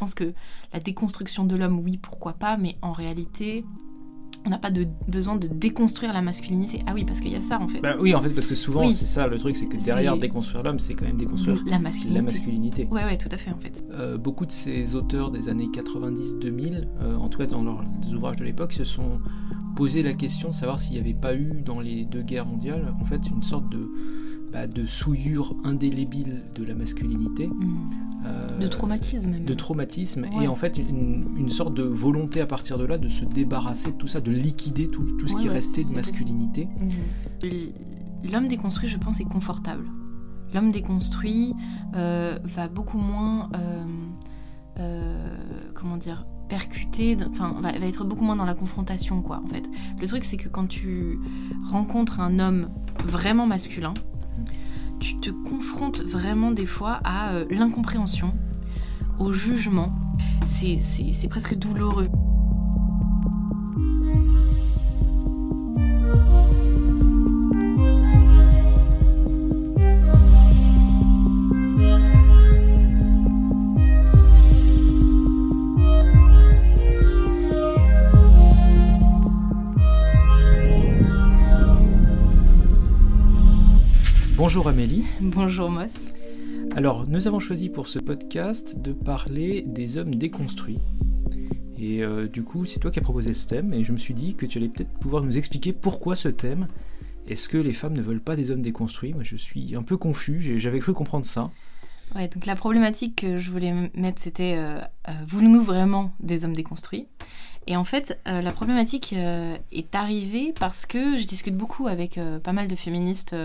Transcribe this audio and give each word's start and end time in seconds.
pense 0.00 0.14
que 0.14 0.32
la 0.72 0.80
déconstruction 0.80 1.44
de 1.44 1.54
l'homme, 1.56 1.78
oui, 1.78 1.98
pourquoi 1.98 2.32
pas, 2.32 2.56
mais 2.56 2.76
en 2.80 2.92
réalité, 2.92 3.64
on 4.46 4.50
n'a 4.50 4.58
pas 4.58 4.70
de 4.70 4.86
besoin 5.08 5.36
de 5.36 5.46
déconstruire 5.46 6.14
la 6.14 6.22
masculinité. 6.22 6.82
Ah 6.86 6.92
oui, 6.94 7.04
parce 7.04 7.20
qu'il 7.20 7.30
y 7.30 7.36
a 7.36 7.42
ça 7.42 7.60
en 7.60 7.68
fait. 7.68 7.80
Bah 7.80 7.96
oui, 8.00 8.14
en 8.14 8.22
fait, 8.22 8.32
parce 8.32 8.46
que 8.46 8.54
souvent, 8.54 8.90
c'est 8.90 9.04
ça 9.04 9.26
le 9.26 9.38
truc, 9.38 9.54
c'est 9.56 9.66
que 9.66 9.76
derrière 9.76 10.16
déconstruire 10.16 10.62
l'homme, 10.62 10.78
c'est 10.78 10.94
quand 10.94 11.04
même 11.04 11.18
déconstruire 11.18 11.62
la 11.66 11.78
masculinité. 11.78 12.14
La 12.14 12.22
masculinité. 12.22 12.88
Ouais, 12.90 13.04
ouais, 13.04 13.18
tout 13.18 13.28
à 13.30 13.36
fait 13.36 13.50
en 13.50 13.58
fait. 13.58 13.84
Euh, 13.90 14.16
beaucoup 14.16 14.46
de 14.46 14.52
ces 14.52 14.94
auteurs 14.94 15.30
des 15.30 15.50
années 15.50 15.68
90-2000, 15.68 16.88
euh, 17.02 17.16
en 17.16 17.28
tout 17.28 17.38
cas 17.38 17.46
dans 17.46 17.62
leurs 17.62 17.84
ouvrages 18.14 18.36
de 18.36 18.44
l'époque, 18.44 18.72
se 18.72 18.84
sont 18.84 19.20
posé 19.76 20.02
la 20.02 20.14
question 20.14 20.48
de 20.48 20.54
savoir 20.54 20.80
s'il 20.80 20.94
n'y 20.94 21.00
avait 21.00 21.14
pas 21.14 21.34
eu 21.34 21.60
dans 21.62 21.80
les 21.80 22.06
deux 22.06 22.22
guerres 22.22 22.46
mondiales, 22.46 22.94
en 22.98 23.04
fait, 23.04 23.28
une 23.28 23.42
sorte 23.42 23.68
de 23.68 23.90
bah, 24.52 24.66
de 24.66 24.84
souillure 24.86 25.54
indélébile 25.64 26.42
de 26.54 26.64
la 26.64 26.74
masculinité. 26.74 27.46
Mm. 27.46 27.90
Euh, 28.26 28.58
de 28.58 28.66
traumatisme. 28.66 29.38
De 29.38 29.54
traumatisme. 29.54 30.26
Et 30.42 30.48
en 30.48 30.56
fait, 30.56 30.78
une, 30.78 31.48
sorte 31.48 31.74
de 31.74 31.82
volonté 31.82 32.40
à 32.40 32.46
partir 32.46 32.78
de 32.78 32.84
là 32.84 32.98
de 32.98 33.08
se 33.08 33.24
débarrasser 33.24 33.92
de 33.92 33.96
tout 33.96 34.08
ça, 34.08 34.20
de 34.20 34.30
liquider 34.30 34.88
tout, 34.88 35.04
tout 35.18 35.28
ce 35.28 35.36
qui 35.36 35.48
restait 35.48 35.84
de 35.84 35.94
masculinité. 35.94 36.66
Mm. 36.66 38.28
L'homme 38.30 38.48
déconstruit, 38.48 38.88
je 38.88 38.98
pense, 38.98 39.20
est 39.20 39.24
confortable. 39.24 39.84
L'homme 40.52 40.72
déconstruit 40.72 41.54
euh, 41.94 42.38
va 42.44 42.68
beaucoup 42.68 42.98
moins. 42.98 43.48
Euh, 44.78 45.36
comment 45.74 45.96
dire 45.96 46.24
percuter, 46.48 47.16
enfin 47.30 47.54
va, 47.60 47.70
va, 47.78 47.86
être 47.86 48.04
beaucoup 48.04 48.24
moins 48.24 48.34
dans 48.34 48.44
la 48.44 48.54
confrontation 48.54 49.22
quoi 49.22 49.40
en 49.44 49.46
fait. 49.46 49.68
Le 50.00 50.06
truc 50.06 50.24
c'est 50.24 50.36
que 50.36 50.48
quand 50.48 50.66
tu 50.66 51.18
rencontres 51.70 52.18
un 52.18 52.38
homme 52.40 52.70
vraiment 53.04 53.46
masculin, 53.46 53.94
tu 55.00 55.18
te 55.18 55.30
confrontes 55.30 56.02
vraiment 56.02 56.52
des 56.52 56.66
fois 56.66 57.00
à 57.02 57.32
euh, 57.32 57.46
l'incompréhension, 57.50 58.34
au 59.18 59.32
jugement. 59.32 59.92
C'est 60.46 61.28
presque 61.28 61.54
douloureux. 61.56 62.08
Bonjour 84.42 84.68
Amélie. 84.68 85.04
Bonjour 85.20 85.68
Moss. 85.68 85.92
Alors, 86.74 87.06
nous 87.06 87.28
avons 87.28 87.40
choisi 87.40 87.68
pour 87.68 87.88
ce 87.88 87.98
podcast 87.98 88.80
de 88.80 88.94
parler 88.94 89.60
des 89.60 89.98
hommes 89.98 90.14
déconstruits. 90.14 90.78
Et 91.76 92.02
euh, 92.02 92.26
du 92.26 92.42
coup, 92.42 92.64
c'est 92.64 92.80
toi 92.80 92.90
qui 92.90 92.98
as 92.98 93.02
proposé 93.02 93.34
ce 93.34 93.46
thème, 93.46 93.74
et 93.74 93.84
je 93.84 93.92
me 93.92 93.98
suis 93.98 94.14
dit 94.14 94.34
que 94.34 94.46
tu 94.46 94.56
allais 94.56 94.70
peut-être 94.70 94.98
pouvoir 94.98 95.24
nous 95.24 95.36
expliquer 95.36 95.74
pourquoi 95.74 96.16
ce 96.16 96.28
thème. 96.28 96.68
Est-ce 97.28 97.50
que 97.50 97.58
les 97.58 97.74
femmes 97.74 97.92
ne 97.92 98.00
veulent 98.00 98.22
pas 98.22 98.34
des 98.34 98.50
hommes 98.50 98.62
déconstruits? 98.62 99.12
Moi, 99.12 99.24
je 99.24 99.36
suis 99.36 99.76
un 99.76 99.82
peu 99.82 99.98
confus, 99.98 100.58
j'avais 100.58 100.78
cru 100.78 100.94
comprendre 100.94 101.26
ça. 101.26 101.50
Ouais, 102.14 102.26
donc 102.28 102.46
la 102.46 102.56
problématique 102.56 103.16
que 103.16 103.36
je 103.36 103.50
voulais 103.50 103.90
mettre, 103.94 104.22
c'était 104.22 104.54
euh, 104.56 104.78
euh, 105.08 105.12
voulons-nous 105.26 105.62
vraiment 105.62 106.12
des 106.18 106.46
hommes 106.46 106.56
déconstruits? 106.56 107.08
Et 107.66 107.76
en 107.76 107.84
fait, 107.84 108.18
la 108.24 108.52
problématique 108.52 109.12
est 109.12 109.94
arrivée 109.94 110.54
parce 110.58 110.86
que 110.86 111.18
je 111.18 111.26
discute 111.26 111.54
beaucoup 111.54 111.88
avec 111.88 112.18
pas 112.42 112.52
mal 112.54 112.68
de 112.68 112.74
féministes 112.74 113.36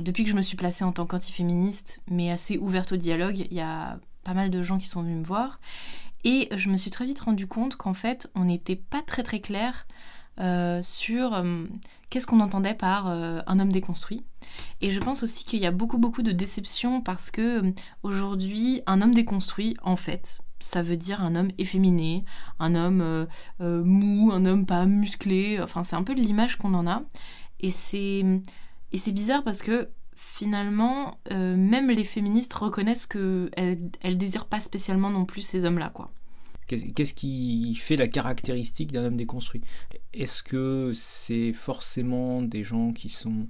depuis 0.00 0.24
que 0.24 0.30
je 0.30 0.34
me 0.34 0.42
suis 0.42 0.56
placée 0.56 0.84
en 0.84 0.92
tant 0.92 1.06
qu'antiféministe, 1.06 2.00
mais 2.10 2.30
assez 2.30 2.58
ouverte 2.58 2.92
au 2.92 2.96
dialogue, 2.96 3.38
il 3.38 3.54
y 3.54 3.60
a 3.60 3.98
pas 4.24 4.34
mal 4.34 4.50
de 4.50 4.62
gens 4.62 4.78
qui 4.78 4.86
sont 4.86 5.02
venus 5.02 5.18
me 5.18 5.24
voir. 5.24 5.60
Et 6.24 6.48
je 6.56 6.68
me 6.68 6.76
suis 6.76 6.90
très 6.90 7.04
vite 7.04 7.20
rendu 7.20 7.46
compte 7.46 7.76
qu'en 7.76 7.94
fait, 7.94 8.30
on 8.34 8.44
n'était 8.44 8.76
pas 8.76 9.02
très 9.02 9.22
très 9.22 9.40
clair 9.40 9.86
euh, 10.40 10.82
sur 10.82 11.34
euh, 11.34 11.64
qu'est-ce 12.10 12.26
qu'on 12.26 12.40
entendait 12.40 12.74
par 12.74 13.08
euh, 13.08 13.40
un 13.46 13.60
homme 13.60 13.72
déconstruit. 13.72 14.24
Et 14.80 14.90
je 14.90 15.00
pense 15.00 15.22
aussi 15.22 15.44
qu'il 15.44 15.60
y 15.60 15.66
a 15.66 15.70
beaucoup 15.70 15.98
beaucoup 15.98 16.22
de 16.22 16.32
déception 16.32 17.00
parce 17.00 17.30
que 17.30 17.72
aujourd'hui, 18.02 18.82
un 18.86 19.00
homme 19.02 19.14
déconstruit, 19.14 19.76
en 19.82 19.96
fait, 19.96 20.40
ça 20.58 20.82
veut 20.82 20.96
dire 20.96 21.22
un 21.22 21.36
homme 21.36 21.50
efféminé, 21.58 22.24
un 22.58 22.74
homme 22.74 23.26
mou, 23.60 24.32
un 24.32 24.44
homme 24.46 24.66
pas 24.66 24.84
musclé. 24.84 25.60
Enfin, 25.62 25.84
c'est 25.84 25.96
un 25.96 26.02
peu 26.02 26.14
l'image 26.14 26.56
qu'on 26.56 26.74
en 26.74 26.86
a. 26.86 27.02
Et 27.60 27.70
c'est 27.70 28.24
et 28.96 28.98
c'est 28.98 29.12
bizarre 29.12 29.44
parce 29.44 29.60
que 29.60 29.90
finalement, 30.14 31.18
euh, 31.30 31.54
même 31.54 31.90
les 31.90 32.02
féministes 32.02 32.54
reconnaissent 32.54 33.04
qu'elles 33.04 33.50
ne 33.58 34.14
désirent 34.14 34.46
pas 34.46 34.58
spécialement 34.58 35.10
non 35.10 35.26
plus 35.26 35.42
ces 35.42 35.66
hommes-là, 35.66 35.90
quoi. 35.90 36.10
Qu'est-ce 36.66 37.12
qui 37.12 37.74
fait 37.74 37.96
la 37.96 38.08
caractéristique 38.08 38.92
d'un 38.92 39.04
homme 39.04 39.18
déconstruit? 39.18 39.60
Est-ce 40.14 40.42
que 40.42 40.92
c'est 40.94 41.52
forcément 41.52 42.40
des 42.40 42.64
gens 42.64 42.94
qui 42.94 43.10
sont... 43.10 43.48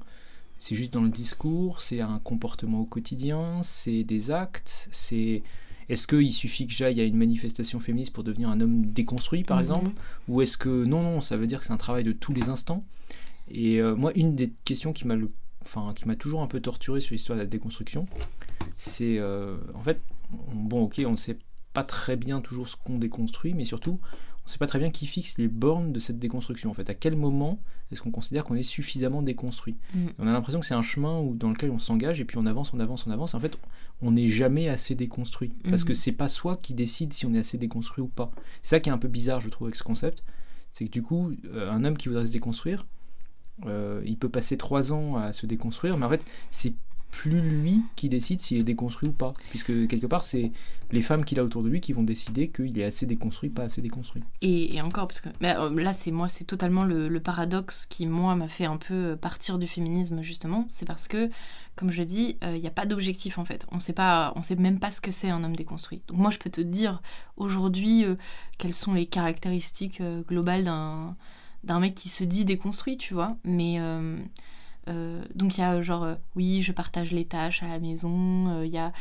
C'est 0.58 0.74
juste 0.74 0.92
dans 0.92 1.02
le 1.02 1.10
discours, 1.10 1.80
c'est 1.80 2.00
un 2.00 2.18
comportement 2.18 2.80
au 2.80 2.86
quotidien, 2.86 3.62
c'est 3.62 4.02
des 4.02 4.32
actes, 4.32 4.88
c'est... 4.90 5.44
Est-ce 5.88 6.08
qu'il 6.08 6.32
suffit 6.32 6.66
que 6.66 6.72
j'aille 6.72 7.00
à 7.00 7.04
une 7.04 7.16
manifestation 7.16 7.78
féministe 7.78 8.12
pour 8.12 8.24
devenir 8.24 8.48
un 8.48 8.60
homme 8.60 8.84
déconstruit, 8.86 9.44
par 9.44 9.58
mhm. 9.58 9.62
exemple? 9.62 9.90
Ou 10.26 10.42
est-ce 10.42 10.56
que 10.56 10.84
non, 10.84 11.04
non, 11.04 11.20
ça 11.20 11.36
veut 11.36 11.46
dire 11.46 11.60
que 11.60 11.66
c'est 11.66 11.72
un 11.72 11.76
travail 11.76 12.02
de 12.02 12.10
tous 12.10 12.32
les 12.32 12.48
instants? 12.48 12.84
Et 13.48 13.80
euh, 13.80 13.94
moi, 13.94 14.12
une 14.14 14.34
des 14.34 14.50
questions 14.64 14.92
qui 14.92 15.06
m'a 15.06 15.16
enfin, 15.62 15.92
qui 15.94 16.06
m'a 16.06 16.16
toujours 16.16 16.42
un 16.42 16.46
peu 16.46 16.60
torturé 16.60 17.00
sur 17.00 17.14
l'histoire 17.14 17.36
de 17.36 17.42
la 17.42 17.48
déconstruction, 17.48 18.06
c'est 18.76 19.18
euh, 19.18 19.56
en 19.74 19.80
fait, 19.80 20.00
bon, 20.30 20.84
ok, 20.84 21.02
on 21.06 21.12
ne 21.12 21.16
sait 21.16 21.38
pas 21.72 21.84
très 21.84 22.16
bien 22.16 22.40
toujours 22.40 22.68
ce 22.68 22.76
qu'on 22.76 22.98
déconstruit, 22.98 23.54
mais 23.54 23.64
surtout, 23.64 23.98
on 24.02 24.46
ne 24.46 24.50
sait 24.50 24.58
pas 24.58 24.66
très 24.66 24.78
bien 24.78 24.90
qui 24.90 25.06
fixe 25.06 25.38
les 25.38 25.48
bornes 25.48 25.92
de 25.92 25.98
cette 25.98 26.18
déconstruction. 26.18 26.70
En 26.70 26.74
fait, 26.74 26.88
à 26.88 26.94
quel 26.94 27.16
moment 27.16 27.60
est-ce 27.90 28.00
qu'on 28.00 28.12
considère 28.12 28.44
qu'on 28.44 28.54
est 28.54 28.62
suffisamment 28.62 29.22
déconstruit 29.22 29.76
mm. 29.94 30.06
On 30.20 30.26
a 30.28 30.32
l'impression 30.32 30.60
que 30.60 30.66
c'est 30.66 30.74
un 30.74 30.82
chemin 30.82 31.18
où, 31.18 31.34
dans 31.34 31.50
lequel 31.50 31.70
on 31.70 31.78
s'engage 31.78 32.20
et 32.20 32.24
puis 32.24 32.38
on 32.38 32.46
avance, 32.46 32.72
on 32.72 32.80
avance, 32.80 33.06
on 33.06 33.10
avance. 33.10 33.34
en 33.34 33.40
fait, 33.40 33.58
on 34.02 34.12
n'est 34.12 34.28
jamais 34.28 34.68
assez 34.68 34.94
déconstruit 34.94 35.52
parce 35.68 35.84
que 35.84 35.92
mm. 35.92 35.96
c'est 35.96 36.12
pas 36.12 36.28
soi 36.28 36.56
qui 36.56 36.74
décide 36.74 37.12
si 37.12 37.26
on 37.26 37.34
est 37.34 37.38
assez 37.38 37.58
déconstruit 37.58 38.02
ou 38.04 38.08
pas. 38.08 38.30
C'est 38.62 38.70
ça 38.70 38.80
qui 38.80 38.88
est 38.88 38.92
un 38.92 38.98
peu 38.98 39.08
bizarre, 39.08 39.40
je 39.40 39.48
trouve, 39.48 39.66
avec 39.66 39.76
ce 39.76 39.82
concept. 39.82 40.22
C'est 40.72 40.86
que 40.86 40.90
du 40.90 41.02
coup, 41.02 41.32
euh, 41.46 41.70
un 41.70 41.84
homme 41.84 41.96
qui 41.96 42.08
voudrait 42.08 42.26
se 42.26 42.32
déconstruire, 42.32 42.86
euh, 43.64 44.02
il 44.04 44.16
peut 44.16 44.28
passer 44.28 44.56
trois 44.56 44.92
ans 44.92 45.16
à 45.16 45.32
se 45.32 45.46
déconstruire, 45.46 45.96
mais 45.96 46.06
en 46.06 46.10
fait, 46.10 46.24
c'est 46.50 46.74
plus 47.16 47.40
lui 47.40 47.80
qui 47.96 48.10
décide 48.10 48.42
s'il 48.42 48.58
est 48.58 48.62
déconstruit 48.62 49.08
ou 49.08 49.12
pas. 49.12 49.32
Puisque 49.48 49.88
quelque 49.88 50.06
part, 50.06 50.22
c'est 50.22 50.52
les 50.92 51.00
femmes 51.00 51.24
qu'il 51.24 51.40
a 51.40 51.44
autour 51.44 51.62
de 51.62 51.68
lui 51.70 51.80
qui 51.80 51.94
vont 51.94 52.02
décider 52.02 52.48
qu'il 52.48 52.78
est 52.78 52.84
assez 52.84 53.06
déconstruit, 53.06 53.48
pas 53.48 53.62
assez 53.62 53.80
déconstruit. 53.80 54.22
Et, 54.42 54.80
encore, 54.82 55.08
parce 55.08 55.20
que 55.20 55.30
euh, 55.42 55.80
là, 55.80 55.94
c'est 55.94 56.10
moi, 56.10 56.28
c'est 56.28 56.44
totalement 56.44 56.84
le, 56.84 57.18
paradoxe 57.20 57.86
qui, 57.86 58.06
moi, 58.06 58.34
m'a 58.34 58.48
fait 58.48 58.66
un 58.66 58.76
peu 58.76 59.16
partir 59.16 59.58
du 59.58 59.66
féminisme, 59.66 60.20
justement. 60.20 60.66
C'est 60.68 60.84
parce 60.84 61.08
que, 61.08 61.30
comme 61.74 61.90
je 61.90 62.02
dis, 62.02 62.36
euh, 62.44 62.54
il 62.54 62.60
n'y 62.60 62.68
a 62.68 62.72
pas 62.72 62.84
d'objectif, 62.84 63.38
en 63.38 63.46
fait. 63.46 63.66
On 63.72 63.80
sait 63.80 63.94
pas, 63.94 64.34
on 64.36 64.42
sait 64.42 64.56
même 64.56 64.78
pas 64.78 64.90
ce 64.90 65.00
que 65.00 65.10
c'est 65.10 65.30
un 65.30 65.42
homme 65.42 65.56
déconstruit. 65.56 66.02
Donc 66.08 66.18
moi, 66.18 66.30
je 66.30 66.38
peux 66.38 66.50
te 66.50 66.60
dire 66.60 67.00
aujourd'hui 67.38 68.04
quelles 68.58 68.74
sont 68.74 68.92
les 68.92 69.06
caractéristiques 69.06 70.02
globales 70.28 70.64
d'un 70.64 71.16
d'un 71.66 71.80
mec 71.80 71.94
qui 71.94 72.08
se 72.08 72.24
dit 72.24 72.44
déconstruit, 72.44 72.96
tu 72.96 73.12
vois. 73.12 73.36
Mais 73.44 73.76
euh, 73.78 74.18
euh, 74.88 75.22
donc 75.34 75.58
il 75.58 75.60
y 75.60 75.64
a 75.64 75.82
genre 75.82 76.04
euh, 76.04 76.14
oui, 76.36 76.62
je 76.62 76.72
partage 76.72 77.12
les 77.12 77.24
tâches 77.24 77.62
à 77.62 77.68
la 77.68 77.80
maison. 77.80 78.62
Il 78.62 78.70
y 78.70 78.78
a 78.78 78.92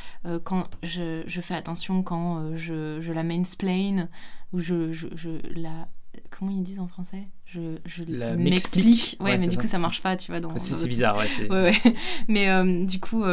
quand 0.43 0.67
je, 0.83 1.23
je, 1.27 1.41
fais 1.41 1.53
attention 1.53 2.03
quand 2.03 2.55
je, 2.55 2.99
je, 2.99 3.13
la 3.13 3.23
mansplain 3.23 4.09
ou 4.51 4.59
je, 4.59 4.91
je, 4.91 5.29
la 5.55 5.85
comment 6.29 6.51
ils 6.51 6.63
disent 6.63 6.79
en 6.79 6.87
français? 6.87 7.27
Je, 7.45 7.77
je 7.85 8.03
m'explique 8.03 9.17
ouais, 9.19 9.37
mais 9.37 9.47
du 9.47 9.57
coup 9.57 9.67
ça 9.67 9.77
marche 9.77 10.01
pas 10.01 10.17
tu 10.17 10.31
vois 10.31 10.39
dans 10.39 10.57
c'est 10.57 10.89
bizarre 10.89 11.17
ouais, 11.17 11.27
ouais, 11.47 11.63
ouais. 11.63 11.95
mais 12.27 12.85
du 12.85 12.99
coup 12.99 13.23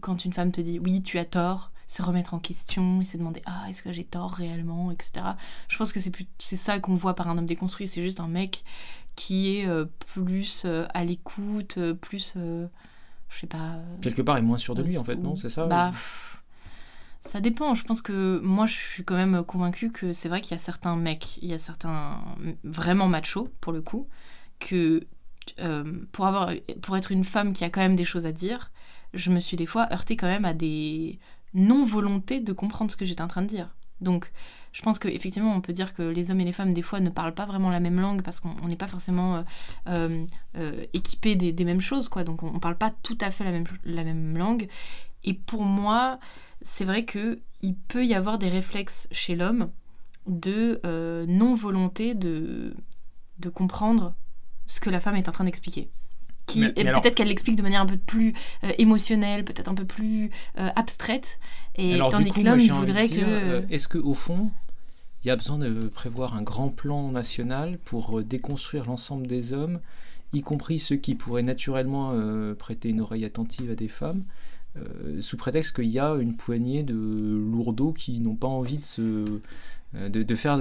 quand 0.00 0.24
une 0.24 0.32
femme 0.32 0.50
te 0.50 0.60
dit 0.60 0.78
oui 0.78 1.02
tu 1.02 1.18
as 1.18 1.26
tort 1.26 1.70
se 1.88 2.02
remettre 2.02 2.34
en 2.34 2.38
question 2.38 3.00
et 3.00 3.04
se 3.04 3.16
demander 3.16 3.42
ah 3.46 3.64
est-ce 3.68 3.82
que 3.82 3.90
j'ai 3.90 4.04
tort 4.04 4.30
réellement 4.30 4.92
etc 4.92 5.24
je 5.68 5.76
pense 5.78 5.92
que 5.92 6.00
c'est 6.00 6.10
plus 6.10 6.26
c'est 6.38 6.54
ça 6.56 6.78
qu'on 6.78 6.94
voit 6.94 7.14
par 7.14 7.28
un 7.28 7.38
homme 7.38 7.46
déconstruit. 7.46 7.88
C'est 7.88 8.02
juste 8.02 8.20
un 8.20 8.28
mec 8.28 8.62
qui 9.16 9.56
est 9.56 9.66
euh, 9.66 9.86
plus 10.12 10.62
euh, 10.64 10.86
à 10.94 11.04
l'écoute 11.04 11.78
euh, 11.78 11.94
plus 11.94 12.34
je 12.36 13.38
sais 13.38 13.46
pas 13.46 13.80
quelque 14.02 14.22
part 14.22 14.36
est 14.36 14.42
moins 14.42 14.58
sûr 14.58 14.74
de 14.74 14.82
lui 14.82 14.98
en 14.98 15.04
fait 15.04 15.16
non? 15.16 15.36
C'est 15.36 15.48
ça? 15.48 15.66
bah, 15.66 15.92
ça 17.20 17.40
dépend. 17.40 17.74
Je 17.74 17.84
pense 17.84 18.00
que 18.00 18.40
moi 18.44 18.66
je 18.66 18.74
suis 18.74 19.04
quand 19.04 19.16
même 19.16 19.42
convaincue 19.42 19.90
que 19.90 20.12
c'est 20.12 20.28
vrai 20.28 20.40
qu'il 20.40 20.52
y 20.52 20.54
a 20.54 20.62
certains 20.62 20.94
mecs 20.94 21.38
il 21.42 21.48
y 21.48 21.54
a 21.54 21.58
certains 21.58 22.22
vraiment 22.64 23.08
machos 23.08 23.48
pour 23.60 23.72
le 23.72 23.80
coup 23.80 24.06
que 24.60 25.06
pour 26.12 26.26
avoir 26.26 26.52
pour 26.82 26.96
être 26.96 27.10
une 27.10 27.24
femme 27.24 27.54
qui 27.54 27.64
a 27.64 27.70
quand 27.70 27.80
même 27.80 27.96
des 27.96 28.04
choses 28.04 28.26
à 28.26 28.32
dire 28.32 28.70
je 29.14 29.30
me 29.30 29.40
suis 29.40 29.56
des 29.56 29.66
fois 29.66 29.88
heurtée 29.92 30.16
quand 30.16 30.26
même 30.26 30.44
à 30.44 30.54
des 30.54 31.18
non-volonté 31.54 32.40
de 32.40 32.52
comprendre 32.52 32.90
ce 32.90 32.96
que 32.96 33.04
j'étais 33.04 33.22
en 33.22 33.28
train 33.28 33.42
de 33.42 33.48
dire. 33.48 33.70
Donc, 34.00 34.30
je 34.72 34.82
pense 34.82 34.98
qu'effectivement, 34.98 35.54
on 35.54 35.60
peut 35.60 35.72
dire 35.72 35.94
que 35.94 36.02
les 36.02 36.30
hommes 36.30 36.40
et 36.40 36.44
les 36.44 36.52
femmes, 36.52 36.72
des 36.72 36.82
fois, 36.82 37.00
ne 37.00 37.10
parlent 37.10 37.34
pas 37.34 37.46
vraiment 37.46 37.70
la 37.70 37.80
même 37.80 38.00
langue 38.00 38.22
parce 38.22 38.40
qu'on 38.40 38.54
n'est 38.68 38.76
pas 38.76 38.86
forcément 38.86 39.36
euh, 39.36 39.42
euh, 39.88 40.26
euh, 40.56 40.84
équipés 40.92 41.36
des, 41.36 41.64
mêmes 41.64 41.80
choses, 41.80 42.08
quoi. 42.08 42.24
Donc, 42.24 42.42
on 42.42 42.52
ne 42.52 42.58
parle 42.58 42.76
pas 42.76 42.92
tout 43.02 43.18
à 43.20 43.30
fait 43.30 43.44
la 43.44 43.50
même, 43.50 43.64
la 43.84 44.04
même 44.04 44.36
langue. 44.36 44.68
Et 45.24 45.34
pour 45.34 45.62
moi, 45.62 46.20
c'est 46.62 46.84
vrai 46.84 47.04
qu'il 47.04 47.40
il 47.62 47.74
peut 47.74 48.06
y 48.06 48.14
avoir 48.14 48.38
des 48.38 48.48
réflexes 48.48 49.08
chez 49.10 49.34
l'homme 49.34 49.70
de 50.26 50.80
non-volonté 51.26 52.14
de, 52.14 52.74
de 53.38 53.48
comprendre 53.48 54.14
ce 54.66 54.78
que 54.78 54.90
la 54.90 55.00
femme 55.00 55.16
est 55.16 55.28
en 55.28 55.32
train 55.32 55.44
d'expliquer. 55.44 55.90
Qui, 56.48 56.66
peut-être 56.72 57.14
qu'elle 57.14 57.28
l'explique 57.28 57.56
de 57.56 57.62
manière 57.62 57.82
un 57.82 57.86
peu 57.86 57.98
plus 57.98 58.32
euh, 58.64 58.72
émotionnelle, 58.78 59.44
peut-être 59.44 59.68
un 59.68 59.74
peu 59.74 59.84
plus 59.84 60.30
euh, 60.58 60.70
abstraite, 60.76 61.38
et 61.76 61.94
Alors, 61.94 62.10
tandis 62.10 62.30
coup, 62.30 62.40
que 62.40 62.46
l'homme 62.46 62.58
de 62.58 62.72
voudrait 62.72 63.04
dire, 63.04 63.26
que... 63.26 63.30
euh, 63.30 63.60
Est-ce 63.70 63.86
qu'au 63.86 64.14
fond, 64.14 64.50
il 65.22 65.28
y 65.28 65.30
a 65.30 65.36
besoin 65.36 65.58
de 65.58 65.88
prévoir 65.88 66.36
un 66.36 66.42
grand 66.42 66.70
plan 66.70 67.10
national 67.10 67.78
pour 67.84 68.18
euh, 68.18 68.24
déconstruire 68.24 68.86
l'ensemble 68.86 69.26
des 69.26 69.52
hommes, 69.52 69.80
y 70.32 70.40
compris 70.42 70.78
ceux 70.78 70.96
qui 70.96 71.14
pourraient 71.14 71.42
naturellement 71.42 72.12
euh, 72.12 72.54
prêter 72.54 72.88
une 72.88 73.00
oreille 73.00 73.24
attentive 73.24 73.70
à 73.70 73.74
des 73.74 73.88
femmes, 73.88 74.24
euh, 74.76 75.20
sous 75.20 75.36
prétexte 75.36 75.76
qu'il 75.76 75.90
y 75.90 75.98
a 75.98 76.14
une 76.14 76.36
poignée 76.36 76.82
de 76.82 76.94
lourdeaux 76.94 77.92
qui 77.92 78.20
n'ont 78.20 78.36
pas 78.36 78.48
envie 78.48 78.76
de, 78.78 78.84
se, 78.84 79.24
euh, 79.96 80.08
de, 80.08 80.22
de 80.22 80.34
faire 80.34 80.60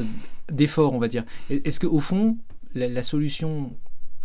d'efforts, 0.51 0.93
on 0.93 0.99
va 0.99 1.07
dire. 1.07 1.23
Est-ce 1.49 1.79
qu'au 1.79 1.99
fond, 1.99 2.37
la, 2.73 2.87
la 2.87 3.03
solution 3.03 3.71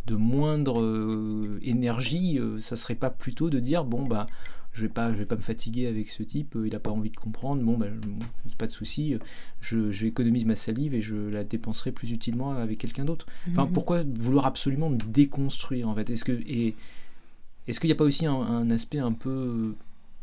de 0.06 0.16
moindre 0.16 0.80
euh, 0.82 1.58
énergie, 1.62 2.38
euh, 2.38 2.60
ça 2.60 2.76
serait 2.76 2.94
pas 2.96 3.10
plutôt 3.10 3.50
de 3.50 3.60
dire, 3.60 3.84
bon, 3.84 4.04
bah, 4.06 4.26
je 4.74 4.82
vais 4.82 4.88
pas 4.88 5.12
je 5.12 5.18
vais 5.18 5.26
pas 5.26 5.36
me 5.36 5.42
fatiguer 5.42 5.86
avec 5.86 6.08
ce 6.08 6.22
type 6.22 6.56
euh, 6.56 6.66
il 6.66 6.74
a 6.74 6.80
pas 6.80 6.90
envie 6.90 7.10
de 7.10 7.16
comprendre 7.16 7.62
bon 7.62 7.76
ben 7.76 7.92
je- 8.48 8.56
pas 8.56 8.66
de 8.66 8.72
souci 8.72 9.18
je, 9.60 9.90
je 9.92 10.06
économise 10.06 10.46
ma 10.46 10.56
salive 10.56 10.94
et 10.94 11.02
je 11.02 11.14
la 11.14 11.44
dépenserai 11.44 11.92
plus 11.92 12.10
utilement 12.10 12.52
avec 12.52 12.78
quelqu'un 12.78 13.04
d'autre. 13.04 13.26
Enfin 13.50 13.64
Mhm. 13.64 13.72
pourquoi 13.72 14.02
vouloir 14.18 14.46
absolument 14.46 14.90
déconstruire 14.90 15.88
en 15.90 15.94
fait? 15.94 16.08
Est-ce 16.08 16.24
que 16.24 16.32
et 16.32 16.74
est-ce 17.68 17.80
qu'il 17.80 17.88
n'y 17.88 17.92
a 17.92 17.96
pas 17.96 18.04
aussi 18.04 18.26
un, 18.26 18.34
un 18.34 18.70
aspect 18.70 18.98
un 18.98 19.12
peu 19.12 19.74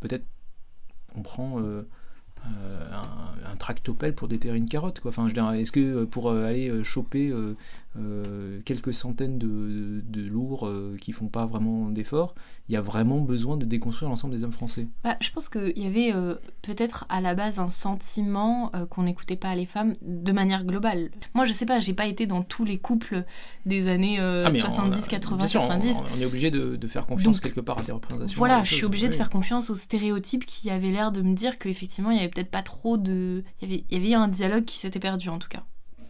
peut-être 0.01 0.25
on 1.15 1.21
prend 1.21 1.59
euh, 1.61 1.83
un, 2.45 3.51
un 3.51 3.55
tractopelle 3.55 4.15
pour 4.15 4.27
déterrer 4.27 4.57
une 4.57 4.69
carotte 4.69 4.99
quoi? 4.99 5.09
Enfin 5.09 5.23
je 5.23 5.29
veux 5.29 5.33
dire, 5.33 5.51
est-ce 5.51 5.71
que 5.71 6.05
pour 6.05 6.29
euh, 6.29 6.45
aller 6.45 6.83
choper 6.83 7.31
euh, 7.97 8.59
quelques 8.65 8.93
centaines 8.93 9.39
de, 9.39 10.01
de 10.05 10.21
lourds 10.21 10.67
euh, 10.67 10.95
qui 11.01 11.11
font 11.11 11.27
pas 11.27 11.45
vraiment 11.47 11.89
d'efforts 11.89 12.35
il 12.67 12.73
y 12.73 12.75
a 12.77 12.81
vraiment 12.81 13.19
besoin 13.19 13.57
de 13.57 13.65
déconstruire 13.65 14.09
l'ensemble 14.09 14.35
des 14.35 14.43
hommes 14.43 14.51
français 14.51 14.87
Bah, 15.03 15.17
je 15.21 15.31
pense 15.31 15.49
qu'il 15.49 15.77
y 15.77 15.87
avait 15.87 16.13
euh, 16.13 16.35
peut-être 16.61 17.07
à 17.09 17.19
la 17.19 17.33
base 17.33 17.57
un 17.59 17.67
sentiment 17.67 18.71
qu'on 18.91 19.03
n'écoutait 19.03 19.35
pas 19.35 19.55
les 19.55 19.65
femmes 19.65 19.95
de 20.03 20.31
manière 20.31 20.63
globale. 20.65 21.09
Moi, 21.33 21.45
je 21.45 21.53
sais 21.53 21.65
pas, 21.65 21.79
j'ai 21.79 21.93
pas 21.93 22.05
été 22.05 22.27
dans 22.27 22.43
tous 22.43 22.65
les 22.65 22.77
couples 22.77 23.25
des 23.65 23.87
années 23.87 24.19
euh, 24.19 24.37
Ah, 24.45 24.51
mais 24.51 24.59
on- 24.61 24.65
70, 24.69 25.07
80, 25.07 25.37
bien 25.37 25.47
sûr, 25.47 25.61
on- 25.63 25.67
90. 25.67 26.03
On, 26.15 26.21
est 26.21 26.25
obligé 26.25 26.51
de, 26.51 26.75
de 26.75 26.87
faire 26.87 27.07
confiance 27.07 27.37
Donc, 27.37 27.43
quelque 27.43 27.61
part 27.61 27.79
à 27.79 27.81
des 27.81 27.91
représentations. 27.91 28.37
Voilà, 28.37 28.63
je 28.63 28.75
suis 28.75 28.85
obligée 28.85 29.07
de 29.07 29.13
oui. 29.13 29.17
faire 29.17 29.31
confiance 29.31 29.71
aux 29.71 29.75
stéréotypes 29.75 30.45
qui 30.45 30.69
avaient 30.69 30.91
l'air 30.91 31.11
de 31.11 31.23
me 31.23 31.33
dire 31.33 31.57
qu'effectivement, 31.57 32.11
il 32.11 32.17
y 32.17 32.19
avait 32.19 32.29
peut-être 32.29 32.51
pas 32.51 32.61
trop 32.63 32.97
de. 32.97 33.43
Il 33.61 33.67
y 33.67 33.71
avait, 33.73 33.83
il 33.89 33.97
y 33.97 33.99
avait 33.99 34.13
un 34.13 34.27
dialogue 34.27 34.65
qui 34.65 34.77
s'était 34.77 34.99
perdu 34.99 35.29
en 35.29 35.39
tout 35.39 35.49
cas. 35.49 35.63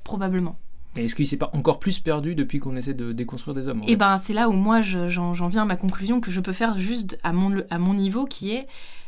Probablement. 0.04 0.58
Est-ce 0.96 1.16
qu'il 1.16 1.28
s'est 1.28 1.38
pas 1.38 1.50
encore 1.54 1.80
plus 1.80 2.00
perdu 2.00 2.36
depuis 2.36 2.60
qu'on 2.60 2.76
essaie 2.76 2.94
de 2.94 3.12
déconstruire 3.12 3.54
des 3.56 3.68
hommes 3.68 3.82
Et 3.88 3.90
fait 3.92 3.96
ben 3.96 4.18
c'est 4.18 4.34
là 4.34 4.50
où 4.50 4.54
moi 4.54 4.82
je- 4.82 5.08
j'en 5.34 5.48
viens 5.48 5.62
à 5.62 5.66
ma 5.66 5.76
conclusion 5.76 6.20
que 6.20 6.32
je 6.32 6.42
peux 6.42 6.52
faire 6.52 6.78
juste 6.78 7.18
à 7.24 7.32
mon, 7.32 7.64
à 7.70 7.78
mon 7.78 7.94
niveau 7.94 8.26
qui 8.26 8.52
est, 8.52 8.68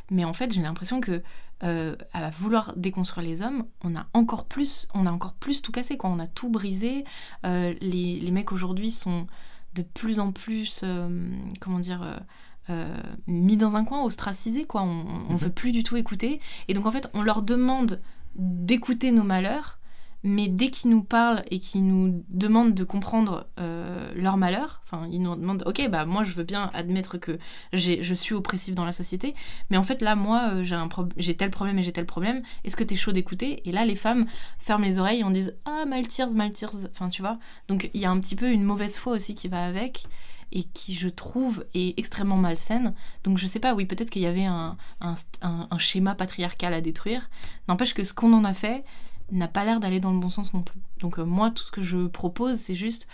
mais 0.10 0.24
en 0.24 0.33
fait 0.33 0.51
j'ai 0.54 0.62
l'impression 0.62 1.01
que 1.01 1.22
euh, 1.63 1.95
à 2.13 2.30
vouloir 2.31 2.74
déconstruire 2.75 3.28
les 3.28 3.42
hommes, 3.42 3.66
on 3.83 3.95
a 3.95 4.07
encore 4.13 4.45
plus, 4.45 4.88
on 4.94 5.06
a 5.06 5.12
encore 5.12 5.33
plus 5.33 5.62
tout 5.62 5.72
cassé 5.72 5.95
quoi, 5.98 6.10
on 6.10 6.19
a 6.19 6.28
tout 6.28 6.50
brisé. 6.50 7.04
Euh, 7.45 7.74
les, 7.81 8.19
les 8.19 8.31
mecs 8.31 8.51
aujourd'hui 8.51 8.89
sont 8.92 9.28
de 9.75 9.81
plus 9.83 10.19
en 10.19 10.31
plus, 10.31 10.81
euh, 10.83 11.07
comment 11.60 11.80
dire. 11.80 12.01
mis 13.28 13.57
dans 13.57 13.75
un 13.75 13.83
coin, 13.83 14.04
ostracisés, 14.04 14.66
quoi. 14.66 14.83
On, 14.83 15.04
on 15.30 15.33
Mhm. 15.33 15.38
veut 15.38 15.50
plus 15.50 15.72
du 15.72 15.83
tout 15.83 15.98
écouter. 15.98 16.39
Et 16.68 16.74
donc, 16.74 16.86
en 16.86 16.92
fait, 16.92 17.10
on 17.13 17.22
leur 17.22 17.42
demande 17.42 18.00
d'écouter 18.36 19.12
nos 19.12 19.24
malheurs, 19.24 19.78
mais 20.23 20.47
dès 20.47 20.69
qu'ils 20.69 20.91
nous 20.91 21.03
parlent 21.03 21.44
et 21.50 21.59
qu'ils 21.59 21.85
nous 21.85 22.23
demandent 22.29 22.73
de 22.75 22.83
comprendre 22.83 23.47
euh, 23.59 24.12
leurs 24.15 24.38
malheurs, 24.38 24.81
enfin, 24.83 25.07
ils 25.12 25.21
nous 25.21 25.35
demandent, 25.35 25.63
ok, 25.65 25.89
bah 25.89 26.06
moi 26.06 26.23
je 26.23 26.33
veux 26.33 26.44
bien 26.44 26.69
admettre 26.73 27.18
que 27.18 27.39
je 27.73 28.13
suis 28.13 28.35
oppressif 28.35 28.75
dans 28.75 28.85
la 28.85 28.94
société, 28.94 29.33
mais 29.69 29.77
en 29.77 29.83
fait 29.83 30.01
là, 30.01 30.15
moi 30.15 30.51
euh, 30.53 30.63
j'ai 30.63 30.77
j'ai 31.18 31.35
tel 31.35 31.50
problème 31.50 31.79
et 31.79 31.83
j'ai 31.83 31.91
tel 31.94 32.06
problème, 32.06 32.44
est-ce 32.63 32.75
que 32.75 32.83
t'es 32.83 32.95
chaud 32.95 33.12
d'écouter? 33.12 33.68
Et 33.68 33.71
là, 33.71 33.85
les 33.85 33.95
femmes 33.95 34.25
ferment 34.59 34.85
les 34.85 35.00
oreilles 35.00 35.21
et 35.21 35.23
on 35.23 35.31
disent, 35.31 35.56
ah, 35.65 35.85
mal 35.85 36.07
tears, 36.07 36.31
mal 36.35 36.51
tears, 36.51 36.75
enfin, 36.91 37.09
tu 37.09 37.21
vois. 37.21 37.39
Donc 37.68 37.89
il 37.94 38.01
y 38.01 38.06
a 38.06 38.12
un 38.12 38.19
petit 38.19 38.35
peu 38.35 38.51
une 38.51 38.63
mauvaise 38.63 38.97
foi 38.97 39.13
aussi 39.13 39.33
qui 39.35 39.47
va 39.47 39.65
avec 39.65 40.06
et 40.53 40.63
qui, 40.63 40.94
je 40.95 41.07
trouve, 41.07 41.63
est 41.73 41.97
extrêmement 41.97 42.35
malsaine. 42.35 42.94
Donc 43.23 43.38
je 43.38 43.47
sais 43.47 43.59
pas, 43.59 43.73
oui, 43.73 43.85
peut-être 43.85 44.09
qu'il 44.09 44.21
y 44.21 44.25
avait 44.25 44.44
un- 44.45 44.77
un 45.00 45.77
schéma 45.77 46.13
patriarcal 46.13 46.73
à 46.73 46.81
détruire. 46.81 47.29
N'empêche 47.69 47.94
que 47.94 48.03
ce 48.03 48.13
qu'on 48.13 48.33
en 48.33 48.44
a 48.44 48.53
fait 48.53 48.83
n'a 49.31 49.48
pas 49.48 49.66
l'air 49.66 49.80
d'aller 49.80 50.00
dans 50.00 50.12
le 50.13 50.19
bon 50.19 50.30
sens 50.30 50.54
non 50.54 50.62
plus. 50.62 50.80
Donc 51.00 51.19
euh, 51.19 51.24
moi, 51.25 51.51
tout 51.51 51.63
ce 51.63 51.72
que 51.72 51.81
je 51.81 52.07
propose, 52.07 52.57
c'est 52.57 52.75
juste... 52.75 53.07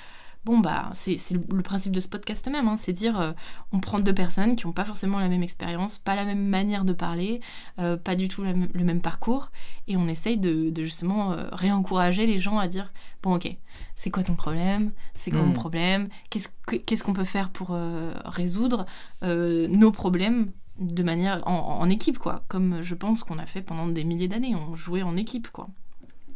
Bon, 0.46 0.60
bah, 0.60 0.90
c'est 0.94 1.18
le, 1.32 1.62
principe 1.62 1.92
de 1.92 2.00
ce 2.00 2.08
podcast 2.08 2.48
même, 2.48 2.70
hein, 2.70 2.78
c'est 2.78 2.94
dire, 2.94 3.20
euh, 3.20 3.34
on 3.74 3.82
prend 3.82 4.00
deux 4.00 4.14
personnes 4.14 4.56
qui 4.56 4.66
n'ont 4.66 4.72
pas 4.72 4.86
forcément 4.86 5.20
la 5.20 5.28
même 5.28 5.44
expérience, 5.44 6.00
pas 6.00 6.16
la 6.16 6.24
même 6.24 6.48
manière 6.48 6.86
de 6.86 6.94
parler, 6.94 7.42
euh, 7.80 7.98
pas 7.98 8.16
du 8.16 8.30
tout 8.30 8.44
la 8.44 8.54
le 8.54 8.84
même 8.86 9.02
parcours, 9.02 9.52
et 9.90 9.98
on 9.98 10.08
essaye 10.08 10.38
de, 10.38 10.70
de 10.70 10.84
justement 10.86 11.36
réencourager 11.52 12.26
les 12.28 12.40
gens 12.40 12.60
à 12.60 12.70
dire, 12.70 12.94
bon 13.24 13.36
ok, 13.36 13.58
c'est 13.98 14.10
quoi 14.10 14.24
ton 14.24 14.36
problème? 14.36 14.92
C'est 15.16 15.32
quoi 15.32 15.42
mon 15.42 15.52
problème? 15.52 16.08
Qu'est-ce 16.30 16.48
que- 16.66 16.78
qu'est-ce 16.78 17.04
qu'on 17.04 17.14
peut 17.14 17.26
faire 17.26 17.50
pour 17.50 17.76
résoudre 18.24 18.86
nos 19.24 19.92
problèmes 19.92 20.54
de 20.80 21.04
manière 21.04 21.46
en, 21.46 21.82
en 21.82 21.90
équipe 21.90 22.20
quoi? 22.20 22.46
Comme 22.48 22.84
je 22.84 22.96
pense 22.96 23.22
qu'on 23.24 23.40
a 23.40 23.46
fait 23.48 23.62
pendant 23.62 23.88
des 23.88 24.06
milliers 24.06 24.30
d'années 24.30 24.56
on 24.56 24.78
jouait 24.78 25.02
en 25.04 25.18
équipe 25.18 25.50
quoi 25.52 25.68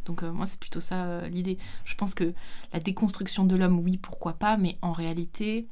donc 0.06 0.22
euh, 0.22 0.32
moi 0.32 0.46
c'est 0.46 0.58
plutôt 0.60 0.80
ça 0.80 1.04
euh, 1.04 1.28
l'idée. 1.28 1.58
Je 1.84 1.94
pense 1.94 2.14
que 2.14 2.32
la 2.72 2.80
déconstruction 2.80 3.44
de 3.44 3.56
l'homme 3.56 3.78
oui 3.80 3.96
pourquoi 3.96 4.32
pas 4.34 4.56
mais 4.56 4.76
en 4.82 4.92
réalité 4.92 5.66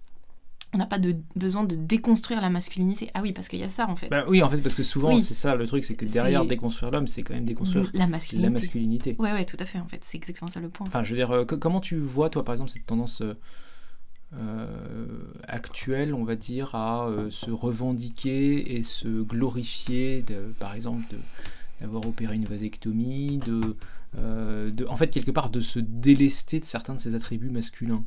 on 0.73 0.79
n'a 0.79 0.87
pas 0.87 1.01
de 1.01 1.17
besoin 1.35 1.65
de 1.65 1.75
déconstruire 1.75 2.41
la 2.41 2.49
masculinité. 2.49 3.11
Ah 3.15 3.23
oui 3.23 3.33
parce 3.33 3.49
qu'il 3.49 3.59
y 3.59 3.65
a 3.65 3.69
ça 3.69 3.89
en 3.89 3.97
fait. 3.97 4.09
Bah 4.09 4.25
oui, 4.29 4.41
en 4.41 4.49
fait, 4.49 4.61
parce 4.63 4.77
que 4.77 4.85
souvent, 4.85 5.09
Oui. 5.15 5.21
c'est 5.21 5.35
ça 5.35 5.57
le 5.57 5.67
truc, 5.67 5.83
c'est 5.83 5.97
que 5.97 6.05
derrière 6.05 6.45
déconstruire 6.45 6.93
l'homme, 6.93 7.09
c'est 7.09 7.23
quand 7.25 7.35
même 7.35 7.45
déconstruire 7.45 7.91
la 7.93 8.07
masculinité. 8.07 8.47
la 8.49 8.51
masculinité. 8.53 9.17
ouais 9.19 9.33
ouais 9.33 9.45
tout 9.45 9.57
à 9.59 9.65
fait 9.65 9.81
en 9.81 9.87
fait. 9.89 9.99
C'est 10.05 10.17
exactement 10.17 10.49
ça 10.49 10.61
le 10.61 10.69
point. 10.69 10.87
Enfin, 10.87 11.03
je 11.03 11.11
veux 11.11 11.17
dire, 11.17 11.33
euh, 11.33 11.45
co- 11.45 11.59
comment 11.59 11.81
tu 11.81 11.97
vois, 11.97 12.31
toi, 12.31 12.45
par 12.45 12.53
exemple, 12.55 12.71
cette 12.71 12.87
tendance 12.87 13.21
euh, 14.37 15.07
actuelle, 15.49 16.15
on 16.15 16.23
va 16.25 16.37
dire, 16.37 16.75
à 16.77 17.07
euh, 17.09 17.31
se 17.31 17.51
revendiquer 17.51 18.77
et 18.77 18.83
se 18.85 19.09
glorifier, 19.23 20.23
de- 20.23 20.53
par 20.61 20.75
exemple, 20.75 21.03
d'avoir 21.81 22.07
opéré 22.07 22.37
une 22.37 22.45
vasectomie, 22.45 23.39
de, 23.39 23.77
euh, 24.17 24.71
de, 24.71 24.87
en 24.87 24.97
fait, 24.97 25.09
quelque 25.09 25.31
part, 25.31 25.51
de 25.51 25.61
se 25.61 25.79
délester 25.79 26.61
de 26.61 26.65
certains 26.65 26.95
de 26.95 27.01
ses 27.01 27.15
attributs 27.15 27.51
masculins. 27.51 28.05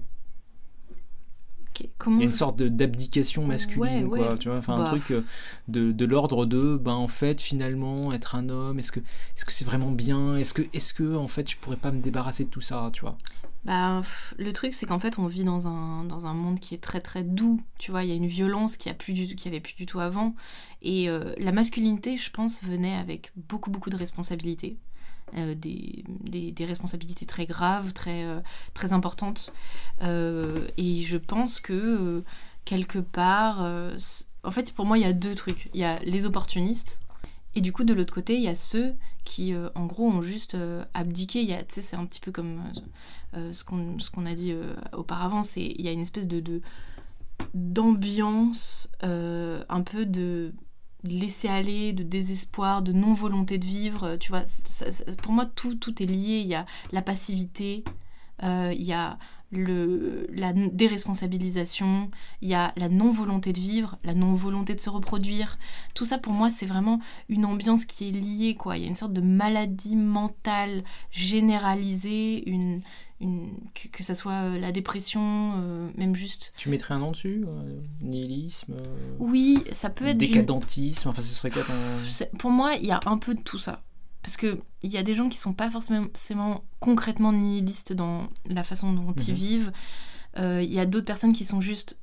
Comment 1.97 2.17
Il 2.17 2.19
y 2.21 2.23
a 2.23 2.27
une 2.27 2.33
sorte 2.33 2.61
d'abdication 2.61 3.47
masculine, 3.47 4.05
Ouais, 4.05 4.09
quoi, 4.19 4.29
ouais. 4.33 4.37
tu 4.37 4.47
vois, 4.47 4.57
enfin 4.59 4.75
un 4.75 4.83
Bah. 4.83 4.89
truc 4.89 5.09
euh, 5.11 5.21
de, 5.67 5.91
de 5.91 6.05
l'ordre 6.05 6.45
de, 6.45 6.77
ben 6.77 6.93
en 6.93 7.07
fait, 7.07 7.41
finalement, 7.41 8.13
être 8.13 8.35
un 8.35 8.49
homme, 8.49 8.77
est-ce 8.77 8.91
que 8.91 8.99
est-ce 8.99 9.43
que 9.43 9.51
c'est 9.51 9.65
vraiment 9.65 9.91
bien? 9.91 10.37
Est-ce 10.37 10.53
que, 10.53 10.61
est-ce 10.73 10.93
que, 10.93 11.15
en 11.15 11.27
fait, 11.27 11.49
je 11.49 11.57
pourrais 11.57 11.77
pas 11.77 11.91
me 11.91 11.99
débarrasser 12.01 12.45
de 12.45 12.49
tout 12.49 12.61
ça, 12.61 12.91
tu 12.93 13.01
vois? 13.01 13.17
Bah, 13.65 14.01
le 14.37 14.51
truc, 14.51 14.73
c'est 14.73 14.85
qu'en 14.85 14.99
fait, 14.99 15.17
on 15.19 15.27
vit 15.27 15.45
dans 15.45 15.67
un, 15.67 16.03
dans 16.03 16.25
un 16.27 16.33
monde 16.33 16.59
qui 16.59 16.75
est 16.75 16.83
très 16.83 16.99
très 16.99 17.23
doux. 17.23 17.61
Tu 17.79 17.91
vois, 17.91 18.03
il 18.03 18.09
y 18.09 18.11
a 18.11 18.15
une 18.15 18.27
violence 18.27 18.75
qui 18.77 18.89
a 18.89 18.93
plus 18.93 19.13
du, 19.13 19.35
qui 19.35 19.47
avait 19.47 19.61
plus 19.61 19.75
du 19.75 19.85
tout 19.85 19.99
avant. 20.01 20.35
Et 20.81 21.09
euh, 21.09 21.33
la 21.37 21.53
masculinité, 21.53 22.17
je 22.17 22.29
pense, 22.29 22.61
venait 22.63 22.93
avec 22.95 23.31
beaucoup 23.37 23.71
beaucoup 23.71 23.89
de 23.89 23.95
responsabilités. 23.95 24.77
Euh, 25.35 25.55
des, 25.55 26.03
des, 26.51 26.65
responsabilités 26.65 27.25
très 27.25 27.45
graves, 27.45 27.91
très, 27.93 28.23
euh, 28.23 28.39
très 28.73 28.93
importantes. 28.93 29.51
Euh, 30.03 30.67
et 30.77 31.01
je 31.01 31.17
pense 31.17 31.59
que 31.59 32.23
quelque 32.65 32.99
part, 32.99 33.67
en 34.43 34.51
fait, 34.51 34.73
pour 34.73 34.85
moi, 34.85 34.97
il 34.97 35.01
y 35.01 35.07
a 35.07 35.13
deux 35.13 35.35
trucs. 35.35 35.69
Il 35.73 35.79
y 35.79 35.83
a 35.83 35.99
les 35.99 36.25
opportunistes. 36.25 36.99
Et 37.55 37.61
du 37.61 37.71
coup, 37.71 37.83
de 37.83 37.93
l'autre 37.93 38.13
côté, 38.13 38.35
il 38.35 38.43
y 38.43 38.47
a 38.47 38.55
ceux 38.55 38.93
qui, 39.23 39.53
en 39.75 39.85
gros, 39.85 40.07
ont 40.07 40.21
juste 40.21 40.55
abdiqué. 40.93 41.45
Tu 41.67 41.75
sais, 41.75 41.81
c'est 41.81 41.95
un 41.95 42.05
petit 42.05 42.19
peu 42.19 42.31
comme 42.31 42.61
ce 43.33 43.63
qu'on 43.63 44.25
a 44.25 44.33
dit 44.33 44.55
auparavant. 44.93 45.41
Il 45.55 45.81
y 45.81 45.87
a 45.87 45.91
une 45.91 46.01
espèce 46.01 46.27
de 46.27 46.61
d'ambiance, 47.53 48.89
un 49.01 49.81
peu 49.83 50.05
de 50.05 50.53
laisser 51.03 51.47
aller, 51.47 51.93
de 51.93 52.03
désespoir, 52.03 52.81
de 52.81 52.91
non 52.93 53.13
volonté 53.13 53.57
de 53.57 53.65
vivre. 53.65 54.03
euh, 54.03 54.17
Tu 54.17 54.29
vois, 54.29 54.43
pour 55.21 55.33
moi, 55.33 55.45
tout 55.45 55.75
tout 55.75 56.01
est 56.01 56.05
lié. 56.05 56.39
Il 56.39 56.47
y 56.47 56.55
a 56.55 56.65
la 56.91 57.01
passivité, 57.01 57.83
euh, 58.43 58.73
il 58.75 58.83
y 58.83 58.93
a 58.93 59.17
le, 59.51 60.25
la 60.31 60.51
déresponsabilisation, 60.51 62.09
il 62.41 62.49
y 62.49 62.55
a 62.55 62.73
la 62.75 62.89
non-volonté 62.89 63.53
de 63.53 63.59
vivre, 63.59 63.97
la 64.03 64.15
non-volonté 64.15 64.73
de 64.73 64.79
se 64.79 64.89
reproduire. 64.89 65.59
Tout 65.93 66.05
ça, 66.05 66.17
pour 66.17 66.33
moi, 66.33 66.49
c'est 66.49 66.65
vraiment 66.65 66.99
une 67.29 67.45
ambiance 67.45 67.85
qui 67.85 68.09
est 68.09 68.11
liée, 68.11 68.55
quoi. 68.55 68.77
Il 68.77 68.83
y 68.83 68.85
a 68.85 68.89
une 68.89 68.95
sorte 68.95 69.13
de 69.13 69.21
maladie 69.21 69.95
mentale 69.95 70.83
généralisée, 71.11 72.49
une, 72.49 72.81
une, 73.19 73.51
que, 73.73 73.87
que 73.89 74.03
ça 74.03 74.15
soit 74.15 74.33
euh, 74.43 74.59
la 74.59 74.71
dépression, 74.71 75.53
euh, 75.57 75.89
même 75.95 76.15
juste... 76.15 76.53
Tu 76.57 76.69
mettrais 76.69 76.93
un 76.93 76.99
nom 76.99 77.11
dessus 77.11 77.45
euh, 77.47 77.79
Nihilisme 78.01 78.73
euh, 78.73 79.15
Oui, 79.19 79.63
ça 79.71 79.89
peut 79.89 80.05
être... 80.05 80.17
Décadentisme 80.17 81.09
Enfin, 81.09 81.21
ce 81.21 81.33
serait 81.33 81.49
quoi 81.51 81.63
ton... 81.63 82.27
Pour 82.37 82.51
moi, 82.51 82.75
il 82.75 82.85
y 82.85 82.91
a 82.91 82.99
un 83.05 83.17
peu 83.17 83.33
de 83.35 83.41
tout 83.41 83.59
ça. 83.59 83.81
parce 84.21 84.37
que 84.37 84.59
il 84.81 84.91
y 84.91 84.97
a 84.97 85.03
des 85.03 85.15
gens 85.15 85.29
qui 85.29 85.37
sont 85.37 85.53
pas 85.53 85.69
forcément 85.69 86.63
concrètement 86.79 87.31
nihilistes 87.31 87.93
dans 87.93 88.27
la 88.45 88.63
façon 88.63 88.91
dont 88.93 89.13
ils 89.13 89.31
Mhm. 89.31 89.37
vivent. 89.37 89.71
Il 90.37 90.73
y 90.73 90.79
a 90.79 90.85
d'autres 90.85 91.05
personnes 91.05 91.31
qui 91.33 91.45
sont 91.45 91.61
juste 91.61 91.97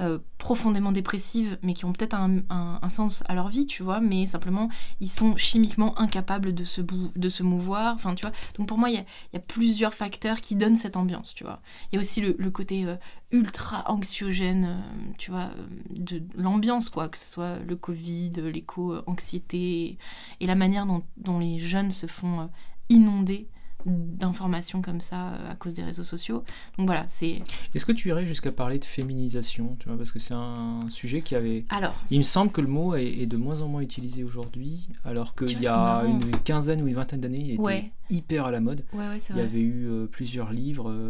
euh, 0.00 0.18
profondément 0.38 0.90
dépressives, 0.90 1.56
mais 1.62 1.72
qui 1.72 1.84
ont 1.84 1.92
peut-être 1.92 2.14
un, 2.14 2.88
sens 2.88 3.22
à 3.28 3.34
leur 3.34 3.48
vie, 3.48 3.64
tu 3.64 3.82
vois, 3.82 4.00
mais 4.00 4.26
simplement 4.26 4.68
ils 5.00 5.08
sont 5.08 5.36
chimiquement 5.36 5.98
incapables 5.98 6.52
de 6.52 6.64
se, 6.64 6.80
de 6.80 7.28
se 7.28 7.42
mouvoir. 7.44 7.94
Enfin, 7.94 8.14
tu 8.14 8.26
vois. 8.26 8.34
Donc 8.58 8.66
pour 8.66 8.76
moi, 8.76 8.90
il 8.90 8.96
y 8.96 9.36
a, 9.36 9.38
plusieurs 9.38 9.94
facteurs 9.94 10.40
qui 10.40 10.56
donnent 10.56 10.76
cette 10.76 10.96
ambiance, 10.96 11.32
tu 11.34 11.44
vois. 11.44 11.60
Il 11.90 11.94
y 11.94 11.98
a 11.98 12.00
aussi 12.00 12.20
le, 12.20 12.50
côté 12.50 12.84
euh, 12.84 12.96
ultra 13.30 13.88
anxiogène, 13.88 14.64
euh, 14.64 15.12
tu 15.16 15.30
vois, 15.30 15.50
de 15.90 16.22
l'ambiance, 16.34 16.88
quoi, 16.88 17.08
que 17.08 17.18
ce 17.18 17.26
soit 17.26 17.58
le 17.60 17.76
Covid, 17.76 18.32
l'éco-anxiété, 18.52 19.96
et, 20.40 20.46
la 20.46 20.56
manière 20.56 20.86
dont, 20.86 21.04
dont 21.16 21.38
les 21.38 21.60
jeunes 21.60 21.92
se 21.92 22.06
font 22.06 22.50
inonder 22.88 23.48
d'informations 23.86 24.82
comme 24.82 25.00
ça 25.00 25.28
euh, 25.28 25.52
à 25.52 25.54
cause 25.56 25.74
des 25.74 25.82
réseaux 25.82 26.04
sociaux. 26.04 26.44
Donc 26.78 26.86
voilà, 26.86 27.04
c'est... 27.06 27.42
Est-ce 27.74 27.84
que 27.86 27.92
tu 27.92 28.08
irais 28.08 28.26
jusqu'à 28.26 28.52
parler 28.52 28.78
de 28.78 28.84
féminisation 28.84 29.76
tu 29.78 29.88
vois, 29.88 29.96
Parce 29.98 30.12
que 30.12 30.18
c'est 30.18 30.34
un 30.34 30.80
sujet 30.88 31.22
qui 31.22 31.34
avait. 31.34 31.64
Alors, 31.68 31.94
Il 32.10 32.18
me 32.18 32.22
semble 32.24 32.50
que 32.52 32.60
le 32.60 32.68
mot 32.68 32.94
est, 32.94 33.04
est 33.06 33.26
de 33.26 33.36
moins 33.36 33.60
en 33.60 33.68
moins 33.68 33.80
utilisé 33.82 34.24
aujourd'hui, 34.24 34.88
alors 35.04 35.34
qu'il 35.34 35.60
y 35.60 35.66
a 35.66 36.02
une 36.06 36.30
quinzaine 36.44 36.82
ou 36.82 36.86
une 36.88 36.94
vingtaine 36.94 37.20
d'années, 37.20 37.40
il 37.40 37.50
était 37.52 37.60
Ouais. 37.62 37.90
hyper 38.10 38.46
à 38.46 38.50
la 38.50 38.60
mode. 38.60 38.84
ouais, 38.92 39.08
ouais, 39.08 39.18
c'est 39.18 39.32
Il 39.32 39.38
y 39.38 39.42
avait 39.42 39.60
eu 39.60 39.86
euh, 39.88 40.06
plusieurs 40.06 40.52
livres, 40.52 40.90
euh, 40.90 41.08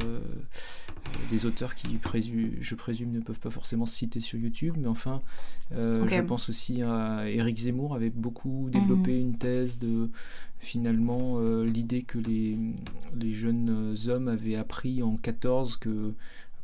des 1.31 1.47
auteurs 1.47 1.75
qui, 1.75 1.89
présu- 1.99 2.57
je 2.61 2.75
présume, 2.75 3.13
ne 3.13 3.21
peuvent 3.21 3.39
pas 3.39 3.51
forcément 3.51 3.87
se 3.87 3.95
citer 3.95 4.21
sur 4.21 4.39
YouTube, 4.39 4.75
mais 4.79 4.89
enfin, 4.89 5.21
euh, 5.73 6.07
je 6.09 6.21
pense 6.23 6.49
aussi 6.49 6.83
à 6.83 7.29
Éric 7.29 7.59
Zemmour 7.59 7.95
avait 7.95 8.11
beaucoup 8.11 8.69
développé 8.71 9.19
une 9.21 9.37
thèse 9.37 9.79
de 9.79 10.11
finalement 10.65 11.37
euh, 11.39 11.65
l'idée 11.65 12.03
que 12.03 12.19
les, 12.19 12.59
les 13.15 13.33
jeunes 13.33 13.95
hommes 14.09 14.29
avaient 14.29 14.57
appris 14.57 15.03
en 15.03 15.17
14 15.17 15.77
que 15.77 16.13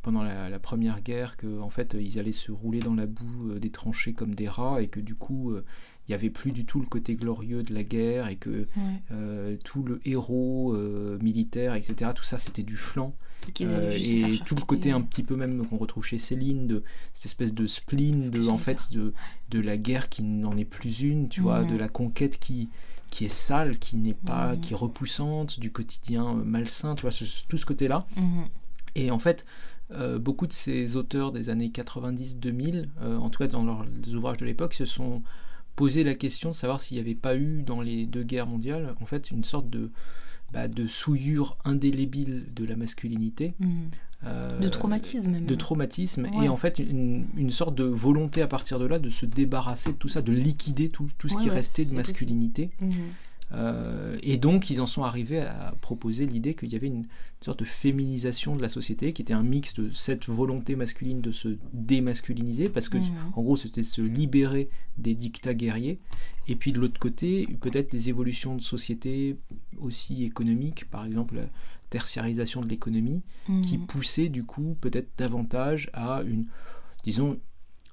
pendant 0.01 0.23
la, 0.23 0.49
la 0.49 0.59
première 0.59 1.01
guerre 1.01 1.37
que 1.37 1.59
en 1.59 1.69
fait 1.69 1.95
ils 1.99 2.17
allaient 2.19 2.31
se 2.31 2.51
rouler 2.51 2.79
dans 2.79 2.95
la 2.95 3.05
boue 3.05 3.49
euh, 3.51 3.59
des 3.59 3.69
tranchées 3.69 4.13
comme 4.13 4.33
des 4.35 4.49
rats 4.49 4.81
et 4.81 4.87
que 4.87 4.99
du 4.99 5.13
coup 5.15 5.51
euh, 5.51 5.63
il 6.07 6.11
n'y 6.11 6.15
avait 6.15 6.31
plus 6.31 6.51
du 6.51 6.65
tout 6.65 6.79
le 6.81 6.87
côté 6.87 7.15
glorieux 7.15 7.61
de 7.63 7.73
la 7.73 7.83
guerre 7.83 8.27
et 8.27 8.35
que 8.35 8.49
Ouais. 8.49 8.67
euh, 9.11 9.55
tout 9.63 9.83
le 9.83 10.01
héros 10.03 10.75
militaire, 11.21 11.75
etc., 11.75 12.11
tout 12.15 12.23
ça 12.23 12.37
c'était 12.39 12.63
du 12.63 12.75
flanc. 12.75 13.15
Et 13.59 13.63
et 14.33 14.39
tout 14.45 14.55
le 14.55 14.61
côté 14.61 14.91
un 14.91 15.01
petit 15.01 15.23
peu 15.23 15.35
même 15.35 15.65
qu'on 15.67 15.77
retrouve 15.77 16.03
chez 16.05 16.17
Céline, 16.17 16.67
de 16.67 16.83
cette 17.13 17.25
espèce 17.27 17.53
de 17.53 17.65
spleen, 17.67 18.29
de, 18.31 18.47
en 18.47 18.57
fait, 18.57 18.91
de, 18.91 19.13
de 19.49 19.59
la 19.59 19.77
guerre 19.77 20.09
qui 20.09 20.23
n'en 20.23 20.57
est 20.57 20.65
plus 20.65 21.01
une, 21.01 21.29
tu 21.29 21.41
vois, 21.41 21.61
Mhm. 21.63 21.71
de 21.71 21.77
la 21.77 21.87
conquête 21.87 22.39
qui, 22.39 22.69
qui 23.11 23.25
est 23.25 23.29
sale, 23.29 23.77
qui 23.77 23.97
n'est 23.97 24.15
pas, 24.15 24.55
Mhm. 24.55 24.61
qui 24.61 24.73
est 24.73 24.75
repoussante, 24.75 25.59
du 25.59 25.71
quotidien 25.71 26.25
euh, 26.29 26.43
malsain, 26.43 26.95
tu 26.95 27.01
vois, 27.03 27.11
ce- 27.11 27.45
tout 27.47 27.57
ce 27.57 27.65
côté-là. 27.67 28.07
Mhm. 28.17 28.45
Et 28.95 29.11
en 29.11 29.19
fait, 29.19 29.45
euh, 29.91 30.17
beaucoup 30.17 30.47
de 30.47 30.53
ces 30.53 30.95
auteurs 30.95 31.31
des 31.31 31.49
années 31.49 31.69
90-2000, 31.69 32.89
euh, 33.01 33.17
en 33.17 33.29
tout 33.29 33.39
cas 33.39 33.47
dans 33.47 33.63
leurs 33.63 33.85
ouvrages 34.15 34.37
de 34.37 34.45
l'époque, 34.45 34.73
se 34.73 34.85
sont 34.85 35.21
posé 35.75 36.03
la 36.03 36.15
question 36.15 36.49
de 36.51 36.55
savoir 36.55 36.81
s'il 36.81 36.95
n'y 36.95 37.01
avait 37.01 37.15
pas 37.15 37.35
eu 37.35 37.63
dans 37.63 37.81
les 37.81 38.05
deux 38.05 38.23
guerres 38.23 38.47
mondiales, 38.47 38.95
en 39.01 39.05
fait, 39.05 39.31
une 39.31 39.43
sorte 39.43 39.69
de, 39.69 39.91
bah, 40.53 40.67
de 40.67 40.87
souillure 40.87 41.57
indélébile 41.65 42.45
de 42.53 42.65
la 42.65 42.75
masculinité. 42.75 43.53
Mhm. 43.59 43.89
Euh, 44.25 44.59
De 44.59 44.67
traumatisme 44.69 45.31
même. 45.31 45.45
de 45.45 45.55
traumatisme 45.55 46.27
Ouais. 46.35 46.45
et 46.45 46.49
en 46.49 46.57
fait 46.57 46.79
une, 46.79 47.25
une 47.35 47.49
sorte 47.51 47.75
de 47.75 47.83
volonté 47.83 48.41
à 48.41 48.47
partir 48.47 48.77
de 48.79 48.85
là 48.85 48.99
de 48.99 49.09
se 49.09 49.25
débarrasser 49.25 49.91
de 49.93 49.97
tout 49.97 50.09
ça, 50.09 50.21
de 50.21 50.31
liquider 50.31 50.89
tout, 50.89 51.09
tout 51.17 51.27
ce 51.27 51.35
Ouais, 51.35 51.41
qui 51.43 51.49
ouais, 51.49 51.55
restait 51.55 51.85
de 51.85 51.93
masculinité. 51.95 52.69
Mhm. 52.79 52.91
Euh, 53.53 54.17
et 54.23 54.37
donc, 54.37 54.69
ils 54.69 54.79
en 54.79 54.85
sont 54.85 55.03
arrivés 55.03 55.41
à 55.41 55.75
proposer 55.81 56.25
l'idée 56.25 56.53
qu'il 56.53 56.71
y 56.71 56.75
avait 56.77 56.87
une 56.87 57.03
sorte 57.41 57.59
de 57.59 57.65
féminisation 57.65 58.55
de 58.55 58.61
la 58.61 58.69
société, 58.69 59.11
qui 59.11 59.21
était 59.23 59.33
un 59.33 59.43
mix 59.43 59.73
de 59.73 59.91
cette 59.91 60.29
volonté 60.29 60.77
masculine 60.77 61.19
de 61.19 61.33
se 61.33 61.57
démasculiniser, 61.73 62.69
parce 62.69 62.87
que, 62.87 62.97
Mhm. 62.97 63.11
en 63.35 63.41
gros, 63.41 63.57
c'était 63.57 63.83
se 63.83 64.01
libérer 64.01 64.69
des 64.97 65.15
dictats 65.15 65.53
guerriers. 65.53 65.99
Et 66.47 66.55
puis, 66.55 66.71
de 66.71 66.79
l'autre 66.79 66.97
côté, 66.99 67.45
peut-être 67.59 67.91
des 67.91 68.07
évolutions 68.07 68.55
de 68.55 68.61
société 68.61 69.35
aussi 69.81 70.23
économiques, 70.23 70.85
par 70.89 71.05
exemple 71.05 71.41
tertiarisation 71.91 72.61
de 72.61 72.67
l'économie, 72.67 73.21
qui 73.61 73.77
Mhm. 73.77 73.85
poussait 73.85 74.29
du 74.29 74.43
coup 74.43 74.75
peut-être 74.81 75.09
davantage 75.17 75.91
à 75.93 76.23
une, 76.23 76.47
disons, 77.03 77.39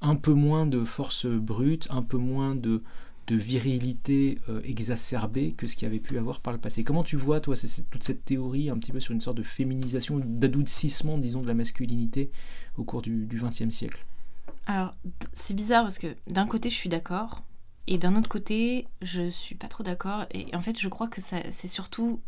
un 0.00 0.17
peu 0.17 0.33
moins 0.33 0.67
de 0.67 0.85
force 0.85 1.26
brute, 1.26 1.87
un 1.90 2.02
peu 2.02 2.19
moins 2.19 2.55
de, 2.55 2.83
de 3.26 3.37
virilité 3.37 4.38
euh, 4.49 4.61
exacerbée 4.64 5.52
que 5.52 5.67
ce 5.67 5.76
qu'il 5.76 5.85
y 5.85 5.90
avait 5.90 6.00
pu 6.00 6.17
avoir 6.19 6.40
par 6.40 6.52
le 6.55 6.59
passé. 6.59 6.85
Comment 6.85 7.05
tu 7.05 7.17
vois, 7.17 7.40
toi, 7.40 7.57
c'est- 7.57 7.90
toute 7.90 8.05
cette 8.05 8.25
théorie 8.25 8.71
un 8.71 8.78
petit 8.78 8.93
peu 8.93 9.00
sur 9.00 9.12
une 9.12 9.21
sorte 9.21 9.37
de 9.37 9.43
féminisation, 9.43 10.21
d'adoucissement, 10.25 11.19
disons, 11.19 11.43
de 11.43 11.49
la 11.49 11.55
masculinité 11.55 12.31
au 12.78 12.85
cours 12.85 13.02
du 13.02 13.26
XXe 13.31 13.71
siècle? 13.71 14.07
Alors, 14.67 14.93
c'est 15.35 15.55
bizarre 15.55 15.83
parce 15.85 15.99
que 15.99 16.14
d'un 16.26 16.47
côté, 16.47 16.71
je 16.71 16.75
suis 16.75 16.88
d'accord, 16.90 17.43
et 17.87 17.99
d'un 17.99 18.17
autre 18.17 18.28
côté, 18.28 18.87
je 19.02 19.28
suis 19.31 19.55
pas 19.57 19.69
trop 19.69 19.83
d'accord. 19.83 20.26
Et 20.33 20.55
en 20.55 20.61
fait, 20.61 20.78
je 20.78 20.88
crois 20.88 21.09
que 21.09 21.21
ça- 21.21 21.50
c'est 21.50 21.69
surtout 21.69 22.21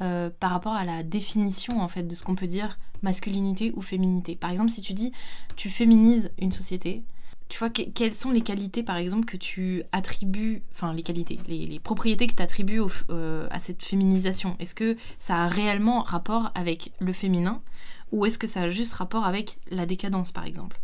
euh, 0.00 0.30
par 0.40 0.50
rapport 0.50 0.74
à 0.74 0.84
la 0.84 1.02
définition 1.02 1.80
en 1.80 1.88
fait 1.88 2.02
de 2.04 2.14
ce 2.14 2.22
qu'on 2.22 2.34
peut 2.34 2.46
dire 2.46 2.78
masculinité 3.02 3.72
ou 3.76 3.82
féminité. 3.82 4.36
Par 4.36 4.50
exemple, 4.50 4.70
si 4.70 4.82
tu 4.82 4.92
dis 4.94 5.12
tu 5.56 5.70
féminises 5.70 6.30
une 6.38 6.52
société, 6.52 7.02
tu 7.48 7.58
vois 7.58 7.70
que- 7.70 7.82
quelles 7.82 8.14
sont 8.14 8.30
les 8.32 8.40
qualités 8.40 8.82
par 8.82 8.96
exemple 8.96 9.24
que 9.24 9.36
tu 9.36 9.82
attribues, 9.92 10.62
enfin 10.72 10.92
les 10.92 11.02
qualités, 11.02 11.38
les, 11.46 11.66
les 11.66 11.78
propriétés 11.78 12.26
que 12.26 12.34
tu 12.34 12.42
attribues 12.42 12.80
euh, 13.10 13.46
à 13.50 13.58
cette 13.58 13.82
féminisation? 13.84 14.56
Est-ce 14.58 14.74
que 14.74 14.96
ça 15.18 15.36
a 15.44 15.48
réellement 15.48 16.00
rapport 16.02 16.50
avec 16.54 16.92
le 16.98 17.12
féminin 17.12 17.62
ou 18.12 18.26
est-ce 18.26 18.38
que 18.38 18.46
ça 18.46 18.62
a 18.62 18.68
juste 18.68 18.94
rapport 18.94 19.24
avec 19.26 19.58
la 19.70 19.86
décadence 19.86 20.32
par 20.32 20.44
exemple? 20.44 20.80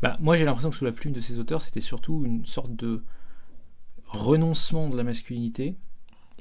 Bah, 0.00 0.16
moi, 0.20 0.36
j'ai 0.36 0.44
l'impression 0.44 0.70
que 0.70 0.76
sous 0.76 0.84
la 0.84 0.92
plume 0.92 1.12
de 1.12 1.20
ces 1.20 1.38
auteurs, 1.38 1.62
c'était 1.62 1.80
surtout 1.80 2.22
une 2.24 2.46
sorte 2.46 2.74
de 2.74 3.02
renoncement 4.08 4.88
de 4.88 4.96
la 4.96 5.04
masculinité 5.04 5.76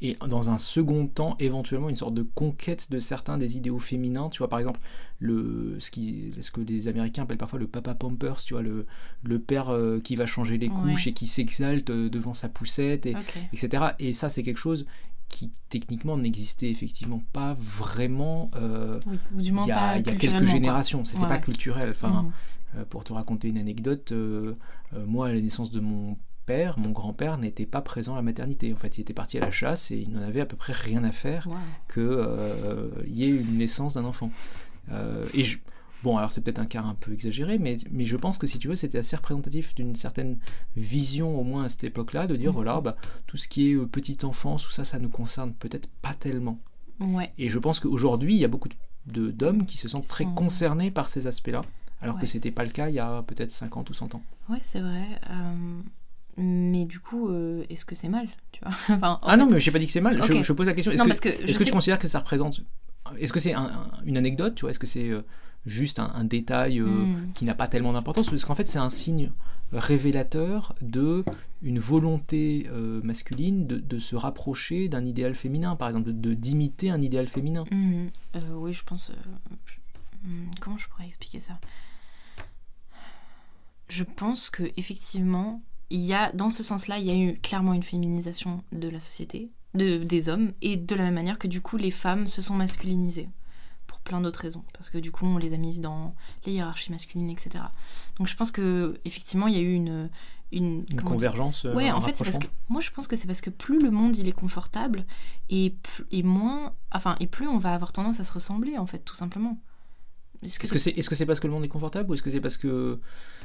et 0.02 0.18
dans 0.28 0.50
un 0.50 0.58
second 0.58 1.06
temps, 1.08 1.36
éventuellement, 1.40 1.90
une 1.90 1.96
sorte 1.96 2.14
de 2.16 2.24
conquête 2.24 2.90
de 2.92 3.00
certains 3.00 3.38
des 3.38 3.58
idéaux 3.58 3.80
féminins. 3.80 4.30
Tu 4.30 4.40
vois, 4.40 4.50
par 4.50 4.58
exemple, 4.60 4.80
le, 5.20 5.78
ce, 5.80 5.92
qui, 5.92 6.32
ce 6.42 6.50
que 6.52 6.62
les 6.62 6.88
Américains 6.88 7.24
appellent 7.24 7.38
parfois 7.38 7.60
le 7.60 7.68
papa 7.68 7.94
pampers, 7.94 8.38
tu 8.44 8.54
vois, 8.56 8.64
le, 8.64 8.88
le 9.24 9.40
père 9.40 9.70
euh, 9.70 10.00
qui 10.00 10.16
va 10.16 10.26
changer 10.26 10.58
les 10.58 10.70
couches 10.70 11.06
Ouais. 11.06 11.12
et 11.12 11.14
qui 11.14 11.28
s'exalte 11.28 11.90
euh, 11.92 12.10
devant 12.10 12.34
sa 12.34 12.50
poussette, 12.50 13.06
et, 13.06 13.16
etc. 13.54 13.86
Et 14.00 14.12
ça, 14.14 14.30
c'est 14.30 14.42
quelque 14.44 14.58
chose 14.58 14.86
qui, 15.30 15.52
techniquement, 15.70 16.18
n'existait 16.18 16.70
effectivement 16.72 17.24
pas 17.32 17.56
vraiment 17.60 18.50
euh, 18.56 19.00
Oui, 19.06 19.18
ou 19.36 19.42
du 19.42 19.52
moins 19.52 19.66
il 19.66 19.70
y 19.70 19.72
a, 19.72 19.76
pas 19.76 19.98
il 20.00 20.06
y 20.06 20.10
a 20.10 20.12
culturellement, 20.12 20.40
quelques 20.40 20.52
générations. 20.52 21.06
C'était 21.06 21.22
Ouais, 21.24 21.28
pas 21.30 21.38
culturel. 21.38 21.90
Enfin, 21.92 22.24
Mhm. 22.24 22.32
euh, 22.82 22.86
pour 22.86 23.04
te 23.04 23.14
raconter 23.14 23.50
une 23.50 23.58
anecdote, 23.58 24.12
euh, 24.14 24.56
moi, 25.08 25.28
à 25.28 25.34
la 25.34 25.40
naissance 25.42 25.72
de 25.72 25.80
mon 25.80 26.18
père, 26.46 26.78
mon 26.80 26.90
grand-père 26.92 27.38
n'était 27.38 27.66
pas 27.66 27.82
présent 27.82 28.14
à 28.14 28.18
la 28.18 28.22
maternité. 28.22 28.74
En 28.74 28.78
fait, 28.78 28.98
il 28.98 29.02
était 29.02 29.14
parti 29.14 29.38
à 29.38 29.42
la 29.42 29.52
chasse 29.52 29.92
et 29.92 29.98
il 29.98 30.12
n'en 30.12 30.22
avait 30.22 30.42
à 30.42 30.46
peu 30.46 30.58
près 30.58 30.74
rien 30.74 31.04
à 31.04 31.12
faire 31.12 31.48
Wow. 31.48 31.56
que 31.88 32.00
euh, 32.02 32.90
y 33.08 33.24
ait 33.26 33.30
une 33.30 33.58
naissance 33.58 33.94
d'un 33.96 34.06
enfant. 34.06 34.32
Euh, 34.92 35.26
et 35.34 35.44
je- 35.44 35.60
bon, 36.04 36.18
alors 36.18 36.32
c'est 36.32 36.42
peut-être 36.42 36.60
un 36.60 36.66
cas 36.66 36.82
un 36.82 36.96
peu 36.96 37.14
exagéré, 37.14 37.60
mais, 37.60 37.78
mais 37.92 38.06
je 38.06 38.18
pense 38.18 38.38
que 38.38 38.48
si 38.48 38.58
tu 38.60 38.68
veux, 38.68 38.76
c'était 38.76 38.98
assez 38.98 39.16
représentatif 39.16 39.76
d'une 39.76 39.96
certaine 39.96 40.38
vision, 40.76 41.40
au 41.40 41.44
moins 41.44 41.66
à 41.66 41.70
cette 41.70 41.84
époque-là, 41.84 42.28
de 42.28 42.36
dire 42.36 42.50
Mhm. 42.52 42.56
voilà, 42.56 42.82
bah, 42.82 42.96
tout 43.28 43.38
ce 43.38 43.48
qui 43.48 43.70
est 43.72 43.76
euh, 43.76 43.86
petite 43.86 44.24
enfance, 44.24 44.64
tout 44.64 44.72
ça, 44.72 44.84
ça 44.84 45.00
nous 45.00 45.10
concerne 45.10 45.54
peut-être 45.54 45.88
pas 46.02 46.14
tellement. 46.14 46.60
Ouais. 47.00 47.32
Et 47.38 47.50
je 47.50 47.60
pense 47.60 47.80
qu'aujourd'hui, 47.80 48.34
il 48.36 48.40
y 48.40 48.46
a 48.46 48.48
beaucoup 48.48 48.70
de- 49.08 49.32
d'hommes 49.32 49.66
qui 49.66 49.78
se 49.78 49.88
sentent 49.88 50.08
très 50.08 50.24
sont- 50.26 50.34
concernés 50.36 50.92
par 50.92 51.10
ces 51.10 51.26
aspects-là, 51.28 51.62
alors 52.02 52.16
que 52.18 52.22
Ouais. 52.22 52.28
c'était 52.28 52.52
pas 52.52 52.64
le 52.64 52.70
cas 52.72 52.90
il 52.90 52.96
y 52.96 53.00
a 53.00 53.24
peut-être 53.24 53.52
50 53.52 53.90
ou 53.90 53.94
100 53.94 54.14
ans. 54.16 54.22
Ouais, 54.50 54.60
c'est 54.62 54.80
vrai. 54.82 55.06
Mais 56.42 56.86
du 56.86 57.00
coup, 57.00 57.30
euh, 57.30 57.64
est-ce 57.70 57.86
que 57.86 57.96
c'est 57.96 58.08
mal 58.10 58.28
tu 58.52 58.60
vois 58.64 58.74
enfin, 58.96 59.20
Ah 59.24 59.38
non, 59.38 59.48
mais 59.50 59.60
j'ai 59.60 59.72
pas 59.72 59.80
dit 59.80 59.86
que 59.86 59.92
c'est 59.92 60.02
mal. 60.02 60.22
Je, 60.24 60.54
pose 60.54 60.68
la 60.68 60.74
question. 60.74 60.92
Est-ce 60.92 61.04
que, 61.22 61.46
parce 61.46 61.58
que 61.58 61.64
tu 61.64 61.72
considères 61.72 62.00
que 62.00 62.08
ça 62.08 62.20
représente. 62.20 62.62
Est-ce 63.18 63.34
que 63.34 63.40
c'est 63.40 63.54
un- 63.54 63.64
un- 63.66 63.92
une 64.06 64.18
anecdote, 64.18 64.56
tu 64.56 64.62
vois? 64.62 64.72
Est-ce 64.72 64.80
que 64.80 64.88
c'est 64.88 65.10
euh, 65.10 65.22
juste 65.66 66.00
un, 66.00 66.12
un 66.16 66.24
détail 66.24 66.80
euh, 66.80 66.86
Hmm. 66.86 67.34
qui 67.34 67.46
n'a 67.46 67.56
pas 67.56 67.68
tellement 67.68 67.94
d'importance? 67.94 68.30
Parce 68.30 68.46
qu'en 68.46 68.56
fait, 68.56 68.68
c'est 68.68 68.80
un 68.80 68.90
signe 68.90 69.32
révélateur 69.74 70.76
de 70.82 71.24
une 71.62 71.80
volonté 71.80 72.68
euh, 72.72 73.02
masculine 73.04 73.68
de, 73.68 73.78
de 73.78 74.00
se 74.00 74.16
rapprocher 74.16 74.88
d'un 74.90 75.06
idéal 75.06 75.34
féminin, 75.36 75.76
par 75.76 75.88
exemple, 75.90 76.12
de 76.12 76.34
d'imiter 76.34 76.90
un 76.90 77.02
idéal 77.02 77.28
féminin. 77.28 77.64
Euh, 77.72 78.40
oui, 78.56 78.74
je 78.74 78.84
pense. 78.84 79.12
hmm, 80.24 80.46
Comment 80.60 80.78
je 80.78 80.88
pourrais 80.90 81.08
expliquer 81.08 81.40
ça? 81.40 81.60
Je 83.90 84.04
pense 84.04 84.50
que 84.50 84.64
effectivement, 84.78 85.62
il 85.92 86.02
y 86.02 86.14
a 86.14 86.32
dans 86.32 86.50
ce 86.50 86.64
sens-là, 86.64 86.98
il 86.98 87.06
y 87.06 87.12
a 87.12 87.16
eu 87.16 87.36
clairement 87.40 87.74
une 87.74 87.84
féminisation 87.84 88.64
de 88.72 88.90
la 88.90 89.00
société, 89.00 89.52
de, 89.74 89.98
des 89.98 90.30
hommes, 90.30 90.54
et 90.62 90.78
de 90.78 90.96
la 90.96 91.04
même 91.04 91.14
manière 91.14 91.38
que 91.38 91.48
du 91.48 91.62
coup, 91.62 91.78
les 91.78 91.92
femmes 91.92 92.28
se 92.28 92.42
sont 92.42 92.56
masculinisées 92.56 93.30
pour 93.88 94.00
plein 94.00 94.22
d'autres 94.22 94.40
raisons, 94.40 94.64
parce 94.74 94.90
que 94.90 94.98
du 94.98 95.12
coup, 95.12 95.26
on 95.26 95.38
les 95.38 95.54
a 95.54 95.58
mises 95.58 95.82
dans 95.82 96.16
les 96.46 96.54
hiérarchies 96.54 96.92
masculines, 96.92 97.30
etc. 97.30 97.66
Donc, 98.18 98.28
je 98.28 98.36
pense 98.36 98.52
que 98.52 99.00
effectivement, 99.06 99.48
il 99.48 99.56
y 99.56 99.58
a 99.58 99.62
eu 99.62 99.74
une 99.74 100.10
une, 100.54 100.86
une 100.90 101.02
convergence. 101.02 101.64
Ouais, 101.64 101.92
en 101.92 102.02
fait, 102.02 102.16
c'est 102.18 102.26
parce 102.26 102.38
que 102.38 102.48
moi 102.68 102.82
je 102.82 102.92
pense 102.92 103.08
que 103.08 103.16
c'est 103.16 103.28
parce 103.28 103.40
que 103.40 103.50
plus 103.50 103.80
le 103.80 103.90
monde 103.90 104.18
il 104.18 104.28
est 104.28 104.34
confortable 104.34 105.06
et, 105.50 105.74
et 106.12 106.24
moins, 106.24 106.74
enfin, 106.92 107.16
et 107.22 107.28
plus 107.28 107.48
on 107.48 107.58
va 107.58 107.74
avoir 107.74 107.94
tendance 107.94 108.20
à 108.20 108.26
se 108.26 108.34
ressembler 108.34 108.78
en 108.78 108.86
fait, 108.86 109.00
tout 109.00 109.16
simplement. 109.16 109.58
Est-ce 110.44 110.60
que 110.60 110.80
c'est 110.80 110.90
est 110.92 111.02
-ce 111.08 111.16
c'est 111.16 111.26
parce 111.26 111.40
que 111.40 111.48
le 111.48 111.54
monde 111.54 111.64
est 111.64 111.70
confortable 111.70 112.10
ou 112.10 112.16
est-ce 112.16 112.24
que 112.24 112.32
c'est 112.32 112.42
parce 112.42 112.58
que 112.58 113.00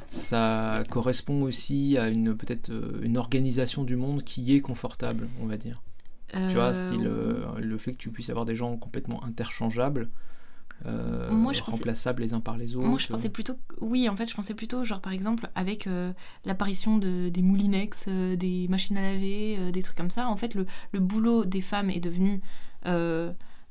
ça 0.09 0.83
correspond 0.89 1.41
aussi 1.41 1.97
à 1.97 2.09
une 2.09 2.35
peut-être 2.35 2.71
une 3.01 3.17
organisation 3.17 3.83
du 3.83 3.95
monde 3.95 4.23
qui 4.23 4.55
est 4.55 4.61
confortable, 4.61 5.27
on 5.41 5.45
va 5.45 5.57
dire 5.57 5.81
Tu 6.31 6.55
vois, 6.55 6.73
style 6.73 7.09
le 7.57 7.77
fait 7.77 7.93
que 7.93 7.97
tu 7.97 8.09
puisses 8.09 8.29
avoir 8.29 8.45
des 8.45 8.55
gens 8.55 8.77
complètement 8.77 9.23
interchangeables 9.23 10.09
euh, 10.85 11.31
moi, 11.31 11.53
je 11.53 11.63
remplaçables 11.63 12.21
les 12.21 12.33
uns 12.33 12.39
par 12.39 12.57
les 12.57 12.75
autres 12.75 12.87
Moi, 12.87 12.99
je 12.99 13.07
pensais 13.07 13.29
plutôt. 13.29 13.55
Oui, 13.81 14.07
en 14.09 14.15
fait, 14.15 14.29
je 14.29 14.35
pensais 14.35 14.53
plutôt, 14.53 14.83
genre, 14.83 15.01
par 15.01 15.11
exemple, 15.11 15.49
avec 15.55 15.87
euh, 15.87 16.11
l'apparition 16.45 16.97
de, 16.97 17.29
des 17.29 17.41
moulinex, 17.41 18.05
euh, 18.07 18.35
des 18.35 18.67
machines 18.69 18.97
à 18.97 19.01
laver, 19.01 19.71
des 19.71 19.81
trucs 19.81 19.97
comme 19.97 20.11
ça, 20.11 20.27
en 20.27 20.35
fait, 20.35 20.53
le, 20.53 20.65
le 20.91 20.99
boulot 20.99 21.45
des 21.45 21.61
femmes 21.61 21.89
est 21.89 21.99
devenu 21.99 22.41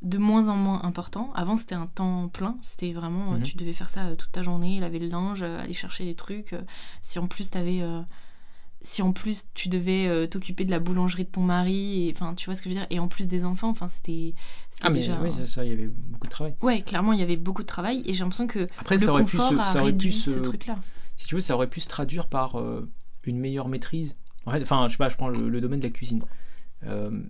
de 0.07 0.19
moins 0.19 0.49
en 0.49 0.57
moins 0.57 0.83
important. 0.85 1.31
Avant, 1.35 1.57
c'était 1.57 1.75
un 1.75 1.87
temps 1.87 2.29
plein. 2.29 2.57
C'était 2.63 2.93
vraiment. 2.93 3.33
Mhm. 3.33 3.43
Tu 3.43 3.57
devais 3.57 3.73
faire 3.73 3.89
ça 3.89 4.17
toute 4.17 4.33
ta 4.33 4.43
journée, 4.43 4.81
laver 4.81 4.99
le 4.99 5.09
linge, 5.09 5.43
aller 5.43 5.75
chercher 5.75 6.05
des 6.05 6.15
trucs. 6.15 6.55
si 7.03 7.19
en 7.19 7.27
plus, 7.27 7.51
tu 7.51 7.59
avais 7.59 7.83
si 8.87 9.03
en 9.03 9.13
plus 9.13 9.47
tu 9.53 9.69
devais 9.69 10.07
euh, 10.07 10.27
t'occuper 10.27 10.65
de 10.65 10.71
la 10.71 10.79
boulangerie 10.79 11.25
de 11.25 11.31
ton 11.31 11.43
mari, 11.43 12.09
et 12.09 12.13
enfin 12.15 12.35
tu 12.35 12.47
vois 12.47 12.55
ce 12.55 12.63
que 12.63 12.71
je 12.71 12.75
veux 12.75 12.81
dire, 12.81 12.87
et 12.91 13.01
en 13.01 13.09
plus 13.09 13.27
des 13.27 13.45
enfants, 13.45 13.69
enfin 13.69 13.89
c'était 13.89 14.35
ah 14.83 14.91
mais 14.91 15.01
déjà, 15.01 15.19
oui 15.21 15.31
c'est 15.37 15.47
ça, 15.47 15.65
il 15.65 15.71
y 15.71 15.73
avait 15.73 15.89
beaucoup 15.89 16.27
de 16.27 16.31
travail. 16.31 16.55
Ouais, 16.63 16.83
clairement 16.83 17.13
il 17.13 17.19
y 17.19 17.23
avait 17.23 17.37
beaucoup 17.37 17.63
de 17.63 17.67
travail 17.67 18.03
et 18.07 18.15
j'ai 18.15 18.21
l'impression 18.21 18.47
que 18.47 18.69
Après, 18.79 18.97
le 18.97 19.03
ça 19.03 19.11
aurait 19.11 19.25
confort 19.25 19.51
pu 19.51 19.57
se, 19.57 19.65
ça 19.65 19.83
aurait 19.83 19.93
pu 19.93 20.13
ce 20.13 20.39
truc-là. 20.39 20.79
Si 21.17 21.27
tu 21.27 21.35
veux, 21.35 21.41
ça 21.41 21.55
aurait 21.55 21.69
pu 21.69 21.81
se 21.81 21.89
traduire 21.89 22.29
par 22.29 22.57
euh, 22.57 22.89
une 23.25 23.39
meilleure 23.39 23.69
maîtrise. 23.69 24.17
enfin 24.47 24.87
je 24.87 24.93
sais 24.93 24.99
pas, 24.99 25.09
je 25.09 25.17
prends 25.17 25.29
le, 25.29 25.61
domaine 25.61 25.81
de 25.81 25.85
la 25.85 25.91
cuisine. 25.91 26.23
Euh, 26.85 27.23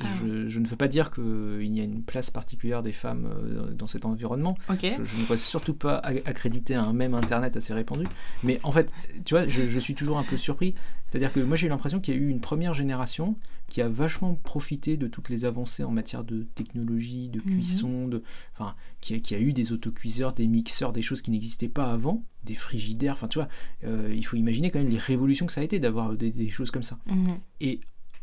ah. 0.00 0.06
Je, 0.48 0.58
ne 0.58 0.66
veux 0.66 0.76
pas 0.76 0.88
dire 0.88 1.10
qu'il 1.10 1.72
y 1.72 1.80
a 1.80 1.84
une 1.84 2.02
place 2.02 2.30
particulière 2.30 2.82
des 2.82 2.92
femmes 2.92 3.26
euh, 3.26 3.70
dans 3.70 3.86
cet 3.86 4.04
environnement. 4.04 4.56
Je, 4.68 4.98
ne 4.98 5.04
voudrais 5.04 5.38
surtout 5.38 5.74
pas 5.74 5.98
accréditer 5.98 6.74
un 6.74 6.92
même 6.92 7.14
Internet 7.14 7.56
assez 7.56 7.72
répandu. 7.72 8.06
Mais 8.42 8.58
en 8.64 8.72
fait, 8.72 8.92
tu 9.24 9.34
vois, 9.34 9.46
je, 9.46 9.78
suis 9.78 9.94
toujours 9.94 10.18
un 10.18 10.24
peu 10.24 10.36
surpris. 10.36 10.74
C'est-à-dire 11.08 11.32
que 11.32 11.38
moi, 11.38 11.56
j'ai 11.56 11.68
l'impression 11.68 12.00
qu'il 12.00 12.14
y 12.14 12.16
a 12.16 12.20
eu 12.20 12.28
une 12.28 12.40
première 12.40 12.74
génération 12.74 13.36
qui 13.68 13.82
a 13.82 13.88
vachement 13.88 14.34
profité 14.34 14.96
de 14.96 15.06
toutes 15.06 15.28
les 15.28 15.44
avancées 15.44 15.84
en 15.84 15.92
matière 15.92 16.24
de 16.24 16.42
technologie, 16.54 17.28
de 17.28 17.38
mhm. 17.38 17.44
cuisson, 17.44 18.08
de, 18.08 18.22
enfin, 18.54 18.74
qui, 19.00 19.14
a, 19.14 19.20
qui 19.20 19.34
a 19.36 19.38
eu 19.38 19.52
des 19.52 19.72
autocuiseurs, 19.72 20.32
des 20.32 20.48
mixeurs, 20.48 20.92
des 20.92 21.02
choses 21.02 21.22
qui 21.22 21.30
n'existaient 21.30 21.68
pas 21.68 21.92
avant, 21.92 22.24
des 22.42 22.56
frigidaires. 22.56 23.14
Enfin, 23.14 23.28
tu 23.28 23.38
vois, 23.38 23.48
euh, 23.84 24.12
il 24.12 24.26
faut 24.26 24.36
imaginer 24.36 24.72
quand 24.72 24.80
même 24.80 24.88
les 24.88 24.98
révolutions 24.98 25.46
que 25.46 25.52
ça 25.52 25.60
a 25.60 25.64
été 25.64 25.78
d'avoir 25.78 26.14
des, 26.14 26.50
choses 26.50 26.72
comme 26.72 26.82
ça. 26.82 26.98
Mhm. 27.06 27.38
Et 27.60 27.80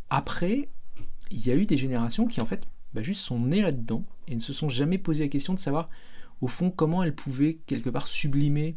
après, 0.09 0.67
il 1.31 1.45
y 1.45 1.51
a 1.51 1.55
eu 1.55 1.65
des 1.65 1.77
générations 1.77 2.27
qui 2.27 2.41
en 2.41 2.45
fait 2.45 2.63
bah, 2.93 3.01
juste 3.01 3.21
sont 3.21 3.39
nées 3.39 3.61
là-dedans 3.61 4.03
et 4.27 4.35
ne 4.35 4.39
se 4.39 4.53
sont 4.53 4.69
jamais 4.69 4.97
posé 4.97 5.23
la 5.23 5.29
question 5.29 5.53
de 5.53 5.59
savoir 5.59 5.89
au 6.41 6.47
fond 6.47 6.69
comment 6.69 7.03
elles 7.03 7.15
pouvaient 7.15 7.59
quelque 7.65 7.89
part 7.89 8.07
sublimer 8.07 8.75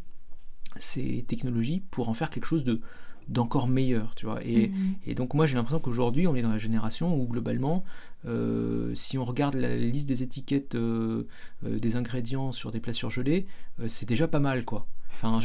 ces 0.77 1.25
technologies 1.27 1.83
pour 1.91 2.09
en 2.09 2.15
faire 2.15 2.31
quelque 2.31 2.47
chose 2.47 2.65
de 2.65 2.81
d'encore 3.27 3.69
meilleur, 3.69 4.15
tu 4.15 4.27
vois. 4.27 4.45
Et, 4.45 4.69
mhm. 4.69 4.95
et 5.07 5.15
donc 5.15 5.33
moi 5.33 5.47
j'ai 5.47 5.55
l'impression 5.55 5.81
qu'aujourd'hui 5.81 6.27
on 6.27 6.35
est 6.35 6.43
dans 6.43 6.51
la 6.51 6.59
génération 6.59 7.19
où 7.19 7.27
globalement, 7.27 7.83
euh, 8.27 8.95
si 8.95 9.17
on 9.17 9.25
regarde 9.25 9.55
la 9.55 9.77
liste 9.77 10.09
des 10.09 10.23
étiquettes 10.23 10.75
euh, 10.75 11.27
euh, 11.65 11.79
des 11.79 11.97
ingrédients 11.97 12.53
sur 12.53 12.71
des 12.71 12.81
plats 12.81 12.93
surgelés, 12.93 13.47
c'est 13.89 14.07
déjà 14.07 14.29
pas 14.29 14.41
mal, 14.41 14.67
quoi. 14.67 14.87
Enfin, 15.15 15.41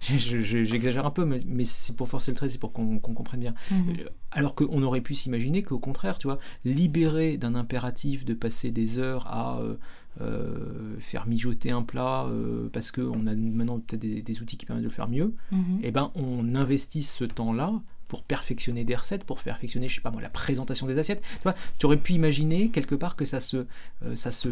j'exagère 0.00 1.06
un 1.06 1.10
peu, 1.10 1.24
mais, 1.24 1.64
c'est 1.64 1.94
pour 1.94 2.08
forcer 2.08 2.30
le 2.30 2.36
trait, 2.36 2.48
c'est 2.48 2.58
pour 2.58 2.72
qu'on 2.72 2.98
comprenne 2.98 3.40
bien. 3.40 3.54
Euh, 3.72 4.04
alors 4.30 4.54
qu'on 4.54 4.82
aurait 4.82 5.00
pu 5.00 5.14
s'imaginer 5.14 5.62
qu'au 5.62 5.78
contraire, 5.78 6.18
tu 6.18 6.26
vois, 6.26 6.38
libérer 6.64 7.36
d'un 7.36 7.54
impératif 7.54 8.24
de 8.24 8.34
passer 8.34 8.70
des 8.70 8.98
heures 8.98 9.26
à 9.26 9.60
euh, 9.60 9.76
euh, 10.20 10.96
faire 10.98 11.26
mijoter 11.26 11.70
un 11.70 11.82
plat 11.82 12.28
parce 12.72 12.90
qu'on 12.90 13.26
a 13.26 13.34
maintenant 13.34 13.78
peut-être 13.80 14.00
des, 14.00 14.42
outils 14.42 14.56
qui 14.56 14.66
permettent 14.66 14.84
de 14.84 14.88
le 14.88 14.94
faire 14.94 15.08
mieux, 15.08 15.34
mhm. 15.52 15.78
et 15.82 15.88
eh 15.88 15.90
ben 15.90 16.10
on 16.14 16.54
investit 16.54 17.02
ce 17.02 17.24
temps-là 17.24 17.80
pour 18.08 18.24
perfectionner 18.24 18.82
des 18.82 18.96
recettes, 18.96 19.22
pour 19.22 19.40
perfectionner, 19.40 19.88
je 19.88 19.94
sais 19.94 20.00
pas 20.00 20.10
moi, 20.10 20.20
la 20.20 20.30
présentation 20.30 20.86
des 20.86 20.98
assiettes. 20.98 21.22
Tu, 21.22 21.42
vois, 21.44 21.54
tu 21.78 21.86
aurais 21.86 21.96
pu 21.96 22.14
imaginer 22.14 22.68
quelque 22.70 22.96
part 22.96 23.14
que 23.14 23.24
ça 23.24 23.38
se, 23.38 23.66
ça 24.14 24.32
se, 24.32 24.48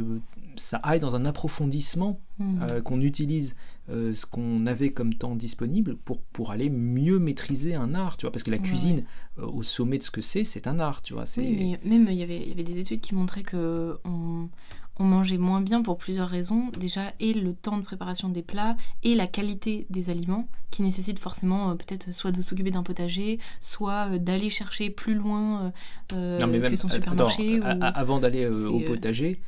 ça 0.59 0.79
aille 0.79 1.01
dans 1.01 1.15
un 1.15 1.25
approfondissement, 1.25 2.21
mhm. 2.39 2.83
qu'on 2.83 3.01
utilise 3.01 3.55
euh, 3.91 4.15
ce 4.15 4.27
qu'on 4.27 4.67
avait 4.67 4.91
comme 4.91 5.15
temps 5.15 5.35
disponible 5.35 5.97
pour, 5.97 6.21
pour 6.21 6.51
aller 6.51 6.69
mieux 6.69 7.19
maîtriser 7.19 7.75
un 7.75 7.95
art, 7.95 8.19
tu 8.19 8.27
vois, 8.27 8.33
parce 8.33 8.43
que 8.43 8.51
la 8.51 8.59
cuisine, 8.59 9.05
euh, 9.39 9.47
au 9.47 9.63
sommet 9.63 9.97
de 9.97 10.03
ce 10.03 10.11
que 10.11 10.21
c'est, 10.21 10.45
c'est 10.45 10.67
un 10.67 10.79
art, 10.79 11.01
tu 11.01 11.15
vois. 11.15 11.25
Oui, 11.39 11.79
mais 11.83 11.89
même 11.89 12.07
il 12.11 12.19
y 12.19 12.23
avait, 12.23 12.47
y 12.47 12.53
avait 12.53 12.65
des 12.65 12.81
études 12.81 13.01
qui 13.01 13.15
montraient 13.15 13.45
que 13.45 13.99
on, 14.05 14.51
on, 14.99 15.05
mangeait 15.05 15.39
moins 15.39 15.63
bien 15.63 15.81
pour 15.81 15.97
plusieurs 15.97 16.29
raisons. 16.29 16.71
Déjà, 16.79 17.15
et 17.19 17.33
le 17.33 17.55
temps 17.55 17.79
de 17.79 17.83
préparation 17.83 18.29
des 18.29 18.43
plats, 18.43 18.77
et 19.03 19.15
la 19.15 19.27
qualité 19.27 19.87
des 19.89 20.11
aliments, 20.11 20.49
qui 20.71 20.83
nécessitent 20.83 21.19
forcément 21.19 21.71
euh, 21.71 21.75
peut-être 21.75 22.13
soit 22.13 22.31
de 22.31 22.43
s'occuper 22.43 22.71
d'un 22.71 22.83
potager, 22.83 23.39
soit 23.63 24.19
d'aller 24.19 24.51
chercher 24.51 24.91
plus 24.91 25.15
loin 25.15 25.73
que 26.11 26.77
son 26.77 26.91
supermarché. 26.91 27.63
Avant 27.63 28.21
d'aller 28.21 28.49
au 28.67 28.81
potager, 28.81 29.41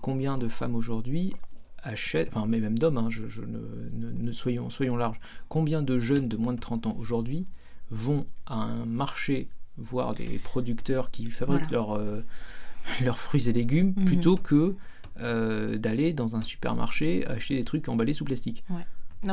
combien 0.00 0.38
de 0.38 0.48
femmes 0.48 0.74
aujourd'hui 0.74 1.34
achètent, 1.84 2.28
enfin 2.34 2.46
mais 2.46 2.60
même 2.60 2.78
d'hommes, 2.78 2.98
hein, 2.98 3.08
je, 3.10 3.42
ne, 3.42 4.32
soyons, 4.32 4.70
soyons 4.70 4.96
larges, 4.96 5.20
combien 5.48 5.82
de 5.82 5.98
jeunes 5.98 6.28
de 6.28 6.36
moins 6.36 6.54
de 6.54 6.60
30 6.60 6.86
ans 6.86 6.96
aujourd'hui 6.98 7.44
vont 7.90 8.26
à 8.46 8.54
un 8.54 8.86
marché 8.86 9.48
voir 9.76 10.14
des 10.14 10.38
producteurs 10.42 11.10
qui 11.10 11.30
fabriquent 11.30 11.72
euh, 11.72 12.22
leurs 13.02 13.18
fruits 13.18 13.48
et 13.48 13.52
légumes 13.52 13.92
mhm. 13.96 14.04
plutôt 14.04 14.36
que 14.36 14.74
euh, 15.20 15.78
d'aller 15.78 16.12
dans 16.12 16.36
un 16.36 16.42
supermarché 16.42 17.26
acheter 17.26 17.56
des 17.56 17.64
trucs 17.64 17.88
emballés 17.88 18.12
sous 18.12 18.24
plastique? 18.24 18.64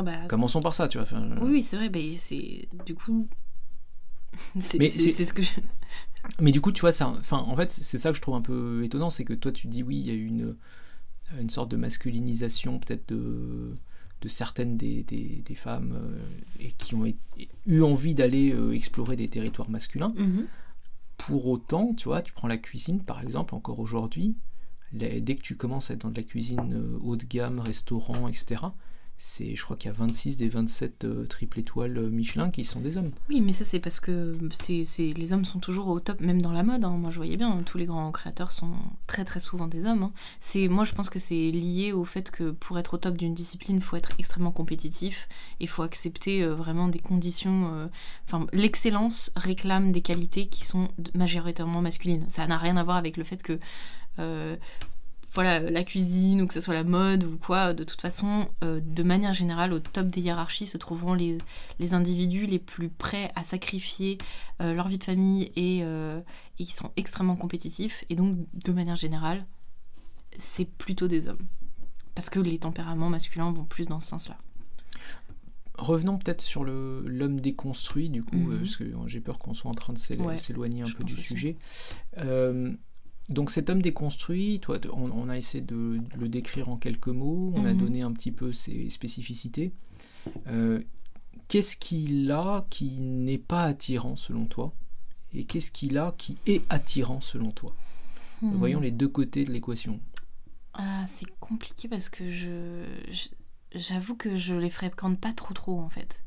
bah, 0.02 0.26
Commençons 0.28 0.60
par 0.60 0.74
ça, 0.74 0.88
tu 0.88 0.98
vois. 0.98 1.06
Oui, 1.40 1.62
c'est 1.62 1.76
vrai, 1.76 1.90
c'est 2.16 2.68
du 2.86 2.94
coup. 2.94 3.28
C'est 4.60 5.24
ce 5.24 5.32
que 5.32 5.42
Mais 6.40 6.52
du 6.52 6.60
coup, 6.60 6.72
tu 6.72 6.80
vois, 6.80 6.92
ça, 6.92 7.08
enfin, 7.08 7.38
en 7.38 7.56
fait, 7.56 7.70
c'est 7.70 7.98
ça 7.98 8.10
que 8.10 8.16
je 8.16 8.22
trouve 8.22 8.34
un 8.34 8.42
peu 8.42 8.82
étonnant, 8.84 9.10
c'est 9.10 9.24
que 9.24 9.32
toi, 9.32 9.50
tu 9.50 9.66
dis 9.66 9.82
oui, 9.82 9.96
il 9.98 10.06
y 10.06 10.10
a 10.10 10.14
une, 10.14 10.56
une 11.40 11.50
sorte 11.50 11.70
de 11.70 11.76
masculinisation 11.76 12.78
peut-être 12.78 13.08
de, 13.08 13.76
de 14.20 14.28
certaines 14.28 14.76
des, 14.76 15.02
des, 15.02 15.54
femmes 15.54 15.98
euh, 16.00 16.18
et 16.60 16.70
qui 16.72 16.94
ont 16.94 17.04
eu 17.66 17.82
envie 17.82 18.14
d'aller 18.14 18.52
euh, 18.52 18.72
explorer 18.72 19.16
des 19.16 19.28
territoires 19.28 19.68
masculins. 19.68 20.12
Mhm. 20.16 20.46
Pour 21.18 21.48
autant, 21.48 21.92
tu 21.94 22.04
vois, 22.04 22.22
tu 22.22 22.32
prends 22.32 22.48
la 22.48 22.56
cuisine 22.58 23.00
par 23.00 23.20
exemple, 23.20 23.54
encore 23.54 23.80
aujourd'hui, 23.80 24.36
dès 24.92 25.20
que 25.20 25.42
tu 25.42 25.56
commences 25.56 25.90
à 25.90 25.94
être 25.94 26.02
dans 26.02 26.10
de 26.10 26.16
la 26.16 26.22
cuisine 26.22 26.74
euh, 26.74 26.98
haut 27.02 27.16
de 27.16 27.24
gamme, 27.24 27.58
restaurant, 27.58 28.28
etc., 28.28 28.62
c'est, 29.24 29.54
je 29.54 29.62
crois 29.62 29.76
qu'il 29.76 29.88
y 29.88 29.94
a 29.94 29.96
26 29.96 30.36
des 30.36 30.48
27 30.48 31.04
euh, 31.04 31.26
triple 31.26 31.60
étoiles 31.60 31.96
euh, 31.96 32.10
Michelin 32.10 32.50
qui 32.50 32.64
sont 32.64 32.80
des 32.80 32.96
hommes. 32.96 33.12
Oui, 33.28 33.40
mais 33.40 33.52
ça 33.52 33.64
c'est 33.64 33.78
parce 33.78 34.00
que 34.00 34.36
c'est, 34.52 34.84
les 34.98 35.32
hommes 35.32 35.44
sont 35.44 35.60
toujours 35.60 35.86
au 35.86 36.00
top, 36.00 36.20
même 36.20 36.42
dans 36.42 36.50
la 36.50 36.64
mode. 36.64 36.84
Hein. 36.84 36.98
Moi 36.98 37.10
je 37.10 37.18
voyais 37.18 37.36
bien, 37.36 37.62
tous 37.62 37.78
les 37.78 37.84
grands 37.84 38.10
créateurs 38.10 38.50
sont 38.50 38.72
très 39.06 39.24
très 39.24 39.38
souvent 39.38 39.68
des 39.68 39.86
hommes. 39.86 40.02
Hein. 40.02 40.12
C'est, 40.40 40.66
moi 40.66 40.82
je 40.82 40.92
pense 40.92 41.08
que 41.08 41.20
c'est 41.20 41.52
lié 41.52 41.92
au 41.92 42.04
fait 42.04 42.32
que 42.32 42.50
pour 42.50 42.80
être 42.80 42.94
au 42.94 42.96
top 42.96 43.16
d'une 43.16 43.32
discipline, 43.32 43.76
il 43.76 43.82
faut 43.82 43.94
être 43.94 44.10
extrêmement 44.18 44.50
compétitif 44.50 45.28
il 45.60 45.68
faut 45.68 45.82
accepter 45.82 46.42
euh, 46.42 46.56
vraiment 46.56 46.88
des 46.88 46.98
conditions. 46.98 47.88
Enfin, 48.26 48.48
l'excellence 48.52 49.30
réclame 49.36 49.92
des 49.92 50.00
qualités 50.00 50.46
qui 50.46 50.64
sont 50.64 50.88
majoritairement 51.14 51.80
masculines. 51.80 52.24
Ça 52.28 52.44
n'a 52.48 52.58
rien 52.58 52.76
à 52.76 52.82
voir 52.82 52.96
avec 52.96 53.16
le 53.16 53.22
fait 53.22 53.40
que 53.40 53.60
voilà, 55.34 55.60
la 55.60 55.82
cuisine 55.82 56.42
ou 56.42 56.46
que 56.46 56.52
ce 56.52 56.60
soit 56.60 56.74
la 56.74 56.84
mode 56.84 57.24
ou 57.24 57.38
quoi, 57.38 57.72
de 57.72 57.84
toute 57.84 58.00
façon, 58.00 58.48
euh, 58.62 58.80
de 58.84 59.02
manière 59.02 59.32
générale, 59.32 59.72
au 59.72 59.78
top 59.78 60.08
des 60.08 60.20
hiérarchies 60.20 60.66
se 60.66 60.76
trouveront 60.76 61.14
les, 61.14 61.38
les 61.78 61.94
individus 61.94 62.44
les 62.44 62.58
plus 62.58 62.90
prêts 62.90 63.32
à 63.34 63.42
sacrifier 63.42 64.18
euh, 64.60 64.74
leur 64.74 64.88
vie 64.88 64.98
de 64.98 65.04
famille 65.04 65.50
euh, 65.56 66.20
et, 66.58 66.64
qui 66.64 66.72
sont 66.72 66.90
extrêmement 66.96 67.36
compétitifs. 67.36 68.04
Et 68.10 68.14
donc, 68.14 68.36
de 68.52 68.72
manière 68.72 68.96
générale, 68.96 69.46
c'est 70.38 70.66
plutôt 70.66 71.08
des 71.08 71.28
hommes. 71.28 71.46
Parce 72.14 72.28
que 72.28 72.38
les 72.38 72.58
tempéraments 72.58 73.08
masculins 73.08 73.52
vont 73.52 73.64
plus 73.64 73.86
dans 73.86 74.00
ce 74.00 74.08
sens-là. 74.08 74.36
Revenons 75.78 76.18
peut-être 76.18 76.42
sur 76.42 76.62
l'homme 76.62 77.40
déconstruit, 77.40 78.10
du 78.10 78.22
coup, 78.22 78.36
mhm. 78.36 78.58
parce 78.58 78.76
que 78.76 78.84
j'ai 79.06 79.20
peur 79.20 79.38
qu'on 79.38 79.54
soit 79.54 79.70
en 79.70 79.74
train 79.74 79.94
de 79.94 79.98
s'éloigner 79.98 80.82
un 80.82 80.90
peu 80.90 81.04
du 81.04 81.14
sujet. 81.14 81.56
Donc 83.28 83.50
cet 83.50 83.70
homme 83.70 83.80
déconstruit, 83.80 84.60
toi, 84.60 84.78
on, 84.92 85.28
a 85.28 85.38
essayé 85.38 85.62
de, 85.62 86.00
le 86.18 86.28
décrire 86.28 86.68
en 86.68 86.76
quelques 86.76 87.08
mots, 87.08 87.52
on 87.54 87.64
a 87.64 87.72
mhm. 87.72 87.78
donné 87.78 88.02
un 88.02 88.12
petit 88.12 88.32
peu 88.32 88.52
ses 88.52 88.90
spécificités. 88.90 89.72
Euh, 90.48 90.82
qu'est-ce 91.48 91.76
qu'il 91.76 92.30
a 92.30 92.66
qui 92.68 92.90
n'est 93.00 93.38
pas 93.38 93.64
attirant 93.64 94.16
selon 94.16 94.46
toi? 94.46 94.74
Et 95.34 95.44
qu'est-ce 95.44 95.70
qu'il 95.70 95.98
a 95.98 96.14
qui 96.18 96.36
est 96.46 96.62
attirant 96.68 97.20
selon 97.20 97.52
toi? 97.52 97.74
Hmm. 98.42 98.56
Voyons 98.56 98.80
les 98.80 98.90
deux 98.90 99.08
côtés 99.08 99.44
de 99.44 99.52
l'équation. 99.52 100.00
Ah, 100.74 101.04
c'est 101.06 101.26
compliqué 101.38 101.88
parce 101.88 102.08
que 102.08 102.30
je, 102.30 102.84
j'avoue 103.74 104.16
que 104.16 104.36
je 104.36 104.54
les 104.54 104.70
fréquente 104.70 105.18
pas 105.20 105.32
trop 105.32 105.54
trop 105.54 105.80
en 105.80 105.88
fait. 105.88 106.24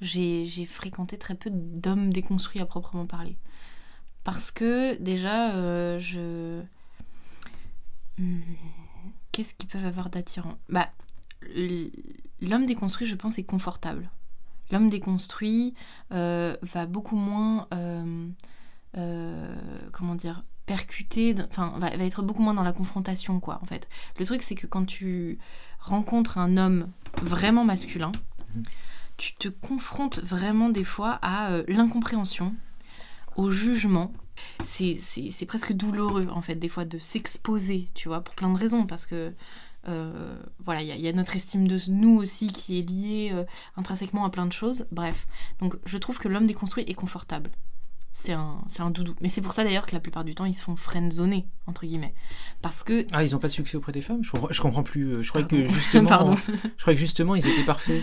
j'ai 0.00 0.66
fréquenté 0.66 1.18
très 1.18 1.34
peu 1.34 1.50
d'hommes 1.50 2.12
déconstruits 2.12 2.60
à 2.60 2.66
proprement 2.66 3.06
parler. 3.06 3.36
Parce 4.26 4.50
que 4.50 4.96
déjà, 4.96 5.52
euh, 5.52 6.00
je... 6.00 6.60
Hmm, 8.18 8.40
qu'est-ce 9.30 9.54
qu'ils 9.54 9.68
peuvent 9.68 9.86
avoir 9.86 10.10
d'attirant? 10.10 10.58
Bah, 10.68 10.88
l'homme 12.42 12.66
déconstruit, 12.66 13.06
je 13.06 13.14
pense, 13.14 13.38
est 13.38 13.44
confortable. 13.44 14.10
L'homme 14.72 14.90
déconstruit 14.90 15.74
euh, 16.10 16.56
va 16.62 16.86
beaucoup 16.86 17.14
moins, 17.14 17.68
euh, 18.96 19.54
comment 19.92 20.16
dire, 20.16 20.42
percuter, 20.66 21.36
enfin, 21.48 21.74
va, 21.78 21.90
être 21.90 22.22
beaucoup 22.22 22.42
moins 22.42 22.54
dans 22.54 22.64
la 22.64 22.72
confrontation, 22.72 23.38
quoi, 23.38 23.60
en 23.62 23.66
fait. 23.66 23.88
Le 24.18 24.26
truc, 24.26 24.42
c'est 24.42 24.56
que 24.56 24.66
quand 24.66 24.86
tu 24.86 25.38
rencontres 25.78 26.36
un 26.38 26.56
homme 26.56 26.90
vraiment 27.22 27.64
masculin, 27.64 28.10
mhm. 28.56 28.64
tu 29.18 29.36
te 29.36 29.46
confrontes 29.46 30.18
vraiment 30.18 30.68
des 30.68 30.82
fois 30.82 31.20
à 31.22 31.52
euh, 31.52 31.62
l'incompréhension, 31.68 32.56
au 33.36 33.50
jugement. 33.50 34.12
C'est 34.64 35.46
presque 35.46 35.72
douloureux, 35.72 36.28
en 36.30 36.42
fait, 36.42 36.56
des 36.56 36.68
fois, 36.68 36.84
de 36.84 36.98
s'exposer, 36.98 37.88
tu 37.94 38.08
vois, 38.08 38.20
pour 38.20 38.34
plein 38.34 38.52
de 38.52 38.58
raisons, 38.58 38.86
parce 38.86 39.06
que 39.06 39.32
euh, 39.88 40.36
voilà, 40.64 40.82
il 40.82 41.00
y, 41.00 41.08
a 41.08 41.12
notre 41.12 41.36
estime 41.36 41.68
de 41.68 41.78
nous 41.88 42.16
aussi 42.16 42.48
qui 42.48 42.78
est 42.78 42.82
liée 42.82 43.30
euh, 43.32 43.44
intrinsèquement 43.76 44.24
à 44.24 44.30
plein 44.30 44.46
de 44.46 44.52
choses. 44.52 44.86
Bref, 44.90 45.26
donc 45.60 45.76
je 45.84 45.96
trouve 45.96 46.18
que 46.18 46.28
l'homme 46.28 46.46
déconstruit 46.46 46.84
est 46.88 46.94
confortable 46.94 47.50
c'est 48.16 48.32
un, 48.32 48.64
un, 48.78 48.90
doudou. 48.90 49.14
Mais 49.20 49.28
c'est 49.28 49.42
pour 49.42 49.52
ça 49.52 49.62
d'ailleurs 49.62 49.86
que 49.86 49.92
la 49.92 50.00
plupart 50.00 50.24
du 50.24 50.34
temps, 50.34 50.46
ils 50.46 50.54
se 50.54 50.62
font 50.62 50.74
friendzoner, 50.74 51.46
entre 51.66 51.84
guillemets. 51.84 52.14
Parce 52.62 52.82
que... 52.82 53.06
Ah, 53.12 53.22
ils 53.22 53.32
n'ont 53.32 53.38
pas 53.38 53.48
de 53.48 53.52
succès 53.52 53.76
auprès 53.76 53.92
des 53.92 54.00
femmes? 54.00 54.24
Je 54.24 54.30
comprends, 54.30 54.48
je 54.50 54.60
comprends 54.62 54.82
plus. 54.82 55.16
Euh, 55.16 55.22
je 55.22 55.28
croyais 55.28 55.46
que 55.46 55.66
justement... 55.66 56.34
je 56.76 56.80
croyais 56.80 56.96
que 56.96 57.00
justement, 57.00 57.34
ils 57.34 57.46
étaient 57.46 57.64
parfaits. 57.64 58.02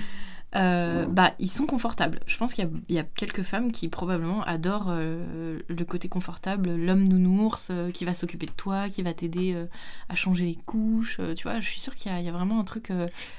Euh, 0.55 1.05
bah, 1.05 1.33
ils 1.39 1.49
sont 1.49 1.65
confortables. 1.65 2.19
Je 2.27 2.37
pense 2.37 2.53
qu'il 2.53 2.69
y, 2.89 2.93
y, 2.93 2.99
a 2.99 3.03
quelques 3.03 3.41
femmes 3.41 3.71
qui 3.71 3.89
probablement 3.89 4.43
adorent 4.43 4.89
euh, 4.89 5.59
le 5.67 5.85
côté 5.85 6.09
confortable, 6.09 6.75
l'homme 6.75 7.07
nounours 7.07 7.71
qui 7.93 8.05
va 8.05 8.13
s'occuper 8.13 8.45
de 8.45 8.51
toi, 8.51 8.89
qui 8.89 9.01
va 9.01 9.13
t'aider 9.13 9.57
à 10.09 10.15
changer 10.15 10.45
les 10.45 10.55
couches. 10.55 11.19
tu 11.35 11.43
vois, 11.43 11.59
je 11.59 11.67
suis 11.67 11.79
sûre 11.79 11.95
qu'il 11.95 12.11
y, 12.11 12.23
y, 12.23 12.29
a 12.29 12.31
vraiment 12.31 12.59
un 12.59 12.63
truc. 12.63 12.91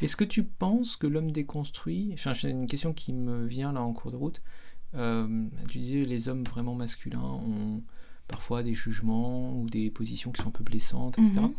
Est-ce 0.02 0.16
que 0.16 0.24
tu 0.24 0.42
penses 0.42 0.96
que 0.96 1.06
l'homme 1.06 1.30
déconstruit, 1.30 2.10
enfin, 2.14 2.34
c'est 2.34 2.50
une 2.50 2.66
question 2.66 2.92
qui 2.92 3.12
me 3.12 3.46
vient 3.46 3.72
là 3.72 3.82
en 3.82 3.92
cours 3.92 4.10
de 4.10 4.16
route, 4.16 4.40
euh, 4.96 5.46
tu 5.68 5.78
disais 5.78 6.04
les 6.04 6.28
hommes 6.28 6.44
vraiment 6.44 6.74
masculins 6.74 7.20
ont 7.20 7.82
parfois 8.28 8.62
des 8.62 8.74
jugements 8.74 9.52
ou 9.58 9.68
des 9.68 9.90
positions 9.90 10.30
qui 10.30 10.42
sont 10.42 10.48
un 10.48 10.52
peu 10.52 10.64
blessantes, 10.64 11.18
etc. 11.18 11.40
Mhm. 11.40 11.52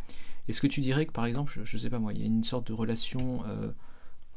Est-ce 0.47 0.61
que 0.61 0.67
tu 0.67 0.81
dirais 0.81 1.05
que 1.05 1.11
par 1.11 1.25
exemple, 1.25 1.59
je, 1.63 1.75
ne 1.75 1.81
sais 1.81 1.89
pas 1.89 1.99
moi, 1.99 2.13
il 2.13 2.19
y 2.19 2.23
a 2.23 2.27
une 2.27 2.43
sorte 2.43 2.67
de 2.67 2.73
relation 2.73 3.43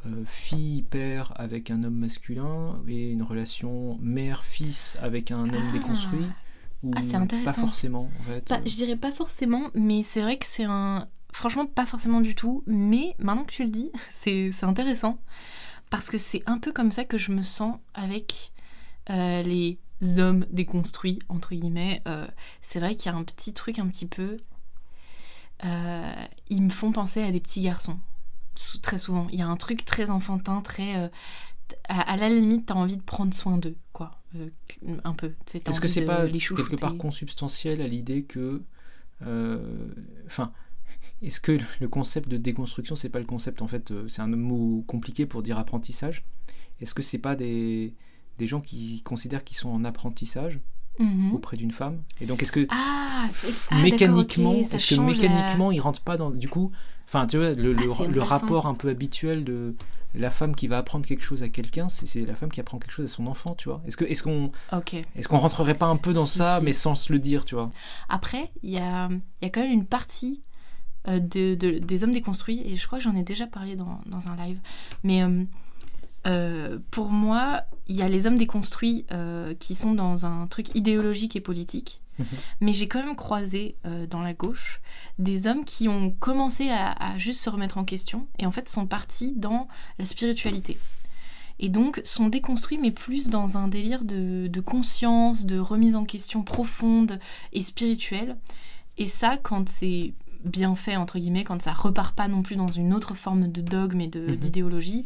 euh, 0.06 0.24
fille-père 0.26 1.32
avec 1.37 1.70
un 1.70 1.82
homme 1.84 1.96
masculin 1.96 2.80
et 2.87 3.11
une 3.11 3.22
relation 3.22 3.98
mère-fils 4.00 4.96
avec 5.00 5.30
un 5.30 5.44
homme 5.44 5.68
ah. 5.70 5.72
déconstruit 5.72 6.26
ou 6.82 6.92
ah, 6.94 7.02
c'est 7.02 7.16
intéressant. 7.16 7.52
Pas 7.52 7.61
forcément, 7.61 8.11
en 8.20 8.22
fait. 8.22 8.54
je 8.64 8.76
dirais 8.76 8.96
pas 8.96 9.11
forcément, 9.11 9.70
mais 9.74 10.02
c'est 10.02 10.22
vrai 10.22 10.38
que 10.38 10.46
c'est 10.46 10.64
un. 10.64 11.08
Franchement, 11.32 11.66
pas 11.66 11.87
forcément 11.87 12.20
du 12.20 12.34
tout. 12.34 12.62
Mais 12.66 13.14
maintenant 13.18 13.44
que 13.44 13.52
tu 13.52 13.64
le 13.64 13.70
dis, 13.70 13.90
c'est 14.11 14.52
intéressant. 14.62 15.18
Parce 15.90 16.08
que 16.11 16.18
c'est 16.18 16.42
un 16.46 16.58
peu 16.58 16.72
comme 16.72 16.92
ça 16.92 17.04
que 17.04 17.18
je 17.18 17.32
me 17.32 17.42
sens 17.42 17.78
avec 17.94 18.52
euh, 19.11 19.42
les 19.42 19.78
hommes 20.18 20.46
déconstruits, 20.50 21.18
entre 21.28 21.54
guillemets, 21.54 22.02
euh, 22.06 22.26
c'est 22.61 22.78
vrai 22.78 22.94
qu'il 22.94 23.11
y 23.11 23.14
a 23.14 23.18
un 23.18 23.24
petit 23.24 23.52
truc 23.52 23.78
un 23.78 23.88
petit 23.88 24.06
peu... 24.06 24.38
Euh, 25.64 26.12
ils 26.50 26.62
me 26.62 26.70
font 26.70 26.92
penser 26.92 27.20
à 27.22 27.32
des 27.32 27.40
petits 27.40 27.62
garçons, 27.62 27.98
très 28.83 28.99
souvent. 28.99 29.27
Il 29.33 29.38
y 29.38 29.42
a 29.42 29.49
un 29.49 29.57
truc 29.57 29.85
très 29.85 30.11
enfantin, 30.11 30.61
très... 30.61 31.11
À, 31.88 32.16
la 32.16 32.31
limite, 32.31 32.66
t'as 32.66 32.75
envie 32.75 32.97
de 32.97 33.03
prendre 33.03 33.35
soin 33.35 33.59
d'eux, 33.59 33.77
quoi. 33.92 34.23
un 35.05 35.12
peu. 35.12 35.35
Est-ce 35.66 35.81
que 35.81 35.88
c'est 35.88 36.05
pas 36.05 36.27
quelque 36.27 36.77
part 36.77 36.97
consubstantiel 36.97 37.83
à 37.83 37.87
l'idée 37.87 38.23
que... 38.23 38.62
Enfin... 40.27 40.53
Est-ce 41.21 41.40
que 41.40 41.59
le 41.81 41.88
concept 41.88 42.29
de 42.29 42.37
déconstruction, 42.37 42.94
c'est 42.94 43.09
pas 43.09 43.18
le 43.18 43.25
concept 43.25 43.61
en 43.61 43.66
fait, 43.66 43.92
c'est 44.07 44.23
un 44.23 44.29
mot 44.29 44.85
compliqué 44.87 45.27
pour 45.27 45.42
dire 45.42 45.59
apprentissage 45.59 46.25
Est-ce 46.81 46.94
que 46.94 47.03
c'est 47.03 47.18
pas 47.18 47.35
des, 47.35 47.94
des 48.38 48.47
gens 48.47 48.61
qui 48.61 49.03
considèrent 49.03 49.44
qu'ils 49.44 49.57
sont 49.57 49.68
en 49.68 49.85
apprentissage 49.85 50.61
mhm. 51.01 51.33
auprès 51.35 51.57
d'une 51.57 51.73
femme? 51.73 52.03
Et 52.21 52.27
donc, 52.27 52.42
est-ce 52.42 52.53
que 52.53 52.66
ah, 52.71 53.29
mécaniquement, 53.83 54.55
est-ce 54.55 54.94
que 54.94 55.01
mécaniquement, 55.01 55.73
ils 55.73 55.81
rentrent 55.81 56.03
pas 56.03 56.16
dans 56.16 56.31
du 56.31 56.49
coup, 56.49 56.71
enfin, 57.09 57.27
tu 57.27 57.38
vois, 57.38 57.55
le, 57.55 57.73
le, 57.73 58.21
ah, 58.21 58.25
rapport 58.25 58.66
un 58.66 58.75
peu 58.75 58.88
habituel 58.88 59.44
de 59.44 59.75
la 60.14 60.31
femme 60.31 60.55
qui 60.55 60.68
va 60.68 60.79
apprendre 60.79 61.07
quelque 61.07 61.23
chose 61.23 61.42
à 61.42 61.49
quelqu'un, 61.49 61.88
c'est 61.88 62.21
la 62.25 62.35
femme 62.35 62.51
qui 62.51 62.61
apprend 62.61 62.79
quelque 62.79 62.92
chose 62.92 63.05
à 63.07 63.14
son 63.14 63.27
enfant, 63.27 63.55
tu 63.55 63.68
vois. 63.68 63.83
Est-ce 63.87 63.97
que 63.97 64.05
est-ce 64.05 64.23
qu'on 64.23 64.53
est-ce 65.16 65.29
qu'on 65.29 65.37
rentrerait 65.38 65.75
pas 65.75 65.87
un 65.87 65.97
peu 65.97 66.12
dans 66.12 66.27
ça, 66.27 66.61
mais 66.62 66.73
sans 66.73 66.94
se 66.94 67.12
le 67.12 67.18
dire, 67.18 67.44
tu 67.44 67.55
vois? 67.55 67.71
Après, 68.09 68.51
il 68.62 68.71
y 68.71 68.79
a 68.79 69.09
y 69.42 69.47
a 69.47 69.51
quand 69.51 69.61
même 69.61 69.73
une 69.73 69.87
partie 69.87 70.42
euh, 71.09 71.21
de, 71.21 71.55
des 71.55 72.05
hommes 72.05 72.12
déconstruits 72.12 72.62
et 72.64 72.77
je 72.77 72.87
crois 72.87 72.99
que 72.99 73.05
j'en 73.05 73.14
ai 73.14 73.23
déjà 73.23 73.47
parlé 73.47 73.77
dans, 73.77 74.01
dans 74.07 74.29
un 74.29 74.37
live, 74.37 74.59
mais 75.05 75.23
euh, 75.23 75.44
euh, 76.26 76.78
pour 76.90 77.11
moi, 77.11 77.62
il 77.87 77.96
y 77.96 78.02
a 78.02 78.09
les 78.09 78.26
hommes 78.26 78.38
déconstruits 78.38 79.07
euh, 79.12 79.54
qui 79.54 79.74
sont 79.74 79.94
dans 79.94 80.26
un 80.26 80.46
truc 80.46 80.74
idéologique 80.74 81.37
et 81.37 81.40
politique. 81.40 82.00
Mhm. 82.18 82.26
Mais 82.61 82.72
j'ai 82.72 82.88
quand 82.88 83.02
même 83.04 83.16
croisé 83.16 83.76
euh, 83.87 84.07
dans 84.07 84.22
la 84.22 84.35
gauche 84.35 84.81
des 85.18 85.46
hommes 85.46 85.64
qui 85.64 85.88
ont 85.88 86.11
commencé 86.11 86.70
à, 86.70 87.16
juste 87.16 87.40
se 87.40 87.50
remettre 87.50 87.78
en 87.78 87.85
question 87.85 88.26
et 88.38 88.46
en 88.46 88.50
fait 88.50 88.68
sont 88.68 88.87
partis 88.87 89.33
dans 89.37 89.68
la 89.98 90.04
spiritualité. 90.04 90.78
Et 91.61 91.68
donc 91.68 92.00
sont 92.04 92.28
déconstruits 92.28 92.78
mais 92.78 92.90
plus 92.90 93.31
dans 93.31 93.57
un 93.57 93.68
délire 93.68 94.04
de, 94.04 94.48
de 94.48 94.61
conscience, 94.61 95.46
de 95.46 95.59
remise 95.59 95.96
en 95.96 96.04
question 96.04 96.42
profonde 96.42 97.20
et 97.52 97.62
spirituelle. 97.62 98.37
Et 98.96 99.07
ça, 99.07 99.37
quand 99.37 99.68
c'est 99.68 100.12
bien 100.44 100.74
fait, 100.74 100.96
entre 100.96 101.18
guillemets, 101.18 101.44
quand 101.44 101.61
ça 101.61 101.72
repart 101.72 102.14
pas 102.14 102.28
non 102.28 102.42
plus 102.42 102.57
dans 102.57 102.68
une 102.68 102.94
autre 102.94 103.14
forme 103.14 103.50
de 103.50 103.61
dogme 103.61 104.00
et 104.00 104.11
mhm. 104.14 104.37
d'idéologie, 104.37 105.04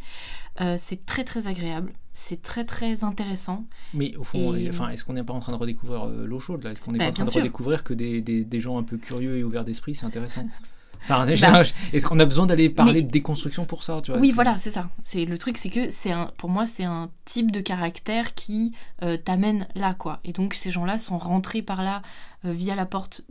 euh, 0.61 0.77
c'est 0.79 1.07
très 1.07 1.25
très 1.25 1.47
agréable, 1.47 1.93
c'est 2.13 2.43
très 2.43 2.65
très 2.65 3.05
intéressant. 3.05 3.65
Mais 3.95 4.15
au 4.17 4.25
fond, 4.25 4.55
enfin, 4.69 4.91
est-ce 4.91 5.05
qu'on 5.05 5.15
n'est 5.15 5.25
pas 5.25 5.33
en 5.33 5.41
train 5.41 5.53
de 5.53 5.57
redécouvrir 5.57 6.05
euh, 6.05 6.27
l'eau 6.27 6.41
chaude 6.41 6.63
là? 6.65 6.73
Est-ce 6.73 6.83
qu'on 6.83 6.93
n'est 6.93 6.99
bah, 6.99 7.07
pas 7.07 7.11
en 7.11 7.25
train 7.25 7.25
de 7.25 7.31
redécouvrir 7.31 7.85
que 7.85 7.95
des, 7.95 8.21
des, 8.21 8.45
des, 8.45 8.61
gens 8.61 8.79
un 8.79 8.83
peu 8.83 8.99
curieux 8.99 9.39
et 9.39 9.45
ouverts 9.45 9.65
d'esprit, 9.65 9.95
c'est 9.95 10.07
intéressant? 10.07 10.47
Enfin, 11.05 11.27
bah, 11.27 11.63
est-ce 11.93 12.07
qu'on 12.07 12.21
a 12.21 12.25
besoin 12.25 12.47
d'aller 12.47 12.71
parler 12.71 13.03
de 13.03 13.11
déconstruction 13.11 13.65
pour 13.65 13.83
ça 13.83 14.01
tu 14.05 14.13
vois, 14.13 14.21
Oui, 14.21 14.31
voilà, 14.31 14.57
c'est 14.59 14.71
ça. 14.71 14.89
C'est 15.03 15.25
le 15.25 15.37
truc, 15.37 15.57
c'est 15.57 15.69
que 15.69 15.91
c'est 15.91 16.13
un, 16.13 16.31
pour 16.39 16.49
moi, 16.49 16.65
c'est 16.65 16.85
un 16.85 17.11
type 17.25 17.51
de 17.51 17.61
caractère 17.61 18.35
qui 18.35 18.73
euh, 19.03 19.17
t'amène 19.17 19.67
là, 19.75 19.95
quoi. 19.95 20.21
Et 20.23 20.33
donc 20.33 20.55
ces 20.55 20.71
gens-là 20.71 20.99
sont 20.99 21.19
rentrés 21.19 21.61
par 21.61 21.83
là 21.83 22.03
via 22.45 22.77
la 22.77 22.87
porte 22.87 23.23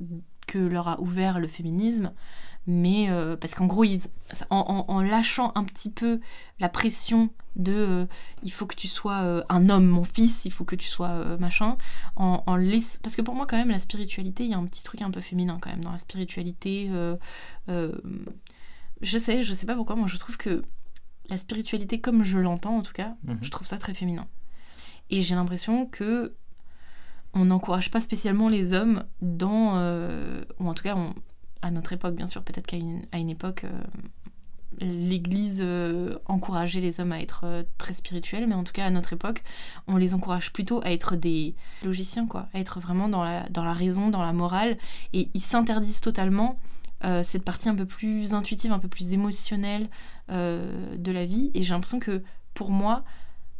que 0.47 0.57
leur 0.57 0.89
a 0.89 0.99
ouvert 0.99 1.39
le 1.39 1.47
féminisme 1.47 2.11
mais 2.67 3.09
euh, 3.09 3.35
parce 3.35 3.55
qu'en 3.55 3.65
gros, 3.65 3.83
ils, 3.83 4.03
en, 4.49 5.01
lâchant 5.01 5.51
un 5.55 5.63
petit 5.63 5.89
peu 5.89 6.19
la 6.59 6.69
pression 6.69 7.29
de 7.55 7.73
euh, 7.73 8.05
il 8.43 8.51
faut 8.51 8.65
que 8.65 8.75
tu 8.75 8.87
sois 8.87 9.21
euh, 9.23 9.43
un 9.49 9.69
homme, 9.69 9.87
mon 9.87 10.03
fils, 10.03 10.45
il 10.45 10.51
faut 10.51 10.63
que 10.63 10.75
tu 10.75 10.87
sois 10.87 11.37
machin, 11.37 11.77
en, 12.15 12.43
en 12.45 12.55
laisse... 12.55 12.99
parce 13.01 13.15
que 13.15 13.21
pour 13.21 13.35
moi, 13.35 13.47
quand 13.47 13.57
même, 13.57 13.71
la 13.71 13.79
spiritualité, 13.79 14.43
il 14.43 14.51
y 14.51 14.53
a 14.53 14.57
un 14.57 14.65
petit 14.65 14.83
truc 14.83 15.01
un 15.01 15.11
peu 15.11 15.21
féminin 15.21 15.57
quand 15.59 15.71
même 15.71 15.83
dans 15.83 15.91
la 15.91 15.97
spiritualité. 15.97 16.89
je 17.67 19.17
sais, 19.17 19.43
je 19.43 19.53
sais 19.53 19.65
pas 19.65 19.75
pourquoi, 19.75 19.95
moi 19.95 20.07
je 20.07 20.17
trouve 20.17 20.37
que 20.37 20.63
la 21.29 21.37
spiritualité, 21.37 21.99
comme 21.99 22.23
je 22.23 22.37
l'entends 22.37 22.77
en 22.77 22.81
tout 22.81 22.93
cas, 22.93 23.15
mhm. 23.23 23.39
je 23.41 23.49
trouve 23.49 23.65
ça 23.65 23.77
très 23.77 23.93
féminin. 23.93 24.27
Et 25.09 25.21
j'ai 25.21 25.35
l'impression 25.35 25.87
que 25.87 26.35
on 27.33 27.45
n'encourage 27.45 27.89
pas 27.91 28.01
spécialement 28.01 28.49
les 28.49 28.73
hommes 28.73 29.05
dans, 29.21 29.77
ou 30.59 30.67
en 30.67 30.73
tout 30.73 30.83
cas, 30.83 30.95
on, 30.95 31.13
à 31.61 31.71
notre 31.71 31.93
époque, 31.93 32.15
bien 32.15 32.27
sûr, 32.27 32.43
peut-être 32.43 32.65
qu'à 32.65 32.77
une, 32.77 33.29
époque, 33.29 33.65
euh, 33.65 33.69
l'Église 34.79 35.59
euh, 35.61 36.17
encourageait 36.25 36.81
les 36.81 36.99
hommes 36.99 37.11
à 37.11 37.21
être 37.21 37.41
euh, 37.43 37.63
très 37.77 37.93
spirituels, 37.93 38.47
mais 38.47 38.55
en 38.55 38.63
tout 38.63 38.73
cas, 38.73 38.85
à 38.85 38.89
notre 38.89 39.13
époque, 39.13 39.43
on 39.87 39.97
les 39.97 40.13
encourage 40.13 40.51
plutôt 40.51 40.81
à 40.83 40.91
être 40.91 41.15
des 41.15 41.55
logiciens, 41.83 42.27
quoi, 42.27 42.47
à 42.53 42.59
être 42.59 42.79
vraiment 42.79 43.09
dans 43.09 43.23
la, 43.23 43.47
dans 43.49 43.63
la 43.63 43.73
raison, 43.73 44.09
dans 44.09 44.23
la 44.23 44.33
morale, 44.33 44.77
et 45.13 45.29
ils 45.33 45.41
s'interdisent 45.41 46.01
totalement 46.01 46.57
cette 47.23 47.43
partie 47.43 47.67
un 47.67 47.73
peu 47.73 47.87
plus 47.87 48.35
intuitive, 48.35 48.71
un 48.71 48.77
peu 48.77 48.87
plus 48.87 49.11
émotionnelle 49.11 49.89
de 50.29 51.11
la 51.11 51.25
vie, 51.25 51.49
et 51.55 51.63
j'ai 51.63 51.73
l'impression 51.73 51.99
que 51.99 52.21
pour 52.53 52.69
moi, 52.69 53.03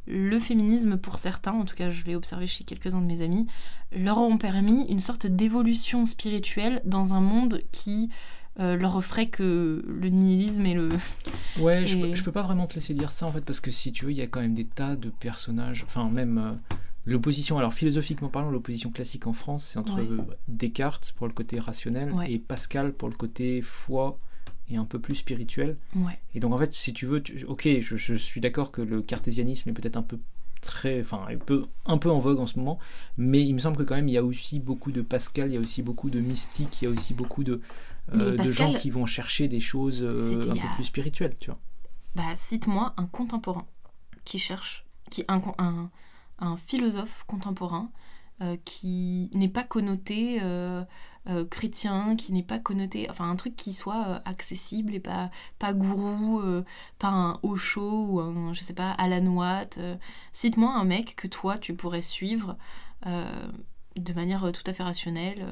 le 0.07 0.39
féminisme, 0.39 0.97
pour 0.97 1.17
certains, 1.17 1.53
en 1.53 1.65
tout 1.65 1.75
cas 1.75 1.89
je 1.89 2.03
l'ai 2.05 2.15
observé 2.15 2.47
chez 2.47 2.63
quelques-uns 2.63 3.01
de 3.01 3.05
mes 3.05 3.21
amis, 3.21 3.47
leur 3.91 4.19
ont 4.19 4.37
permis 4.37 4.85
une 4.89 4.99
sorte 4.99 5.27
d'évolution 5.27 6.05
spirituelle 6.05 6.81
dans 6.85 7.13
un 7.13 7.21
monde 7.21 7.61
qui 7.71 8.09
euh, 8.59 8.75
leur 8.75 8.95
offrait 8.95 9.27
que 9.27 9.83
le 9.87 10.09
nihilisme 10.09 10.65
et 10.65 10.73
le... 10.73 10.89
Ouais, 11.59 11.85
Je, 11.85 12.23
peux 12.23 12.31
pas 12.31 12.41
vraiment 12.41 12.67
te 12.67 12.75
laisser 12.75 12.93
dire 12.93 13.11
ça 13.11 13.25
en 13.25 13.31
fait, 13.31 13.41
parce 13.41 13.59
que 13.59 13.71
si 13.71 13.91
tu 13.91 14.05
veux, 14.05 14.11
il 14.11 14.17
y 14.17 14.21
a 14.21 14.27
quand 14.27 14.41
même 14.41 14.53
des 14.53 14.65
tas 14.65 14.95
de 14.95 15.09
personnages, 15.09 15.83
enfin 15.85 16.09
même 16.09 16.37
euh, 16.37 16.75
l'opposition, 17.05 17.57
alors 17.57 17.73
philosophiquement 17.73 18.29
parlant, 18.29 18.49
l'opposition 18.49 18.89
classique 18.89 19.27
en 19.27 19.33
France, 19.33 19.65
c'est 19.65 19.79
entre 19.79 20.01
Descartes 20.47 21.13
pour 21.15 21.27
le 21.27 21.33
côté 21.33 21.59
rationnel 21.59 22.13
et 22.27 22.39
Pascal 22.39 22.93
pour 22.93 23.09
le 23.09 23.15
côté 23.15 23.61
foi 23.61 24.17
et 24.71 24.77
un 24.77 24.85
peu 24.85 24.99
plus 24.99 25.15
spirituel. 25.15 25.77
Et 26.33 26.39
donc 26.39 26.53
en 26.53 26.57
fait, 26.57 26.73
si 26.73 26.93
tu 26.93 27.05
veux, 27.05 27.23
ok, 27.47 27.67
je, 27.81 28.13
suis 28.15 28.41
d'accord 28.41 28.71
que 28.71 28.81
le 28.81 29.01
cartésianisme 29.01 29.69
est 29.69 29.73
peut-être 29.73 29.97
un 29.97 30.01
peu 30.01 30.17
très, 30.61 31.01
enfin, 31.01 31.25
un 31.27 31.37
peu, 31.37 31.65
un 31.85 31.97
peu 31.97 32.09
en 32.09 32.19
vogue 32.19 32.39
en 32.39 32.47
ce 32.47 32.57
moment, 32.57 32.79
mais 33.17 33.43
il 33.43 33.53
me 33.53 33.59
semble 33.59 33.77
que 33.77 33.83
quand 33.83 33.95
même 33.95 34.07
il 34.07 34.13
y 34.13 34.17
a 34.17 34.23
aussi 34.23 34.59
beaucoup 34.59 34.91
de 34.91 35.01
Pascal, 35.01 35.49
il 35.49 35.55
y 35.55 35.57
a 35.57 35.59
aussi 35.59 35.81
beaucoup 35.81 36.09
de 36.09 36.19
mystique, 36.19 36.81
il 36.81 36.85
y 36.85 36.87
a 36.87 36.91
aussi 36.91 37.13
beaucoup 37.13 37.43
de, 37.43 37.61
euh, 38.13 38.37
de 38.37 38.51
gens 38.51 38.73
qui 38.73 38.89
vont 38.89 39.05
chercher 39.05 39.47
des 39.47 39.59
choses 39.59 40.03
euh, 40.03 40.51
un 40.51 40.55
peu 40.55 40.67
plus 40.75 40.83
spirituelles, 40.85 41.35
tu 41.39 41.49
vois. 41.49 41.59
Bah, 42.15 42.35
cite-moi 42.35 42.93
un 42.97 43.05
contemporain 43.05 43.65
qui 44.23 44.37
cherche, 44.37 44.85
qui 45.09 45.23
un, 45.27 45.41
un, 45.57 45.89
un 46.39 46.57
philosophe 46.57 47.23
contemporain 47.25 47.89
euh, 48.41 48.57
qui 48.65 49.29
n'est 49.33 49.49
pas 49.49 49.63
connoté 49.63 50.39
euh, 51.27 51.41
euh, 51.41 51.45
chrétien, 51.45 52.15
qui 52.15 52.33
n'est 52.33 52.43
pas 52.43 52.59
connoté, 52.59 53.07
enfin 53.09 53.29
un 53.29 53.35
truc 53.35 53.55
qui 53.55 53.73
soit 53.73 54.21
accessible 54.25 54.93
et 54.95 54.99
pas, 54.99 55.29
pas 55.59 55.73
gourou, 55.73 56.41
pas 56.99 57.09
un 57.09 57.39
Osho 57.43 58.07
ou 58.07 58.19
un, 58.19 58.53
je 58.53 58.61
sais 58.61 58.73
pas, 58.73 58.91
Alan 58.91 59.25
Watt. 59.27 59.79
Cite-moi 60.33 60.73
un 60.73 60.83
mec 60.83 61.15
que 61.15 61.27
toi 61.27 61.57
tu 61.57 61.75
pourrais 61.75 62.01
suivre 62.01 62.57
de 63.05 64.13
manière 64.13 64.51
tout 64.51 64.63
à 64.65 64.73
fait 64.73 64.83
rationnelle. 64.83 65.45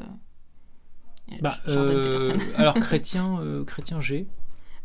Bah, 1.42 1.58
alors 1.66 2.74
chrétien, 2.80 3.64
chrétien 3.66 4.02
G. 4.02 4.28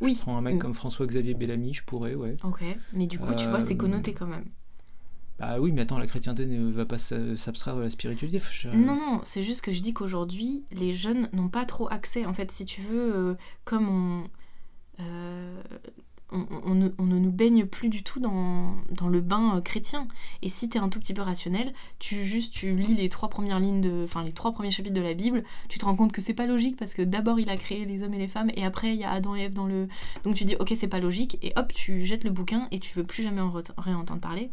Oui. 0.00 0.14
Je 0.16 0.22
prends 0.22 0.36
un 0.36 0.42
mec 0.42 0.56
mm. 0.56 0.58
comme 0.58 0.74
François-Xavier 0.74 1.34
Bellamy, 1.34 1.72
je 1.72 1.84
pourrais, 1.84 2.14
ouais. 2.14 2.34
Ok, 2.42 2.62
mais 2.92 3.06
du 3.06 3.18
coup, 3.18 3.34
tu 3.34 3.46
vois, 3.46 3.60
c'est 3.60 3.76
connoté 3.76 4.12
quand 4.12 4.26
même. 4.26 4.46
Bah 5.38 5.56
oui, 5.58 5.72
mais 5.72 5.82
attends, 5.82 5.98
la 5.98 6.06
chrétienté 6.06 6.46
ne 6.46 6.70
va 6.70 6.84
pas 6.84 6.98
s'abstraire 6.98 7.76
de 7.76 7.82
la 7.82 7.90
spiritualité. 7.90 8.40
Non, 8.72 8.94
non, 8.94 9.20
c'est 9.24 9.42
juste 9.42 9.62
que 9.62 9.72
je 9.72 9.80
dis 9.80 9.92
qu'aujourd'hui, 9.92 10.62
les 10.70 10.92
jeunes 10.92 11.28
n'ont 11.32 11.48
pas 11.48 11.64
trop 11.64 11.88
accès. 11.90 12.24
En 12.24 12.34
fait, 12.34 12.52
si 12.52 12.64
tu 12.64 12.82
veux, 12.82 13.14
euh, 13.14 13.34
comme 13.64 14.28
euh, 15.00 15.62
on, 16.30 16.74
ne, 16.74 16.88
nous 16.98 17.30
baigne 17.30 17.66
plus 17.66 17.88
du 17.88 18.02
tout 18.02 18.20
dans, 18.20 18.74
dans 18.90 19.08
le 19.08 19.20
bain 19.20 19.56
euh, 19.56 19.60
chrétien. 19.60 20.08
Et 20.42 20.48
si 20.48 20.68
tu 20.68 20.78
es 20.78 20.80
un 20.80 20.88
tout 20.88 20.98
petit 20.98 21.14
peu 21.14 21.22
rationnel, 21.22 21.72
tu 21.98 22.24
juste 22.24 22.52
tu 22.52 22.76
lis 22.76 22.94
les 22.94 23.08
trois 23.08 23.28
premières 23.28 23.60
lignes 23.60 23.80
de, 23.80 24.04
enfin 24.04 24.22
les 24.22 24.32
trois 24.32 24.52
premiers 24.52 24.70
chapitres 24.70 24.94
de 24.94 25.00
la 25.00 25.14
Bible, 25.14 25.44
tu 25.68 25.78
te 25.78 25.84
rends 25.84 25.96
compte 25.96 26.12
que 26.12 26.20
c'est 26.20 26.34
pas 26.34 26.46
logique 26.46 26.76
parce 26.76 26.94
que 26.94 27.02
d'abord 27.02 27.38
il 27.40 27.50
a 27.50 27.56
créé 27.56 27.84
les 27.84 28.02
hommes 28.02 28.14
et 28.14 28.18
les 28.18 28.28
femmes 28.28 28.50
et 28.54 28.64
après 28.64 28.94
il 28.94 29.00
y 29.00 29.04
a 29.04 29.10
Adam 29.10 29.36
et 29.36 29.42
Ève 29.42 29.52
dans 29.52 29.66
le, 29.66 29.88
donc 30.24 30.34
tu 30.34 30.44
dis 30.44 30.56
ok 30.58 30.72
c'est 30.76 30.88
pas 30.88 31.00
logique 31.00 31.38
et 31.42 31.52
hop 31.56 31.72
tu 31.72 32.04
jettes 32.04 32.24
le 32.24 32.30
bouquin 32.30 32.68
et 32.70 32.78
tu 32.78 32.96
veux 32.96 33.04
plus 33.04 33.22
jamais 33.22 33.40
en 33.40 33.52
réentendre 33.78 34.20
parler. 34.20 34.50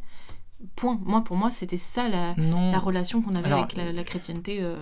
Point. 0.76 1.00
Moi, 1.06 1.24
pour 1.24 1.38
moi, 1.38 1.50
c'était 1.50 1.78
ça 1.78 2.10
la, 2.10 2.36
la 2.38 2.80
relation 2.80 3.21
qu'on 3.21 3.36
avait 3.36 3.52
avec 3.52 3.76
la, 3.76 4.04
chrétienté. 4.04 4.62
Euh. 4.62 4.76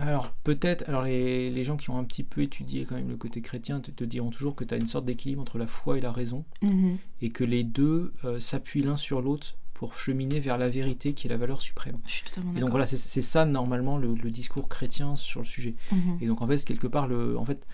Alors, 0.00 0.30
peut-être, 0.42 0.88
alors 0.88 1.02
les, 1.02 1.50
les, 1.50 1.64
gens 1.64 1.76
qui 1.76 1.90
ont 1.90 1.98
un 1.98 2.04
petit 2.04 2.24
peu 2.24 2.42
étudié 2.42 2.84
quand 2.84 2.96
même 2.96 3.08
le 3.08 3.16
côté 3.16 3.40
chrétien 3.40 3.80
te, 3.80 3.90
te 3.90 4.04
diront 4.04 4.30
toujours 4.30 4.54
que 4.54 4.64
tu 4.64 4.74
as 4.74 4.76
une 4.76 4.86
sorte 4.86 5.04
d'équilibre 5.04 5.42
entre 5.42 5.58
la 5.58 5.66
foi 5.66 5.98
et 5.98 6.00
la 6.00 6.10
raison, 6.10 6.44
mhm. 6.62 6.98
et 7.22 7.30
que 7.30 7.44
les 7.44 7.62
deux 7.62 8.12
euh, 8.24 8.40
s'appuient 8.40 8.82
l'un 8.82 8.96
sur 8.96 9.22
l'autre 9.22 9.56
pour 9.72 9.98
cheminer 9.98 10.40
vers 10.40 10.56
la 10.56 10.68
vérité 10.68 11.12
qui 11.12 11.26
est 11.26 11.30
la 11.30 11.36
valeur 11.36 11.60
suprême. 11.60 11.96
Je 12.06 12.12
suis 12.12 12.24
totalement 12.24 12.54
et 12.56 12.60
donc 12.60 12.70
voilà, 12.70 12.86
c'est 12.86 13.20
ça 13.20 13.44
normalement 13.44 13.98
le, 13.98 14.14
le, 14.14 14.30
discours 14.30 14.68
chrétien 14.68 15.16
sur 15.16 15.40
le 15.40 15.46
sujet. 15.46 15.74
Mhm. 15.92 16.18
Et 16.20 16.26
donc 16.26 16.42
en 16.42 16.46
fait, 16.46 16.64
quelque 16.64 16.86
part, 16.86 17.06
le, 17.06 17.36
en 17.36 17.44
fait, 17.44 17.66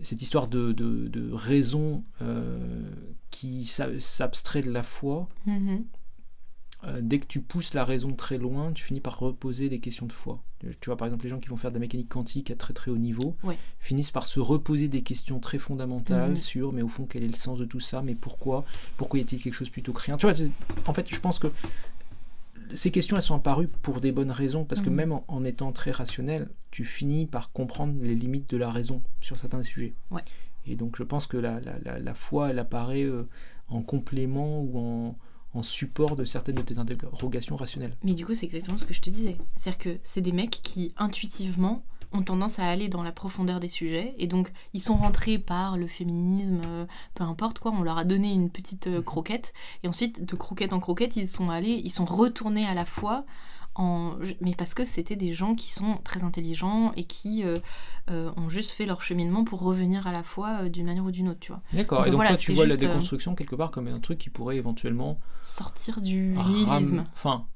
cette 0.00 0.20
histoire 0.20 0.48
de, 0.48 0.72
de, 0.72 1.08
de 1.08 1.32
raison 1.32 2.04
euh, 2.20 2.90
qui 3.30 3.64
s'abstrait 3.64 4.62
de 4.62 4.70
la 4.70 4.82
foi, 4.82 5.28
mhm. 5.46 5.84
Euh, 6.86 7.00
dès 7.02 7.18
que 7.18 7.26
tu 7.26 7.40
pousses 7.40 7.74
la 7.74 7.84
raison 7.84 8.12
très 8.12 8.38
loin, 8.38 8.72
tu 8.72 8.84
finis 8.84 9.00
par 9.00 9.18
reposer 9.18 9.68
des 9.68 9.80
questions 9.80 10.06
de 10.06 10.12
foi. 10.12 10.42
Tu 10.80 10.86
vois, 10.86 10.96
par 10.96 11.06
exemple, 11.06 11.24
les 11.24 11.30
gens 11.30 11.40
qui 11.40 11.48
vont 11.48 11.56
faire 11.56 11.70
de 11.70 11.76
la 11.76 11.80
mécanique 11.80 12.08
quantique 12.08 12.50
à 12.50 12.56
très 12.56 12.74
très 12.74 12.90
haut 12.90 12.96
niveau 12.96 13.36
finissent 13.78 14.10
par 14.10 14.26
se 14.26 14.40
reposer 14.40 14.88
des 14.88 15.02
questions 15.02 15.40
très 15.40 15.58
fondamentales 15.58 16.32
mhm. 16.32 16.40
sur, 16.40 16.72
mais 16.72 16.82
au 16.82 16.88
fond, 16.88 17.06
quel 17.06 17.24
est 17.24 17.28
le 17.28 17.34
sens 17.34 17.58
de 17.58 17.64
tout 17.64 17.80
ça? 17.80 18.02
Mais 18.02 18.14
pourquoi? 18.14 18.64
Pourquoi 18.96 19.18
y 19.18 19.22
a-t-il 19.22 19.42
quelque 19.42 19.54
chose 19.54 19.68
plutôt 19.68 19.92
que 19.92 20.02
rien 20.02 20.16
Tu 20.16 20.26
vois, 20.26 20.34
en 20.86 20.94
fait, 20.94 21.12
je 21.12 21.20
pense 21.20 21.38
que 21.38 21.48
ces 22.72 22.90
questions, 22.90 23.16
elles 23.16 23.22
sont 23.22 23.34
apparues 23.34 23.68
pour 23.68 24.00
des 24.00 24.12
bonnes 24.12 24.30
raisons, 24.30 24.64
parce 24.64 24.80
que 24.80 24.90
mhm. 24.90 24.96
même 24.96 25.20
en, 25.26 25.44
étant 25.44 25.72
très 25.72 25.90
rationnel, 25.90 26.48
tu 26.70 26.84
finis 26.84 27.26
par 27.26 27.52
comprendre 27.52 27.94
les 28.00 28.14
limites 28.14 28.50
de 28.50 28.56
la 28.56 28.70
raison 28.70 29.02
sur 29.20 29.38
certains 29.38 29.62
sujets. 29.62 29.94
Et 30.68 30.74
donc, 30.74 30.96
je 30.96 31.02
pense 31.02 31.26
que 31.26 31.36
la, 31.36 31.60
la, 31.60 31.98
la, 31.98 32.14
foi, 32.14 32.50
elle 32.50 32.58
apparaît 32.58 33.04
euh, 33.04 33.28
en 33.68 33.82
complément 33.82 34.62
ou 34.62 34.78
en 34.78 35.16
en 35.56 35.62
support 35.62 36.16
de 36.16 36.24
certaines 36.24 36.56
de 36.56 36.62
tes 36.62 36.78
interrogations 36.78 37.56
rationnelles. 37.56 37.96
Mais 38.02 38.14
du 38.14 38.26
coup, 38.26 38.34
c'est 38.34 38.46
exactement 38.46 38.78
ce 38.78 38.84
que 38.84 38.94
je 38.94 39.00
te 39.00 39.10
disais. 39.10 39.36
C'est-à-dire 39.54 39.78
que 39.78 39.98
c'est 40.02 40.20
des 40.20 40.32
mecs 40.32 40.60
qui, 40.62 40.92
intuitivement, 40.96 41.82
ont 42.12 42.22
tendance 42.22 42.58
à 42.58 42.66
aller 42.66 42.88
dans 42.88 43.02
la 43.02 43.12
profondeur 43.12 43.60
des 43.60 43.68
sujets 43.68 44.14
et 44.18 44.26
donc 44.26 44.52
ils 44.72 44.80
sont 44.80 44.96
rentrés 44.96 45.38
par 45.38 45.76
le 45.76 45.86
féminisme, 45.86 46.60
euh, 46.66 46.86
peu 47.14 47.24
importe 47.24 47.58
quoi, 47.58 47.72
on 47.72 47.82
leur 47.82 47.98
a 47.98 48.04
donné 48.04 48.32
une 48.32 48.48
petite 48.48 48.86
euh, 48.86 49.02
croquette 49.02 49.52
et 49.82 49.88
ensuite 49.88 50.24
de 50.24 50.36
croquette 50.36 50.72
en 50.72 50.78
croquette 50.78 51.16
ils 51.16 51.28
sont 51.28 51.50
allés, 51.50 51.82
ils 51.84 51.90
sont 51.90 52.04
retournés 52.04 52.64
à 52.64 52.74
la 52.74 52.84
fois 52.84 53.24
mais 53.78 54.54
parce 54.56 54.74
que 54.74 54.84
c'était 54.84 55.16
des 55.16 55.32
gens 55.32 55.54
qui 55.54 55.70
sont 55.70 55.98
très 56.02 56.24
intelligents 56.24 56.92
et 56.96 57.04
qui 57.04 57.44
euh, 57.44 57.56
euh, 58.10 58.30
ont 58.36 58.48
juste 58.48 58.70
fait 58.70 58.86
leur 58.86 59.02
cheminement 59.02 59.44
pour 59.44 59.60
revenir 59.60 60.06
à 60.06 60.12
la 60.12 60.22
fois 60.22 60.62
euh, 60.62 60.68
d'une 60.68 60.86
manière 60.86 61.04
ou 61.04 61.10
d'une 61.10 61.28
autre, 61.28 61.40
tu 61.40 61.52
vois. 61.52 61.62
D'accord. 61.72 62.06
Et 62.06 62.10
donc 62.10 62.24
toi, 62.24 62.36
tu 62.36 62.52
vois 62.52 62.66
la 62.66 62.76
déconstruction 62.76 63.34
quelque 63.34 63.54
part 63.54 63.70
comme 63.70 63.88
un 63.88 64.00
truc 64.00 64.18
qui 64.18 64.30
pourrait 64.30 64.56
éventuellement 64.56 65.20
sortir 65.42 66.00
du 66.00 66.36
nihilisme. 66.36 67.04
Enfin, 67.12 67.46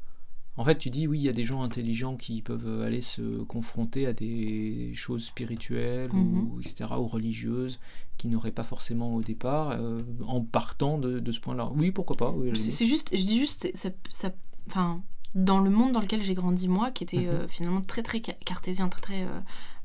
en 0.57 0.65
fait, 0.65 0.77
tu 0.77 0.91
dis 0.91 1.07
oui, 1.07 1.21
il 1.21 1.25
y 1.25 1.29
a 1.31 1.33
des 1.33 1.45
gens 1.45 1.63
intelligents 1.63 2.17
qui 2.17 2.43
peuvent 2.43 2.83
aller 2.83 3.01
se 3.01 3.43
confronter 3.45 4.07
à 4.07 4.13
des 4.13 4.93
choses 4.95 5.25
spirituelles 5.25 6.11
ou 6.13 6.57
mhm. 6.57 6.61
etc. 6.61 6.91
ou 6.99 7.07
religieuses 7.07 7.81
qui 8.19 8.29
n'auraient 8.29 8.51
pas 8.51 8.65
forcément 8.65 9.15
au 9.15 9.23
départ 9.23 9.81
en 10.27 10.43
partant 10.43 10.99
de, 10.99 11.33
ce 11.33 11.41
point-là. 11.41 11.71
Oui, 11.75 11.93
pourquoi 11.93 12.17
pas. 12.17 12.35
c'est 12.55 12.85
juste, 12.85 13.17
je 13.17 13.23
dis 13.23 13.39
juste, 13.39 13.71
ça, 13.75 13.89
ça 14.11 14.33
enfin 14.67 15.03
dans 15.35 15.61
le 15.61 15.71
monde 15.71 15.93
dans 15.93 16.01
lequel 16.01 16.23
j'ai 16.23 16.35
grandi 16.35 16.69
moi, 16.69 16.91
qui 16.91 17.05
était 17.05 17.19
mhm. 17.19 17.29
euh, 17.29 17.49
finalement 17.49 17.81
très 17.81 18.03
très 18.03 18.21
cartésien, 18.21 18.89
très 18.89 19.01
très 19.01 19.23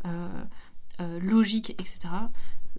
euh, 0.05 0.43
euh, 1.01 1.19
logique, 1.19 1.71
etc., 1.71 1.99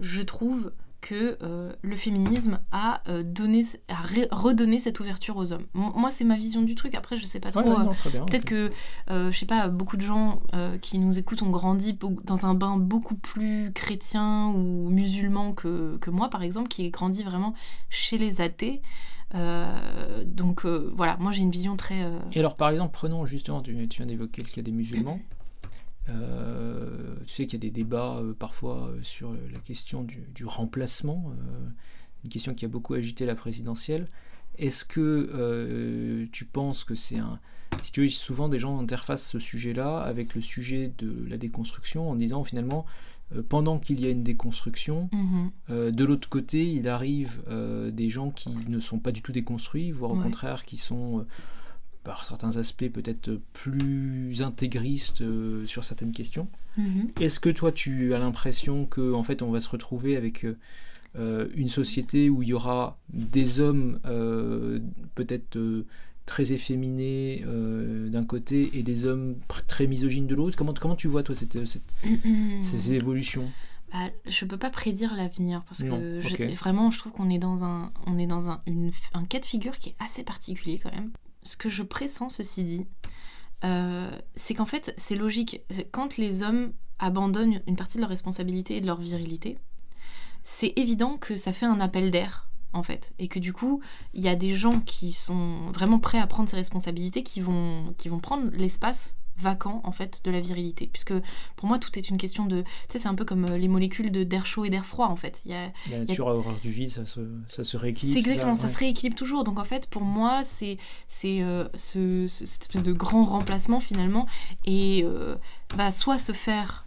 je 0.00 0.22
trouve 0.22 0.72
que 1.00 1.38
le 1.82 1.96
féminisme 1.96 2.59
a, 2.72 3.02
donné, 3.22 3.62
a 3.88 4.35
redonné 4.35 4.78
cette 4.78 4.98
ouverture 5.00 5.37
aux 5.37 5.52
hommes. 5.52 5.66
moi, 5.74 6.11
c'est 6.11 6.24
ma 6.24 6.37
vision 6.37 6.62
du 6.62 6.74
truc. 6.74 6.94
Après, 6.94 7.16
je 7.16 7.26
sais 7.26 7.40
pas 7.40 7.50
trop. 7.50 7.62
Peut-être 7.62 8.44
que, 8.44 8.70
je 9.09 9.30
sais 9.32 9.46
pas, 9.46 9.68
beaucoup 9.68 9.96
de 9.96 10.02
gens 10.02 10.40
qui 10.80 10.98
nous 10.98 11.18
écoutent 11.18 11.42
ont 11.42 11.50
grandi 11.50 11.98
dans 12.24 12.46
un 12.46 12.54
bain 12.54 12.76
beaucoup 12.76 13.14
plus 13.14 13.72
chrétien 13.72 14.48
ou 14.48 14.90
musulman 14.90 15.52
que, 15.52 15.96
que 15.98 16.11
moi, 16.11 16.28
par 16.28 16.42
exemple, 16.42 16.68
qui 16.68 16.85
ai 16.85 16.90
grandi 16.90 17.22
vraiment 17.22 17.54
chez 17.90 18.18
les 18.18 18.40
athées. 18.40 18.82
Euh, 19.35 20.24
donc 20.24 20.64
euh, 20.64 20.92
voilà, 20.96 21.16
moi 21.18 21.32
j'ai 21.32 21.42
une 21.42 21.50
vision 21.50 21.76
très. 21.76 22.02
Euh, 22.02 22.18
Et 22.32 22.38
alors 22.38 22.56
par 22.56 22.70
exemple, 22.70 22.92
prenons 22.92 23.26
justement, 23.26 23.61
tu, 23.61 23.72
viens 23.72 24.06
d'évoquer 24.06 24.42
le 24.42 24.48
cas 24.48 24.62
des 24.62 24.70
musulmans. 24.70 25.18
Tu 26.06 27.32
sais 27.32 27.46
qu'il 27.46 27.54
y 27.54 27.66
a 27.66 27.68
des 27.68 27.70
débats 27.70 28.22
parfois 28.38 28.92
sur 29.02 29.32
la 29.32 29.58
question 29.58 30.04
du, 30.04 30.44
remplacement, 30.44 31.32
une 32.24 32.30
question 32.30 32.54
qui 32.54 32.64
a 32.64 32.68
beaucoup 32.68 32.94
agité 32.94 33.26
la 33.26 33.34
présidentielle. 33.34 34.06
Est-ce 34.58 34.84
que 34.84 36.26
tu 36.32 36.44
penses 36.44 36.84
que 36.84 36.94
c'est 36.94 37.18
un... 37.18 37.40
Si 37.82 37.92
tu 37.92 38.02
veux, 38.02 38.08
souvent 38.08 38.48
des 38.48 38.58
gens 38.58 38.78
interfacent 38.78 39.26
ce 39.26 39.38
sujet-là 39.38 39.98
avec 39.98 40.34
le 40.34 40.40
sujet 40.40 40.92
de 40.98 41.26
la 41.28 41.36
déconstruction 41.36 42.08
en 42.08 42.14
disant 42.14 42.44
finalement 42.44 42.86
euh, 43.34 43.42
pendant 43.46 43.78
qu'il 43.78 44.00
y 44.00 44.06
a 44.06 44.10
une 44.10 44.22
déconstruction, 44.22 45.08
mhm. 45.12 45.50
euh, 45.70 45.90
de 45.90 46.04
l'autre 46.04 46.28
côté, 46.28 46.70
il 46.70 46.88
arrive 46.88 47.42
euh, 47.48 47.90
des 47.90 48.08
gens 48.08 48.30
qui 48.30 48.50
ne 48.50 48.78
sont 48.78 48.98
pas 48.98 49.10
du 49.10 49.20
tout 49.20 49.32
déconstruits, 49.32 49.90
voire 49.90 50.12
au 50.12 50.16
contraire 50.16 50.64
qui 50.64 50.76
sont, 50.76 51.26
par 52.06 52.24
certains 52.24 52.56
aspects, 52.56 52.88
peut-être 52.88 53.38
plus 53.52 54.40
intégristes 54.40 55.22
sur 55.66 55.84
certaines 55.84 56.12
questions. 56.12 56.48
Mhm. 56.78 57.10
Est-ce 57.20 57.40
que 57.40 57.50
toi, 57.50 57.72
tu 57.72 58.14
as 58.14 58.18
l'impression 58.18 58.86
que 58.86 59.12
en 59.12 59.22
fait, 59.22 59.42
on 59.42 59.50
va 59.50 59.60
se 59.60 59.68
retrouver 59.68 60.16
avec 60.16 60.46
une 61.16 61.68
société 61.68 62.30
où 62.30 62.42
il 62.42 62.48
y 62.48 62.52
aura 62.52 62.98
des 63.12 63.60
hommes 63.60 63.98
peut-être 65.14 65.58
très 66.26 66.52
efféminés 66.52 67.42
euh, 67.46 68.10
d'un 68.10 68.24
côté 68.24 68.76
et 68.76 68.82
des 68.82 69.06
hommes 69.06 69.36
très 69.66 69.86
misogynes 69.86 70.26
de 70.26 70.34
l'autre? 70.34 70.56
Comment, 70.56 70.74
comment 70.74 70.96
tu 70.96 71.08
vois 71.08 71.22
toi 71.22 71.34
cette, 71.34 71.56
ces 72.60 72.94
évolutions? 72.94 73.50
Bah, 73.92 74.10
je 74.26 74.44
peux 74.44 74.58
pas 74.58 74.70
prédire 74.70 75.14
l'avenir 75.14 75.62
parce 75.68 75.84
que 75.84 76.54
vraiment 76.54 76.90
je 76.90 76.98
trouve 76.98 77.12
qu'on 77.12 77.30
est 77.30 77.38
dans 77.38 77.62
un 77.62 77.92
on 78.06 78.18
est 78.18 78.26
dans 78.26 78.50
un, 78.50 78.60
une, 78.66 78.90
un 79.14 79.24
cas 79.24 79.38
de 79.38 79.44
figure 79.44 79.78
qui 79.78 79.90
est 79.90 79.94
assez 80.00 80.24
particulier 80.24 80.80
quand 80.82 80.92
même 80.92 81.12
ce 81.46 81.56
que 81.56 81.68
je 81.68 81.82
pressens 81.82 82.28
ceci 82.28 82.64
dit 82.64 82.87
euh, 83.64 84.11
c'est 84.35 84.54
qu'en 84.54 84.66
fait 84.66 84.92
c'est 84.96 85.16
logique 85.16 85.62
quand 85.90 86.16
les 86.18 86.42
hommes 86.42 86.72
abandonnent 86.98 87.61
une 87.66 87.76
partie 87.76 87.96
de 87.96 88.02
leur 88.02 88.11
responsabilité 88.11 88.76
et 88.76 88.80
de 88.80 88.87
leur 88.87 89.00
virilité 89.00 89.59
c'est 90.42 90.72
évident 90.76 91.16
que 91.16 91.37
ça 91.37 91.52
fait 91.52 91.66
un 91.66 91.80
appel 91.80 92.11
d'air 92.11 92.46
en 92.76 92.82
fait. 92.82 93.12
Et 93.18 93.28
que 93.28 93.38
du 93.38 93.52
coup, 93.52 93.80
il 94.14 94.22
y 94.22 94.28
a 94.28 94.37
des 94.37 94.54
gens 94.54 94.80
qui 94.80 95.12
sont 95.12 95.70
vraiment 95.72 95.98
prêts 95.98 96.18
à 96.18 96.26
prendre 96.26 96.48
ces 96.48 96.56
responsabilités, 96.56 97.22
qui 97.22 97.40
vont, 97.40 97.94
qui 97.98 98.09
vont 98.09 98.20
prendre 98.20 98.50
l'espace 98.52 99.16
vacant 99.38 99.81
en 99.85 99.92
fait 99.92 100.20
de 100.25 100.31
la 100.31 100.40
virilité. 100.40 100.88
Puisque 100.92 101.12
pour 101.57 101.68
moi 101.68 101.79
tout 101.79 101.96
est 101.99 102.09
une 102.09 102.16
question 102.16 102.46
de 102.46 102.62
tu 102.62 102.68
sais 102.90 102.99
c'est 102.99 103.09
un 103.09 103.14
peu 103.14 103.25
comme 103.25 103.44
euh, 103.46 103.59
les 103.59 103.68
molécules 103.68 104.11
d'air 104.11 104.46
chaud 104.46 104.64
et 104.64 104.70
d'air 104.70 104.87
froid 104.87 105.07
en 105.07 105.16
fait. 105.16 105.42
Il 105.44 105.51
y 105.51 105.55
a, 105.55 105.72
la 105.90 105.99
nature 106.01 106.29
a 106.29 106.35
horreur 106.35 106.59
du 106.61 106.70
vide 106.70 106.88
ça 106.88 107.05
se, 107.07 107.20
ça 107.49 107.64
se 107.64 107.77
rééquilibre 107.77 108.14
c'est 108.14 108.29
exactement 108.29 108.57
ça, 108.57 108.68
se 108.68 108.79
rééquilibre 108.79 109.16
toujours. 109.16 109.44
Donc 109.44 109.59
en 109.59 109.64
fait 109.64 109.87
pour 109.88 110.03
moi 110.03 110.42
c'est 110.44 110.79
c'est 111.07 111.42
euh, 111.42 111.68
ce, 111.75 112.27
cette 112.29 112.62
espèce 112.62 112.83
de 112.83 112.92
grand 112.92 113.25
remplacement 113.25 113.81
finalement. 113.81 114.27
Et 114.64 115.03
euh, 115.05 115.37
bah, 115.77 115.90
soit 115.90 116.18
se 116.18 116.33
faire 116.33 116.85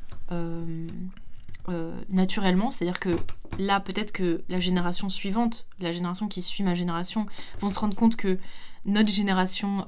naturellement, 2.10 2.72
c'est-à-dire 2.72 3.00
que 3.00 3.16
là, 3.60 3.80
peut-être 3.80 4.12
que 4.12 4.44
la 4.50 4.60
génération 4.60 5.10
suivante, 5.10 5.66
la 5.80 5.92
génération 5.92 6.28
qui 6.28 6.42
suit 6.42 6.64
ma 6.64 6.74
génération, 6.74 7.26
vont 7.62 7.70
se 7.70 7.80
rendre 7.80 7.96
compte 7.96 8.16
que 8.16 8.40
notre 8.86 9.10
génération 9.10 9.88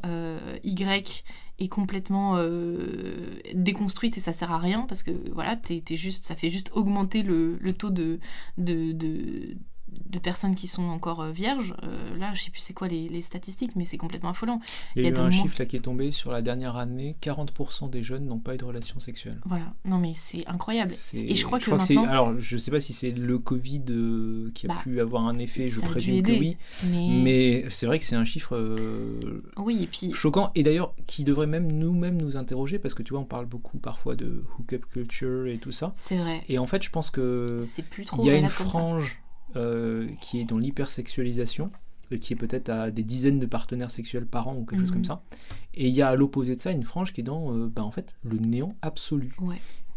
Y 0.63 1.23
complètement 1.69 2.37
euh, 2.37 3.39
déconstruite 3.53 4.17
et 4.17 4.21
ça 4.21 4.33
sert 4.33 4.51
à 4.51 4.57
rien 4.57 4.85
parce 4.87 5.03
que 5.03 5.11
voilà, 5.33 5.55
juste, 5.95 6.25
ça 6.25 6.35
fait 6.35 6.49
juste 6.49 6.71
augmenter 6.73 7.23
le, 7.23 7.57
taux 7.77 7.89
de, 7.89 8.19
de, 8.57 8.91
de 8.91 9.57
personnes 10.19 10.55
qui 10.55 10.67
sont 10.67 10.83
encore 10.83 11.21
euh, 11.21 11.31
vierges. 11.31 11.75
Euh, 11.83 12.17
là, 12.17 12.33
je 12.33 12.41
sais 12.41 12.51
plus 12.51 12.61
c'est 12.61 12.73
quoi 12.73 12.87
les, 12.87 13.21
statistiques, 13.21 13.75
mais 13.75 13.85
c'est 13.85 13.97
complètement 13.97 14.29
affolant. 14.29 14.59
Il 14.95 15.03
y 15.03 15.07
a, 15.07 15.09
eu 15.09 15.17
un 15.17 15.31
chiffre 15.31 15.55
là 15.59 15.65
qui 15.65 15.75
est 15.75 15.81
tombé 15.81 16.11
sur 16.11 16.31
la 16.31 16.41
dernière 16.41 16.77
année 16.77 17.15
40% 17.21 17.89
des 17.89 18.03
jeunes 18.03 18.25
n'ont 18.25 18.39
pas 18.39 18.55
eu 18.55 18.57
de 18.57 18.65
relation 18.65 18.99
sexuelle. 18.99 19.39
Voilà, 19.45 19.73
non 19.85 19.99
mais 19.99 20.13
c'est 20.15 20.45
incroyable. 20.47 20.91
Et 21.13 21.35
je 21.35 21.45
crois 21.45 21.59
que, 21.59 21.69
maintenant... 21.69 22.05
alors, 22.05 22.39
je 22.39 22.57
sais 22.57 22.71
pas 22.71 22.79
si 22.79 22.93
c'est 22.93 23.11
le 23.11 23.37
Covid 23.37 23.83
euh, 23.89 24.51
qui 24.53 24.65
a 24.65 24.69
bah, 24.69 24.79
pu 24.81 24.99
avoir 24.99 25.27
un 25.27 25.37
effet, 25.39 25.69
je 25.69 25.79
présume 25.81 26.21
que 26.21 26.31
oui. 26.31 26.57
Mais, 26.89 27.65
c'est 27.69 27.85
vrai 27.85 27.99
que 27.99 28.05
c'est 28.05 28.15
un 28.15 28.25
chiffre 28.25 28.57
oui, 29.57 29.83
et 29.83 29.87
puis... 29.87 30.13
choquant 30.13 30.51
et 30.55 30.63
d'ailleurs 30.63 30.93
qui 31.07 31.23
devrait 31.23 31.47
même 31.47 31.71
nous-mêmes 31.71 32.21
nous 32.21 32.37
interroger 32.37 32.79
parce 32.79 32.93
que 32.93 33.03
tu 33.03 33.13
vois, 33.13 33.21
on 33.21 33.25
parle 33.25 33.45
beaucoup 33.45 33.77
parfois 33.77 34.15
de 34.15 34.43
hookup 34.57 34.85
culture 34.85 35.47
et 35.47 35.57
tout 35.57 35.71
ça. 35.71 35.91
C'est 35.95 36.17
vrai. 36.17 36.43
Et 36.49 36.57
en 36.57 36.65
fait, 36.65 36.83
je 36.83 36.89
pense 36.89 37.09
que 37.09 37.59
il 38.17 38.25
y 38.25 38.29
a 38.29 38.35
une 38.35 38.49
frange 38.49 39.20
euh, 39.55 40.07
qui 40.21 40.39
est 40.39 40.45
dans 40.45 40.57
l'hypersexualisation, 40.57 41.71
et 42.11 42.19
qui 42.19 42.33
est 42.33 42.35
peut-être 42.35 42.69
à 42.69 42.91
des 42.91 43.03
dizaines 43.03 43.39
de 43.39 43.45
partenaires 43.45 43.91
sexuels 43.91 44.25
par 44.25 44.47
an 44.47 44.55
ou 44.55 44.65
quelque 44.65 44.81
chose 44.81 44.91
comme 44.91 44.99
mhm. 44.99 45.05
ça. 45.05 45.23
Et 45.73 45.87
il 45.87 45.93
y 45.93 46.01
a 46.01 46.09
à 46.09 46.15
l'opposé 46.15 46.55
de 46.55 46.59
ça 46.59 46.71
une 46.71 46.83
frange 46.83 47.13
qui 47.13 47.21
est 47.21 47.23
dans 47.23 47.55
euh, 47.55 47.67
bah, 47.67 47.83
en 47.83 47.91
fait, 47.91 48.15
le 48.23 48.37
néant 48.37 48.75
absolu. 48.81 49.33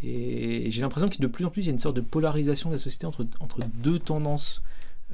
Et 0.02 0.70
j'ai 0.70 0.82
l'impression 0.82 1.08
que 1.08 1.18
de 1.18 1.26
plus 1.26 1.44
en 1.44 1.50
plus, 1.50 1.62
il 1.62 1.66
y 1.66 1.68
a 1.68 1.72
une 1.72 1.78
sorte 1.78 1.96
de 1.96 2.02
polarisation 2.02 2.68
de 2.68 2.74
la 2.74 2.78
société 2.78 3.06
entre, 3.06 3.26
entre 3.40 3.60
deux 3.82 3.98
tendances. 3.98 4.62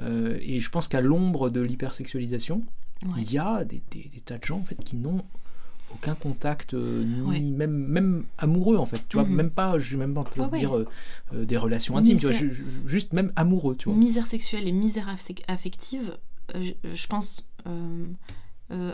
Euh, 0.01 0.39
et 0.41 0.61
je 0.61 0.69
pense 0.69 0.89
qu'à 0.89 1.01
l'ombre 1.01 1.51
de 1.51 1.61
l'hypersexualisation, 1.61 2.63
il 3.17 3.33
y 3.33 3.39
a 3.39 3.65
des, 3.65 3.83
des, 3.91 4.11
tas 4.25 4.39
de 4.39 4.45
gens 4.45 4.59
en 4.59 4.65
fait, 4.65 4.77
qui 4.85 4.97
n'ont 4.97 5.23
aucun 5.95 6.15
contact 6.15 6.75
euh, 6.75 7.05
ni 7.05 7.51
même 7.51 7.73
même 7.73 8.25
amoureux 8.39 8.77
en 8.77 8.87
fait 8.87 9.03
tu 9.09 9.17
vois 9.17 9.27
mhm. 9.27 9.35
même 9.35 9.51
pas 9.51 9.79
je 9.79 9.97
vais 9.97 10.07
même 10.07 10.15
pas 10.15 10.49
dire 10.57 10.77
euh, 10.77 10.87
euh, 11.35 11.45
des 11.45 11.57
relations 11.57 11.97
intimes 11.97 12.19
tu 12.19 12.27
vois 12.27 12.37
juste 12.87 13.13
même 13.13 13.33
amoureux 13.37 13.77
tu 13.77 13.89
vois. 13.89 13.99
Misère 13.99 14.27
sexuelle 14.27 14.69
et 14.69 14.73
misère 14.73 15.15
affective 15.49 16.17
je, 16.55 17.07
pense 17.07 17.47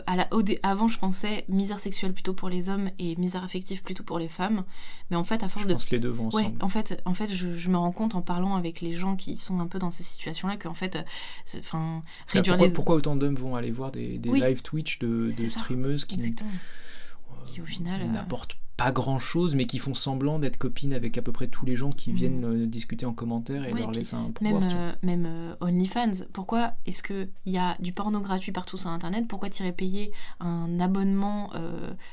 à 0.05 0.15
la, 0.15 0.27
avant, 0.63 0.87
je 0.87 0.97
pensais 0.97 1.45
misère 1.49 1.79
sexuelle 1.79 2.13
plutôt 2.13 2.33
pour 2.33 2.49
les 2.49 2.69
hommes 2.69 2.89
et 2.99 3.15
misère 3.15 3.43
affective 3.43 3.83
plutôt 3.83 4.03
pour 4.03 4.19
les 4.19 4.27
femmes. 4.27 4.63
Mais 5.09 5.17
en 5.17 5.23
fait, 5.23 5.43
à 5.43 5.49
force 5.49 5.63
je 5.63 5.69
de. 5.69 5.73
Pense 5.73 5.85
que 5.85 5.95
les 5.95 5.99
deux 5.99 6.09
vont 6.09 6.29
ouais, 6.29 6.53
en 6.61 6.69
fait, 6.69 7.01
en 7.05 7.13
fait 7.13 7.33
je, 7.33 7.69
me 7.69 7.77
rends 7.77 7.91
compte 7.91 8.15
en 8.15 8.21
parlant 8.21 8.55
avec 8.55 8.81
les 8.81 8.93
gens 8.93 9.15
qui 9.15 9.37
sont 9.37 9.59
un 9.59 9.67
peu 9.67 9.79
dans 9.79 9.91
ces 9.91 10.03
situations-là 10.03 10.57
qu'en 10.57 10.73
fait, 10.73 10.97
enfin, 11.57 12.03
réduire 12.27 12.55
pourquoi, 12.55 12.67
les. 12.67 12.73
Pourquoi 12.73 12.95
autant 12.95 13.15
d'hommes 13.15 13.35
vont 13.35 13.55
aller 13.55 13.71
voir 13.71 13.91
des, 13.91 14.17
live 14.17 14.61
Twitch 14.61 14.99
de, 14.99 15.29
de 15.37 15.47
streameuses 15.47 16.05
qui. 16.05 16.15
Exactement 16.15 16.49
qui 17.47 17.61
au 17.61 17.65
final 17.65 18.01
euh, 18.01 18.07
n'apportent 18.07 18.57
pas 18.77 18.91
grand 18.91 19.17
chose, 19.17 19.55
mais 19.55 19.65
qui 19.65 19.79
font 19.79 19.95
semblant 19.95 20.37
d'être 20.37 20.57
copines 20.57 20.93
avec 20.93 21.17
à 21.17 21.23
peu 21.23 21.31
près 21.31 21.47
tous 21.47 21.65
les 21.65 21.75
gens 21.75 21.89
qui 21.89 22.11
mm. 22.11 22.15
viennent 22.15 22.45
euh, 22.45 22.65
discuter 22.67 23.07
en 23.07 23.13
commentaire 23.13 23.65
et 23.65 23.73
leur 23.73 23.91
laissent 23.91 24.13
un 24.13 24.29
pouvoir. 24.29 24.61
Même, 24.61 24.71
euh, 24.75 24.91
même 25.01 25.55
OnlyFans, 25.61 26.25
pourquoi 26.31 26.73
est-ce 26.85 27.01
qu'il 27.01 27.27
y 27.47 27.57
a 27.57 27.75
du 27.79 27.91
porno 27.91 28.19
gratuit 28.19 28.51
partout 28.51 28.77
sur 28.77 28.91
Internet? 28.91 29.27
Pourquoi 29.27 29.49
tu 29.49 29.63
irais 29.63 29.71
payer 29.71 30.11
un 30.39 30.79
abonnement, 30.79 31.49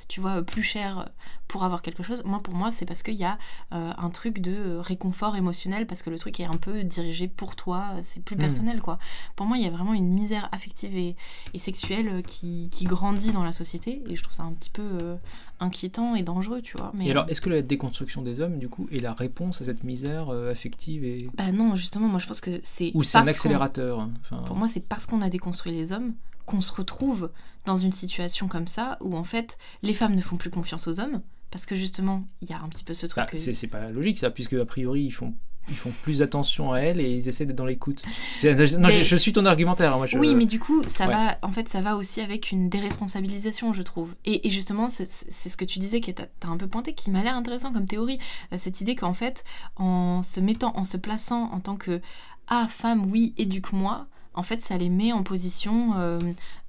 tu 0.08 0.20
vois, 0.20 0.42
plus 0.42 0.62
cher 0.62 1.10
pour 1.48 1.64
avoir 1.64 1.82
quelque 1.82 2.02
chose? 2.02 2.22
Moi, 2.24 2.40
pour 2.40 2.54
moi, 2.54 2.70
c'est 2.70 2.86
parce 2.86 3.02
qu'il 3.02 3.14
y 3.14 3.24
a 3.24 3.36
un 3.70 4.10
truc 4.10 4.40
de 4.40 4.76
réconfort 4.76 5.36
émotionnel, 5.36 5.86
parce 5.86 6.02
que 6.02 6.08
le 6.08 6.18
truc 6.18 6.40
est 6.40 6.46
un 6.46 6.56
peu 6.56 6.82
dirigé 6.82 7.28
pour 7.28 7.56
toi, 7.56 7.90
c'est 8.02 8.24
plus 8.24 8.36
mm. 8.36 8.40
personnel, 8.40 8.80
quoi. 8.80 8.98
Pour 9.36 9.46
moi, 9.46 9.58
il 9.58 9.64
y 9.64 9.66
a 9.66 9.70
vraiment 9.70 9.92
une 9.92 10.12
misère 10.12 10.48
affective 10.52 10.96
et, 10.96 11.14
et 11.52 11.58
sexuelle 11.58 12.22
qui, 12.26 12.70
qui, 12.70 12.86
grandit 12.86 13.32
dans 13.32 13.44
la 13.44 13.52
société, 13.52 14.02
et 14.08 14.16
je 14.16 14.22
trouve 14.22 14.34
ça 14.34 14.44
un 14.44 14.52
petit 14.52 14.70
peu 14.70 15.18
inquiétant 15.60 16.14
et 16.14 16.22
dangereux, 16.22 16.62
tu 16.62 16.76
vois. 16.76 16.92
Mais, 16.94 17.06
et 17.06 17.10
alors, 17.10 17.26
est-ce 17.28 17.40
que 17.40 17.50
la 17.50 17.62
déconstruction 17.62 18.22
des 18.22 18.40
hommes, 18.40 18.58
du 18.58 18.68
coup, 18.68 18.88
est 18.92 19.00
la 19.00 19.12
réponse 19.12 19.60
à 19.60 19.64
cette 19.64 19.84
misère 19.84 20.28
euh, 20.30 20.50
affective 20.50 21.04
et... 21.04 21.28
Bah 21.36 21.52
non, 21.52 21.76
justement, 21.76 22.08
moi 22.08 22.18
je 22.18 22.26
pense 22.26 22.40
que 22.40 22.60
c'est... 22.62 22.90
Ou 22.94 23.02
c'est 23.02 23.18
un 23.18 23.26
accélérateur 23.26 24.00
hein, 24.00 24.12
Pour 24.46 24.56
moi, 24.56 24.68
c'est 24.68 24.80
parce 24.80 25.06
qu'on 25.06 25.22
a 25.22 25.28
déconstruit 25.28 25.72
les 25.72 25.92
hommes 25.92 26.14
qu'on 26.46 26.60
se 26.60 26.72
retrouve 26.72 27.30
dans 27.64 27.76
une 27.76 27.92
situation 27.92 28.48
comme 28.48 28.66
ça, 28.66 28.98
où 29.00 29.16
en 29.16 29.24
fait, 29.24 29.56
les 29.82 29.94
femmes 29.94 30.14
ne 30.14 30.20
font 30.20 30.36
plus 30.36 30.50
confiance 30.50 30.86
aux 30.88 31.00
hommes, 31.00 31.22
parce 31.50 31.64
que 31.66 31.74
justement, 31.74 32.26
il 32.42 32.50
y 32.50 32.52
a 32.52 32.60
un 32.60 32.68
petit 32.68 32.84
peu 32.84 32.94
ce 32.94 33.06
truc... 33.06 33.24
Bah, 33.24 33.30
c'est 33.34 33.66
pas 33.66 33.90
logique 33.90 34.18
ça, 34.18 34.30
puisque 34.30 34.54
a 34.54 34.66
priori, 34.66 35.04
ils 35.04 35.12
font 35.12 35.34
ils 35.70 35.76
font 35.76 35.92
plus 36.02 36.22
attention 36.22 36.72
à 36.72 36.80
elle 36.80 37.00
et 37.00 37.10
ils 37.10 37.28
essaient 37.28 37.46
d'être 37.46 37.56
dans 37.56 37.64
l'écoute. 37.64 38.02
Non, 38.42 38.88
je, 38.88 39.16
suis 39.16 39.32
ton 39.32 39.46
argumentaire. 39.46 39.96
Moi, 39.96 40.06
Oui, 40.14 40.34
mais 40.34 40.46
du 40.46 40.58
coup, 40.58 40.82
ça 40.86 41.06
va. 41.06 41.38
En 41.42 41.50
fait, 41.50 41.68
ça 41.68 41.80
va 41.80 41.96
aussi 41.96 42.20
avec 42.20 42.50
une 42.50 42.68
déresponsabilisation, 42.68 43.72
je 43.72 43.82
trouve. 43.82 44.14
Et, 44.24 44.48
justement, 44.48 44.88
c'est 44.88 45.06
ce 45.08 45.56
que 45.56 45.64
tu 45.64 45.78
disais 45.78 46.00
qui 46.00 46.14
t'as 46.14 46.26
un 46.42 46.56
peu 46.56 46.66
pointé, 46.66 46.92
qui 46.92 47.10
m'a 47.10 47.22
l'air 47.22 47.34
intéressant 47.34 47.72
comme 47.72 47.86
théorie. 47.86 48.18
Euh, 48.52 48.56
cette 48.58 48.80
idée 48.80 48.94
qu'en 48.94 49.14
fait, 49.14 49.44
en 49.76 50.22
se 50.22 50.40
mettant, 50.40 50.76
en 50.76 50.84
se 50.84 50.96
plaçant 50.96 51.50
en 51.52 51.60
tant 51.60 51.76
que 51.76 52.00
ah 52.48 52.66
femme, 52.68 53.10
oui, 53.10 53.34
éduque-moi 53.38 54.06
en 54.36 54.42
fait, 54.42 54.62
ça 54.62 54.76
les 54.76 54.88
met 54.88 55.12
en 55.12 55.22
position 55.22 55.92
euh, 55.96 56.18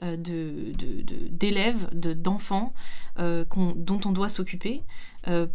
euh, 0.03 0.15
d'élèves, 1.31 1.89
de, 1.93 2.13
d'enfants 2.13 2.73
dont 3.17 3.99
on 4.05 4.11
doit 4.11 4.29
s'occuper, 4.29 4.83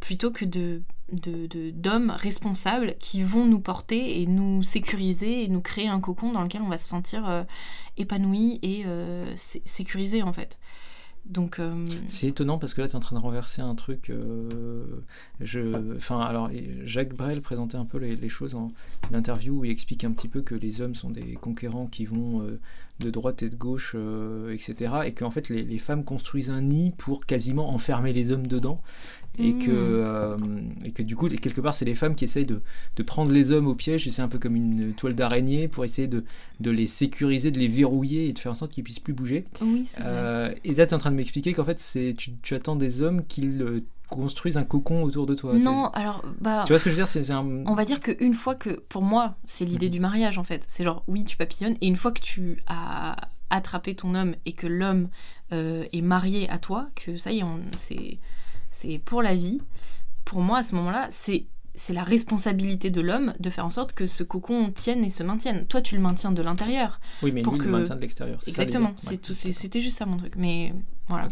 plutôt 0.00 0.32
que 0.32 0.44
de 0.44 0.82
d'hommes 1.12 2.10
responsables 2.10 2.94
qui 2.98 3.22
vont 3.22 3.46
nous 3.46 3.60
porter 3.60 4.20
et 4.20 4.26
nous 4.26 4.62
sécuriser 4.62 5.44
et 5.44 5.48
nous 5.48 5.60
créer 5.60 5.88
un 5.88 6.00
cocon 6.00 6.32
dans 6.32 6.42
lequel 6.42 6.62
on 6.62 6.68
va 6.68 6.78
se 6.78 6.88
sentir 6.88 7.28
euh, 7.28 7.42
épanoui 7.96 8.58
et 8.62 8.82
euh, 8.86 9.26
sécurisé 9.36 10.22
en 10.22 10.32
fait. 10.32 10.58
Donc, 11.26 11.58
euh, 11.58 11.84
C'est 12.08 12.28
étonnant 12.28 12.58
parce 12.58 12.72
que 12.72 12.80
là, 12.80 12.88
tu 12.88 12.94
es 12.94 12.96
en 12.96 13.00
train 13.00 13.14
de 13.14 13.20
renverser 13.20 13.60
un 13.60 13.74
truc. 13.74 14.10
je, 15.40 15.96
enfin, 15.96 16.18
alors, 16.18 16.50
Jacques 16.84 17.14
Brel 17.14 17.42
présentait 17.42 17.76
un 17.76 17.84
peu 17.84 17.98
les, 17.98 18.28
choses 18.30 18.54
en 18.54 18.72
interview 19.12 19.60
où 19.60 19.64
il 19.66 19.70
explique 19.70 20.02
un 20.04 20.12
petit 20.12 20.28
peu 20.28 20.40
que 20.40 20.54
les 20.54 20.80
hommes 20.80 20.94
sont 20.94 21.10
des 21.10 21.34
conquérants 21.34 21.86
qui 21.86 22.06
vont 22.06 22.42
de 23.00 23.10
droite 23.10 23.42
et 23.42 23.50
de 23.50 23.54
gauche, 23.54 23.94
etc. 24.50 24.94
Et 25.04 25.12
qu'en 25.12 25.30
fait, 25.30 25.50
les, 25.50 25.78
femmes 25.78 26.04
construisent 26.04 26.50
un 26.50 26.62
nid 26.62 26.94
pour 26.96 27.26
quasiment 27.26 27.68
enfermer 27.68 28.14
les 28.14 28.32
hommes 28.32 28.46
dedans 28.46 28.80
et, 29.38 29.54
que, 29.54 29.70
hmm. 29.70 29.74
euh, 29.74 30.36
et 30.84 30.90
que 30.90 31.02
du 31.02 31.16
coup, 31.16 31.28
quelque 31.28 31.60
part, 31.60 31.74
c'est 31.74 31.84
les 31.84 31.94
femmes 31.94 32.14
qui 32.14 32.24
essayent 32.24 32.46
de, 32.46 32.62
de, 32.96 33.02
prendre 33.02 33.32
les 33.32 33.52
hommes 33.52 33.68
au 33.68 33.74
piège, 33.74 34.08
c'est 34.08 34.22
un 34.22 34.28
peu 34.28 34.38
comme 34.38 34.56
une 34.56 34.92
toile 34.92 35.14
d'araignée 35.14 35.68
pour 35.68 35.84
essayer 35.84 36.08
de, 36.08 36.24
de, 36.60 36.70
les 36.70 36.86
sécuriser, 36.86 37.50
de 37.50 37.58
les 37.58 37.68
verrouiller 37.68 38.28
et 38.28 38.32
de 38.32 38.38
faire 38.38 38.52
en 38.52 38.56
sorte 38.56 38.72
qu'ils 38.72 38.84
puissent 38.84 38.98
plus 38.98 39.12
bouger. 39.12 39.44
Oui, 39.62 39.88
euh, 40.00 40.52
et 40.64 40.74
là, 40.74 40.86
tu 40.86 40.90
es 40.90 40.94
en 40.94 40.98
train 40.98 41.10
de 41.10 41.16
m'expliquer 41.16 41.54
qu'en 41.54 41.64
fait, 41.64 41.80
tu, 42.16 42.32
tu 42.42 42.54
attends 42.54 42.76
des 42.76 43.02
hommes 43.02 43.24
qui 43.26 43.48
construisent 44.10 44.58
un 44.58 44.64
cocon 44.64 45.02
autour 45.04 45.24
de 45.24 45.34
toi. 45.34 45.54
Non, 45.54 45.88
alors 45.90 46.24
bah. 46.40 46.64
Tu 46.66 46.72
vois 46.72 46.78
ce 46.78 46.84
que 46.84 46.90
je 46.90 46.96
veux 46.96 47.00
dire 47.00 47.06
c'est, 47.06 47.30
un... 47.30 47.64
On 47.66 47.74
va 47.74 47.84
dire 47.84 48.00
qu'une 48.00 48.34
fois 48.34 48.56
que, 48.56 48.70
pour 48.88 49.02
moi, 49.02 49.36
c'est 49.44 49.64
l'idée 49.64 49.86
mhm. 49.86 49.92
du 49.92 50.00
mariage 50.00 50.36
en 50.36 50.44
fait. 50.44 50.64
C'est 50.68 50.84
genre, 50.84 51.02
oui, 51.06 51.24
tu 51.24 51.36
papillonnes, 51.36 51.76
et 51.80 51.86
une 51.86 51.96
fois 51.96 52.12
que 52.12 52.20
tu 52.20 52.62
as 52.66 53.16
attrapé 53.50 53.94
ton 53.94 54.14
homme 54.14 54.34
et 54.46 54.52
que 54.52 54.66
l'homme 54.66 55.08
euh, 55.52 55.84
est 55.92 56.02
marié 56.02 56.48
à 56.50 56.58
toi, 56.58 56.88
que 56.94 57.16
ça 57.16 57.32
y 57.32 57.40
est, 57.40 57.44
c'est 57.76 58.18
c'est 58.70 58.98
pour 58.98 59.22
la 59.22 59.34
vie. 59.34 59.60
Pour 60.24 60.40
moi, 60.40 60.58
à 60.58 60.62
ce 60.62 60.74
moment-là, 60.76 61.08
c'est 61.10 61.46
c'est 61.74 61.92
la 61.92 62.02
responsabilité 62.02 62.90
de 62.90 63.00
l'homme 63.00 63.32
de 63.38 63.48
faire 63.48 63.64
en 63.64 63.70
sorte 63.70 63.92
que 63.92 64.06
ce 64.06 64.22
cocon 64.22 64.70
tienne 64.70 65.04
et 65.04 65.08
se 65.08 65.22
maintienne. 65.22 65.66
Toi, 65.66 65.80
tu 65.80 65.94
le 65.94 66.02
maintiens 66.02 66.32
de 66.32 66.42
l'intérieur. 66.42 67.00
Oui, 67.22 67.32
mais 67.32 67.42
lui, 67.42 67.50
il 67.54 67.62
le 67.62 67.70
maintient 67.70 67.96
de 67.96 68.00
l'extérieur. 68.00 68.40
Exactement. 68.46 68.92
C'était 68.98 69.80
juste 69.80 69.96
ça 69.96 70.04
mon 70.04 70.16
truc. 70.16 70.34
Mais 70.36 70.74
voilà. 71.08 71.28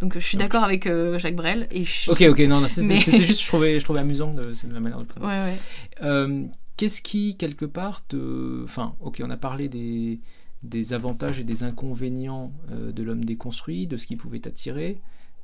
Donc, 0.00 0.14
je 0.14 0.20
suis 0.20 0.38
d'accord 0.38 0.62
avec 0.64 0.86
euh, 0.86 1.18
Jacques 1.18 1.34
Brel. 1.34 1.66
Et 1.72 1.84
Ok, 2.08 2.22
ok, 2.22 2.38
non, 2.40 2.66
c'était 2.68 2.96
juste, 2.96 3.40
je 3.40 3.46
trouvais, 3.46 3.78
je 3.78 3.84
trouvais 3.84 4.00
amusant 4.00 4.32
de, 4.32 4.42
de 4.44 4.72
la 4.72 4.80
manière 4.80 5.00
de 5.00 5.06
le 5.16 5.22
ouais, 5.26 5.28
ouais. 5.28 5.58
Euh, 6.02 6.44
Qu'est-ce 6.76 7.02
qui, 7.02 7.36
quelque 7.36 7.66
part, 7.66 8.06
te. 8.06 8.64
Enfin, 8.64 8.94
ok, 9.00 9.20
on 9.24 9.30
a 9.30 9.36
parlé 9.36 9.68
des, 9.68 10.20
des 10.62 10.92
avantages 10.92 11.38
et 11.38 11.44
des 11.44 11.62
inconvénients 11.62 12.52
euh, 12.70 12.92
de 12.92 13.02
l'homme 13.02 13.24
déconstruit, 13.24 13.86
de 13.86 13.96
ce 13.96 14.06
qui 14.06 14.16
pouvait 14.16 14.38
t'attirer 14.38 15.00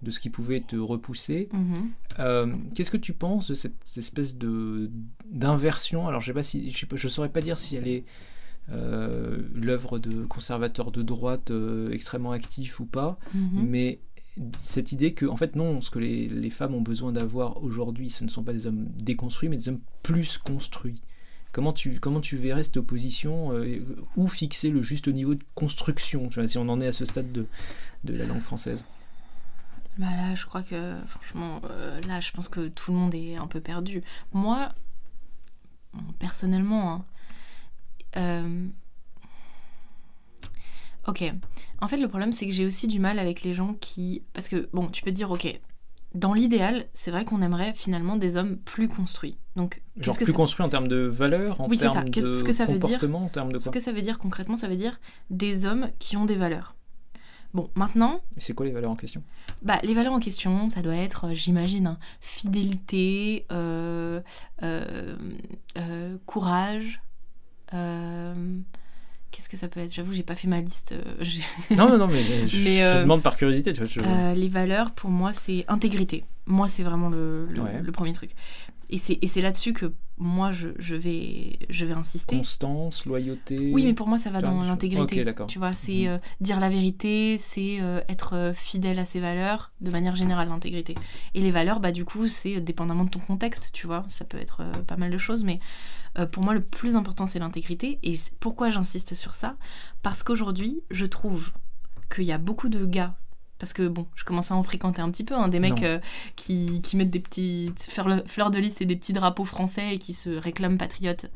de 0.06 0.10
ce 0.12 0.20
qui 0.20 0.30
pouvait 0.30 0.60
te 0.60 0.76
repousser. 0.76 1.48
Mhm. 1.52 1.90
Euh, 2.20 2.54
qu'est-ce 2.74 2.92
que 2.92 2.96
tu 2.96 3.12
penses 3.12 3.48
de 3.48 3.54
cette, 3.54 3.74
espèce 3.96 4.36
de 4.36 4.90
d'inversion? 5.30 6.06
Alors 6.06 6.20
je 6.20 6.26
sais 6.26 6.32
pas 6.32 6.44
si 6.44 6.70
je, 6.70 6.86
sais 6.86 7.08
saurais 7.08 7.28
pas 7.28 7.40
dire 7.40 7.58
si 7.58 7.74
elle 7.74 7.88
est 7.88 8.04
euh, 8.70 9.42
l'œuvre 9.52 9.98
de 9.98 10.24
conservateurs 10.24 10.92
de 10.92 11.02
droite 11.02 11.50
euh, 11.50 11.90
extrêmement 11.90 12.30
actifs 12.30 12.78
ou 12.78 12.86
pas, 12.86 13.18
mhm. 13.34 13.66
mais 13.68 13.98
cette 14.62 14.92
idée 14.92 15.12
que, 15.14 15.24
en 15.26 15.36
fait, 15.36 15.56
non, 15.56 15.80
ce 15.80 15.90
que 15.90 15.98
les, 15.98 16.28
les 16.28 16.50
femmes 16.50 16.74
ont 16.74 16.82
besoin 16.82 17.10
d'avoir 17.10 17.62
aujourd'hui, 17.62 18.10
ce 18.10 18.22
ne 18.22 18.28
sont 18.28 18.42
pas 18.42 18.52
des 18.52 18.66
hommes 18.66 18.86
déconstruits, 18.94 19.48
mais 19.48 19.56
des 19.56 19.68
hommes 19.70 19.80
plus 20.02 20.38
construits. 20.38 21.00
Comment 21.52 21.72
tu, 21.72 21.98
comment 22.00 22.20
tu 22.20 22.36
verrais 22.36 22.64
cette 22.64 22.76
opposition 22.76 23.52
euh, 23.52 23.78
Où 24.16 24.28
fixer 24.28 24.68
le 24.68 24.82
juste 24.82 25.08
niveau 25.08 25.34
de 25.34 25.42
construction 25.54 26.28
tu 26.28 26.38
vois, 26.38 26.46
Si 26.46 26.58
on 26.58 26.68
en 26.68 26.80
est 26.82 26.88
à 26.88 26.92
ce 26.92 27.06
stade 27.06 27.32
de, 27.32 27.46
de 28.04 28.12
la 28.12 28.26
langue 28.26 28.42
française? 28.42 28.84
Bah 29.98 30.06
là, 30.16 30.34
je 30.34 30.44
crois 30.46 30.62
que, 30.62 30.94
franchement, 31.06 31.60
euh, 31.70 32.00
là, 32.02 32.20
je 32.20 32.30
pense 32.32 32.48
que 32.48 32.68
tout 32.68 32.92
le 32.92 32.98
monde 32.98 33.14
est 33.14 33.36
un 33.36 33.46
peu 33.46 33.60
perdu. 33.60 34.02
Moi, 34.32 34.70
personnellement, 36.18 36.92
hein, 36.92 37.04
euh, 38.16 38.66
ok. 41.08 41.24
En 41.80 41.88
fait, 41.88 41.96
le 41.96 42.08
problème, 42.08 42.32
c'est 42.32 42.46
que 42.46 42.52
j'ai 42.52 42.66
aussi 42.66 42.86
du 42.88 42.98
mal 42.98 43.18
avec 43.18 43.42
les 43.42 43.54
gens 43.54 43.74
qui. 43.74 44.22
Parce 44.32 44.48
que, 44.48 44.68
bon, 44.72 44.88
tu 44.88 45.02
peux 45.02 45.10
te 45.10 45.16
dire, 45.16 45.30
ok, 45.30 45.60
dans 46.14 46.32
l'idéal, 46.34 46.86
c'est 46.94 47.10
vrai 47.10 47.24
qu'on 47.24 47.42
aimerait 47.42 47.74
finalement 47.74 48.16
des 48.16 48.36
hommes 48.36 48.56
plus 48.58 48.88
construits. 48.88 49.36
Donc, 49.54 49.82
Genre 49.98 50.16
que 50.18 50.24
plus 50.24 50.32
ça- 50.32 50.36
construit 50.36 50.64
en 50.64 50.68
termes 50.68 50.88
de 50.88 50.96
valeur, 51.06 51.60
en 51.60 51.68
Oui, 51.68 51.76
c'est 51.78 51.88
ça. 51.88 52.02
termes 52.02 52.10
de 52.10 52.42
que 52.42 52.52
ça 52.52 52.64
veut 52.64 52.74
dire 52.74 52.82
comportement, 52.82 53.24
en 53.24 53.28
termes 53.28 53.52
de 53.52 53.58
Ce 53.58 53.64
quoi 53.64 53.72
que 53.72 53.80
ça 53.80 53.92
veut 53.92 54.02
dire 54.02 54.18
concrètement, 54.18 54.56
ça 54.56 54.68
veut 54.68 54.76
dire 54.76 54.98
des 55.30 55.64
hommes 55.66 55.90
qui 55.98 56.16
ont 56.16 56.24
des 56.26 56.36
valeurs. 56.36 56.75
Bon, 57.56 57.70
maintenant, 57.74 58.20
Et 58.36 58.40
C'est 58.40 58.52
quoi 58.52 58.66
les 58.66 58.72
valeurs 58.72 58.90
en 58.90 58.96
question? 58.96 59.22
bah, 59.62 59.78
les 59.82 59.94
valeurs 59.94 60.12
en 60.12 60.20
question, 60.20 60.68
ça 60.68 60.82
doit 60.82 60.94
être, 60.94 61.28
euh, 61.28 61.32
j'imagine, 61.34 61.86
hein, 61.86 61.98
fidélité, 62.20 63.46
euh, 63.50 64.20
euh, 64.62 65.16
euh, 65.78 66.16
courage. 66.26 67.00
Qu'est-ce 69.30 69.48
que 69.48 69.56
ça 69.56 69.68
peut 69.68 69.80
être? 69.80 69.92
J'avoue, 69.92 70.12
j'ai 70.12 70.22
pas 70.22 70.34
fait 70.34 70.48
ma 70.48 70.60
liste. 70.60 70.94
Non, 71.70 71.88
non, 71.88 71.96
non, 71.98 72.06
mais, 72.08 72.22
mais 72.28 72.46
je, 72.46 72.56
Mais, 72.58 72.78
je 72.80 73.00
demande 73.02 73.22
par 73.22 73.36
curiosité. 73.36 73.72
Tu 73.72 73.80
vois, 73.80 73.88
je- 73.88 74.34
les 74.34 74.48
valeurs, 74.48 74.92
pour 74.92 75.08
moi, 75.08 75.32
c'est 75.32 75.64
intégrité. 75.68 76.24
Moi, 76.44 76.68
c'est 76.68 76.82
vraiment 76.82 77.08
le, 77.08 77.46
le- 77.46 77.60
Ouais. 77.62 77.80
le 77.82 77.92
premier 77.92 78.12
truc. 78.12 78.32
Et 78.88 78.98
c'est 78.98 79.40
là-dessus 79.40 79.72
que 79.72 79.92
moi, 80.18 80.50
je, 80.52 80.68
je 80.78 80.94
vais, 80.94 81.58
je 81.68 81.84
vais 81.84 81.92
insister. 81.92 82.36
Constance, 82.38 83.04
loyauté. 83.04 83.70
Oui, 83.74 83.84
mais 83.84 83.92
pour 83.92 84.06
moi, 84.08 84.16
ça 84.16 84.30
va 84.30 84.40
dans 84.40 84.62
l'intégrité. 84.62 85.24
Tu 85.48 85.58
vois, 85.58 85.74
c'est 85.74 86.04
Mhm. 86.04 86.08
euh, 86.08 86.18
dire 86.40 86.58
la 86.60 86.70
vérité, 86.70 87.36
c'est 87.36 87.80
euh, 87.80 88.00
être 88.08 88.34
euh, 88.34 88.52
fidèle 88.54 88.98
à 88.98 89.04
ses 89.04 89.20
valeurs, 89.20 89.72
de 89.82 89.90
manière 89.90 90.14
générale, 90.16 90.48
l'intégrité. 90.48 90.94
Et 91.34 91.40
les 91.42 91.50
valeurs, 91.50 91.80
bah, 91.80 91.92
du 91.92 92.04
coup, 92.04 92.28
c'est 92.28 92.60
dépendamment 92.60 93.04
de 93.04 93.10
ton 93.10 93.18
contexte, 93.18 93.70
tu 93.72 93.86
vois. 93.86 94.04
Ça 94.08 94.24
peut 94.24 94.38
être 94.38 94.60
euh, 94.62 94.72
pas 94.86 94.96
mal 94.96 95.10
de 95.10 95.18
choses, 95.18 95.44
mais 95.44 95.58
pour 96.32 96.42
moi, 96.42 96.54
le 96.54 96.62
plus 96.62 96.96
important, 96.96 97.26
c'est 97.26 97.38
l'intégrité. 97.38 97.98
Et 98.02 98.14
pourquoi 98.40 98.70
j'insiste 98.70 99.14
sur 99.14 99.34
ça? 99.34 99.56
Parce 100.02 100.22
qu'aujourd'hui, 100.22 100.80
je 100.90 101.04
trouve 101.04 101.50
qu'il 102.14 102.24
y 102.24 102.32
a 102.32 102.38
beaucoup 102.38 102.70
de 102.70 102.86
gars. 102.86 103.16
Parce 103.58 103.72
que 103.72 103.88
bon, 103.88 104.06
je 104.14 104.24
commence 104.24 104.50
à 104.50 104.54
en 104.54 104.62
fréquenter 104.62 105.00
un 105.00 105.10
petit 105.10 105.24
peu, 105.24 105.34
hein, 105.34 105.48
des 105.48 105.60
mecs 105.60 105.82
euh, 105.82 105.98
qui, 106.34 106.82
qui 106.82 106.96
mettent 106.96 107.10
des 107.10 107.20
petits 107.20 107.72
fleurs, 107.78 108.50
de 108.50 108.58
lys 108.58 108.80
et 108.80 108.84
des 108.84 108.96
petits 108.96 109.14
drapeaux 109.14 109.46
français 109.46 109.94
et 109.94 109.98
qui 109.98 110.12
se 110.12 110.30
réclament 110.30 110.76
patriotes 110.76 111.26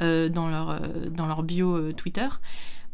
euh, 0.00 0.28
dans, 0.28 0.48
leur, 0.48 0.70
euh, 0.70 0.78
dans 1.10 1.26
leur 1.26 1.44
bio 1.44 1.92
Twitter. 1.92 2.26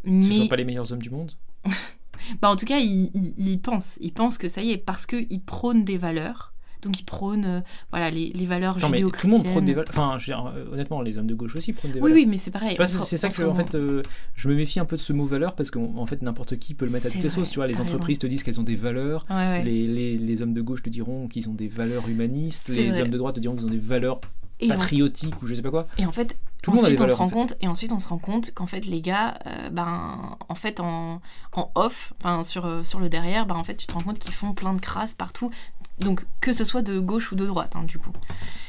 Ce 0.04 0.10
ne 0.10 0.22
sont 0.22 0.48
pas 0.48 0.56
les 0.56 0.64
meilleurs 0.64 0.92
hommes 0.92 1.02
du 1.02 1.10
monde? 1.10 1.32
bah, 2.42 2.50
en 2.50 2.56
tout 2.56 2.66
cas, 2.66 2.78
ils, 2.78 3.10
ils, 3.14 3.48
ils 3.48 3.60
pensent. 3.60 3.98
Ils 4.02 4.12
pensent 4.12 4.36
que 4.36 4.48
ça 4.48 4.60
y 4.60 4.72
est, 4.72 4.78
parce 4.78 5.06
qu'ils 5.06 5.42
prônent 5.42 5.84
des 5.84 5.96
valeurs. 5.96 6.52
Donc 6.86 6.98
ils 7.00 7.04
prônent 7.04 7.44
euh, 7.44 7.60
voilà, 7.90 8.10
les, 8.10 8.30
les 8.34 8.46
valeurs 8.46 8.76
mais 8.90 9.00
tout 9.00 9.10
le 9.26 9.28
monde 9.32 9.44
prône 9.44 9.64
des 9.64 9.72
judéo-chrétiennes. 9.72 9.74
valeurs. 9.74 10.10
Enfin, 10.12 10.18
je 10.18 10.30
veux 10.32 10.36
dire, 10.38 10.52
euh, 10.54 10.72
honnêtement, 10.72 11.02
les 11.02 11.18
hommes 11.18 11.26
de 11.26 11.34
gauche 11.34 11.56
aussi 11.56 11.72
prônent 11.72 11.90
des 11.92 11.98
Oui, 12.00 12.10
valeurs. 12.10 12.16
oui, 12.24 12.26
mais 12.30 12.36
c'est 12.36 12.50
pareil. 12.50 12.76
C'est 12.86 13.16
ça 13.16 13.28
que 13.28 13.42
en 13.42 13.54
fait, 13.54 13.74
euh, 13.74 14.02
je 14.34 14.48
me 14.48 14.54
méfie 14.54 14.80
un 14.80 14.84
peu 14.84 14.96
de 14.96 15.00
ce 15.02 15.12
mot 15.12 15.26
valeur 15.26 15.54
parce 15.54 15.70
qu'en 15.70 16.06
fait, 16.06 16.22
n'importe 16.22 16.56
qui 16.58 16.74
peut 16.74 16.86
le 16.86 16.92
mettre 16.92 17.06
à 17.06 17.10
toutes 17.10 17.22
les 17.22 17.28
sauces. 17.28 17.50
Tu 17.50 17.56
vois, 17.58 17.66
les 17.66 17.80
entreprises 17.80 18.18
te 18.18 18.26
disent 18.26 18.42
qu'elles 18.42 18.60
ont 18.60 18.64
des 18.64 18.76
valeurs. 18.76 19.26
Ouais, 19.28 19.36
ouais. 19.36 19.62
Les, 19.64 19.86
les, 19.86 20.16
les 20.18 20.42
hommes 20.42 20.54
de 20.54 20.62
gauche 20.62 20.82
te 20.82 20.90
diront 20.90 21.26
qu'ils 21.28 21.48
ont 21.48 21.54
des 21.54 21.68
valeurs 21.68 22.08
humanistes. 22.08 22.68
Les 22.68 22.90
vrai. 22.90 23.02
hommes 23.02 23.10
de 23.10 23.18
droite 23.18 23.34
te 23.34 23.40
diront 23.40 23.54
qu'ils 23.56 23.66
ont 23.66 23.70
des 23.70 23.78
valeurs 23.78 24.20
Et 24.60 24.66
en, 24.66 24.76
patriotiques 24.76 25.42
ou 25.42 25.46
je 25.46 25.54
sais 25.54 25.62
pas 25.62 25.70
quoi. 25.70 25.86
et 25.98 26.06
en 26.06 26.12
fait, 26.12 26.36
Tout 26.62 26.70
ensuite, 26.72 27.00
on 27.00 27.06
se 27.08 27.14
rend 27.14 27.24
en 27.24 27.28
fait. 27.28 27.34
compte, 27.34 27.56
et 27.60 27.68
ensuite 27.68 27.92
on 27.92 28.00
se 28.00 28.08
rend 28.08 28.18
compte 28.18 28.52
qu'en 28.54 28.66
fait 28.66 28.86
les 28.86 29.00
gars, 29.00 29.38
euh, 29.46 29.70
ben 29.70 30.36
en 30.48 30.54
fait 30.54 30.80
en, 30.80 31.20
en 31.52 31.70
off, 31.74 32.12
sur, 32.44 32.86
sur 32.86 32.98
le 33.00 33.08
derrière, 33.08 33.46
ben 33.46 33.54
en 33.54 33.64
fait 33.64 33.76
tu 33.76 33.86
te 33.86 33.92
rends 33.92 34.00
compte 34.00 34.18
qu'ils 34.18 34.32
font 34.34 34.52
plein 34.54 34.72
de 34.74 34.80
crasses 34.80 35.14
partout. 35.14 35.50
Donc 35.98 36.26
que 36.40 36.52
ce 36.52 36.64
soit 36.64 36.82
de 36.82 36.98
gauche 37.00 37.32
ou 37.32 37.36
de 37.36 37.46
droite, 37.46 37.74
hein, 37.76 37.84
du 37.84 37.98
coup. 37.98 38.12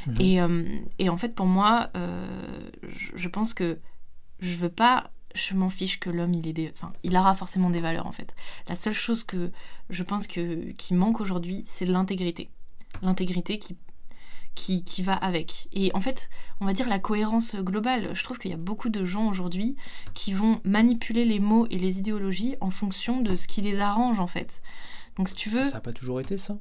Mhm. 0.08 0.16
Et, 0.22 0.42
euh, 0.42 0.80
et 1.00 1.10
en 1.10 1.18
fait 1.18 1.36
pour 1.36 1.46
moi, 1.46 1.90
euh, 1.96 2.26
je, 2.84 3.12
je 3.16 3.28
pense 3.28 3.54
que 3.54 3.80
je 4.40 4.56
veux 4.56 4.70
pas, 4.70 5.12
je 5.36 5.54
m'en 5.54 5.70
fiche 5.70 6.00
que 6.00 6.10
l'homme 6.10 6.34
il 6.34 6.48
est 6.48 6.54
des, 6.54 6.72
enfin 6.74 6.94
il 7.04 7.16
aura 7.18 7.36
forcément 7.36 7.70
des 7.70 7.82
valeurs 7.82 8.08
en 8.08 8.12
fait. 8.12 8.36
La 8.70 8.76
seule 8.76 8.94
chose 8.94 9.24
que 9.24 9.52
je 9.90 10.04
pense 10.04 10.28
que 10.28 10.72
qui 10.72 10.94
manque 10.94 11.20
aujourd'hui, 11.20 11.64
c'est 11.66 11.86
l'intégrité, 11.86 12.50
l'intégrité 13.02 13.60
qui 13.60 13.78
qui, 14.58 14.84
qui 14.84 15.04
va 15.04 15.14
avec. 15.14 15.70
Et 15.72 15.92
en 15.94 16.02
fait, 16.02 16.30
on 16.60 16.66
va 16.66 16.74
dire 16.74 16.90
la 16.90 17.00
cohérence 17.00 17.56
globale. 17.56 18.10
Je 18.14 18.24
trouve 18.24 18.40
qu'il 18.40 18.52
y 18.52 18.54
a 18.54 18.58
beaucoup 18.58 18.90
de 18.90 19.06
gens 19.06 19.30
aujourd'hui 19.30 19.78
qui 20.16 20.34
vont 20.34 20.60
manipuler 20.64 21.24
les 21.24 21.40
mots 21.40 21.68
et 21.70 21.78
les 21.78 22.00
idéologies 22.00 22.56
en 22.60 22.72
fonction 22.72 23.22
de 23.22 23.36
ce 23.36 23.48
qui 23.48 23.62
les 23.62 23.80
arrange, 23.80 24.20
en 24.20 24.28
fait. 24.28 24.62
Donc, 25.16 25.30
si 25.30 25.36
tu 25.36 25.50
veux. 25.50 25.64
Ça 25.64 25.76
n'a 25.76 25.82
pas 25.82 25.94
toujours 25.94 26.20
été 26.20 26.38
ça. 26.38 26.58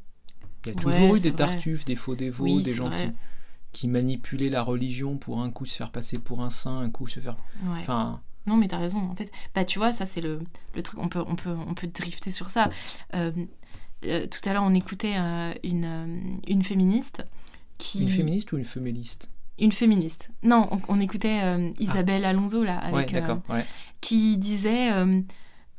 Il 0.67 0.83
y 0.83 0.85
a 0.85 0.87
Ouais, 0.87 0.97
toujours 0.99 1.17
eu 1.17 1.21
des 1.21 1.33
tartuffes, 1.33 1.85
des 1.85 1.97
faux 1.97 2.15
dévots, 2.15 2.45
Oui, 2.45 2.63
des 2.63 2.75
gens 2.75 2.91
qui, 2.91 3.11
qui 3.73 3.89
manipulaient 3.89 4.51
la 4.51 4.63
religion 4.63 5.17
pour 5.17 5.41
un 5.41 5.51
coup 5.51 5.67
se 5.67 5.77
faire 5.77 5.91
passer 5.91 6.19
pour 6.19 6.43
un 6.43 6.51
saint, 6.51 6.79
un 6.81 6.91
coup 6.91 7.07
se 7.07 7.21
faire. 7.21 7.37
Ouais. 7.65 7.79
Enfin, 7.81 8.21
Non, 8.47 8.57
mais 8.57 8.69
t'as 8.69 8.79
raison. 8.79 8.99
En 9.01 9.15
fait, 9.15 9.31
bah, 9.55 9.65
tu 9.65 9.79
vois, 9.79 9.93
ça, 9.93 10.07
c'est 10.07 10.21
le, 10.21 10.41
le 10.75 10.83
truc. 10.83 10.99
On 11.01 11.09
peut, 11.09 11.23
on, 11.27 11.37
peut, 11.37 11.51
on 11.67 11.75
peut 11.75 11.87
drifter 11.89 12.31
sur 12.31 12.51
ça. 12.51 12.71
Euh, 13.15 13.31
euh, 14.05 14.27
tout 14.27 14.47
à 14.49 14.53
l'heure, 14.53 14.63
on 14.63 14.75
écoutait 14.75 15.15
euh, 15.17 15.53
une, 15.65 16.41
une 16.47 16.63
féministe 16.63 17.25
qui. 17.79 18.03
une 18.03 18.09
féministe 18.09 18.53
ou 18.53 18.59
une 18.59 18.65
féméliste 18.65 19.31
Une 19.59 19.73
féministe. 19.73 20.31
Non, 20.43 20.69
on, 20.71 20.81
on 20.89 21.01
écoutait 21.01 21.41
euh, 21.43 21.71
Isabelle 21.79 22.25
Alonso, 22.25 22.63
là, 22.65 22.81
Ouais, 22.93 23.05
avec. 23.09 23.15
euh. 23.15 23.37
Ouais. 23.49 23.65
qui 24.01 24.37
disait 24.37 24.93
euh, 24.93 25.21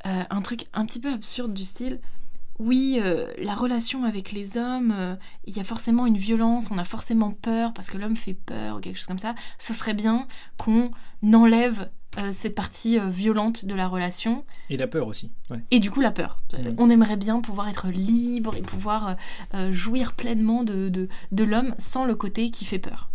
un 0.04 0.42
truc 0.42 0.66
un 0.74 0.86
petit 0.86 1.00
peu 1.00 1.12
absurde 1.12 1.54
du 1.54 1.64
style 1.64 2.00
oui, 2.60 3.00
euh, 3.00 3.32
la 3.38 3.56
relation 3.56 4.04
avec 4.04 4.32
les 4.32 4.58
hommes, 4.58 4.94
euh, 4.96 5.16
il 5.46 5.56
y 5.56 5.60
a 5.60 5.64
forcément 5.64 6.06
une 6.06 6.18
violence, 6.18 6.72
on 6.72 6.78
a 6.78 6.84
forcément 6.84 7.32
peur 7.32 7.74
parce 7.74 7.90
que 7.90 7.98
l'homme 7.98 8.16
fait 8.16 8.34
peur 8.34 8.78
ou 8.78 8.80
quelque 8.80 8.98
chose 8.98 9.06
comme 9.06 9.20
ça. 9.20 9.36
Ce 9.60 9.74
serait 9.74 9.94
bien 9.94 10.28
qu'on 10.58 10.92
enlève 11.34 11.90
euh, 12.18 12.32
cette 12.32 12.56
partie 12.56 12.98
violente 13.10 13.66
de 13.66 13.76
la 13.76 13.88
relation 13.88 14.44
Et 14.70 14.78
la 14.78 14.88
peur 14.88 15.08
aussi. 15.08 15.32
Ouais. 15.52 15.64
et 15.70 15.80
du 15.80 15.92
coup 15.92 16.02
la 16.02 16.12
peur. 16.12 16.40
On 16.80 16.90
aimerait 16.90 17.18
bien 17.18 17.42
pouvoir 17.42 17.70
être 17.70 17.90
libre 17.90 18.56
et 18.56 18.62
pouvoir 18.62 19.18
jouir 19.72 20.14
pleinement 20.14 20.64
de, 20.64 20.90
de, 20.90 21.10
de 21.32 21.44
l'homme 21.44 21.76
sans 21.78 22.06
le 22.06 22.16
côté 22.16 22.50
qui 22.50 22.66
fait 22.66 22.80
peur. 22.80 23.10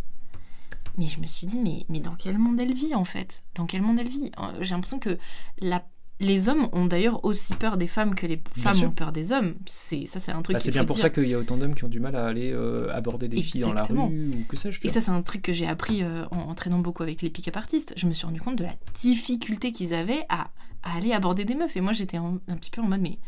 Mais 0.99 1.07
je 1.07 1.21
me 1.21 1.27
suis 1.27 1.47
dit, 1.47 1.59
mais, 1.59 1.87
mais 1.89 2.01
dans 2.01 2.15
quel 2.15 2.39
monde 2.39 2.61
elle 2.61 2.75
vit 2.75 2.95
en 2.95 3.05
fait? 3.05 3.43
Dans 3.55 3.67
quel 3.67 3.81
monde 3.83 3.99
elle 3.99 4.09
vit? 4.09 4.31
J'ai 4.61 4.75
l'impression 4.75 4.99
que 4.99 5.19
la, 5.61 5.83
les 6.23 6.49
hommes 6.49 6.69
ont 6.73 6.87
d'ailleurs 6.87 7.25
aussi 7.25 7.55
peur 7.55 7.77
des 7.77 7.87
femmes 7.87 8.15
que 8.15 8.27
les 8.27 8.41
femmes 8.59 8.75
sûr. 8.75 8.89
ont 8.89 8.93
peur 8.93 9.13
des 9.13 9.33
hommes. 9.33 9.55
C'est 9.67 10.07
Ça, 10.07 10.21
c'est 10.21 10.33
un 10.33 10.41
truc 10.43 10.55
Bah, 10.55 10.61
c'est 10.61 10.71
bien 10.71 10.85
pour 10.85 10.97
dire. 10.97 11.03
ça 11.03 11.11
qu'il 11.11 11.27
y 11.29 11.35
a 11.35 11.39
autant 11.39 11.57
d'hommes 11.59 11.75
qui 11.75 11.85
ont 11.85 11.89
du 11.89 12.01
mal 12.01 12.17
à 12.17 12.25
aller 12.27 12.53
euh, 12.53 12.89
aborder 12.95 13.29
des 13.29 13.43
filles 13.43 13.61
dans 13.63 13.73
la 13.73 13.83
rue 13.83 13.99
ou 13.99 14.45
que 14.49 14.57
sais-je. 14.57 14.81
Et 14.85 14.89
ça, 14.89 15.01
c'est 15.01 15.11
un 15.11 15.23
truc 15.23 15.43
que 15.43 15.53
j'ai 15.53 15.67
appris 15.67 16.03
euh, 16.03 16.25
en 16.31 16.39
entraînant 16.49 16.79
beaucoup 16.79 17.03
avec 17.03 17.21
les 17.23 17.29
pick-up 17.31 17.57
artistes. 17.57 17.93
Je 17.97 18.07
me 18.07 18.15
suis 18.15 18.25
rendu 18.27 18.41
compte 18.41 18.57
de 18.57 18.65
la 18.65 18.75
difficulté 18.95 19.73
qu'ils 19.73 19.93
avaient 19.95 20.25
à, 20.29 20.51
à 20.83 20.97
aller 20.97 21.13
aborder 21.13 21.45
des 21.45 21.55
meufs. 21.55 21.77
Et 21.77 21.81
moi, 21.81 21.93
j'étais 21.93 22.19
en- 22.19 22.39
un 22.49 22.57
petit 22.57 22.71
peu 22.71 22.81
en 22.81 22.87
mode, 22.89 23.01
mais, 23.01 23.19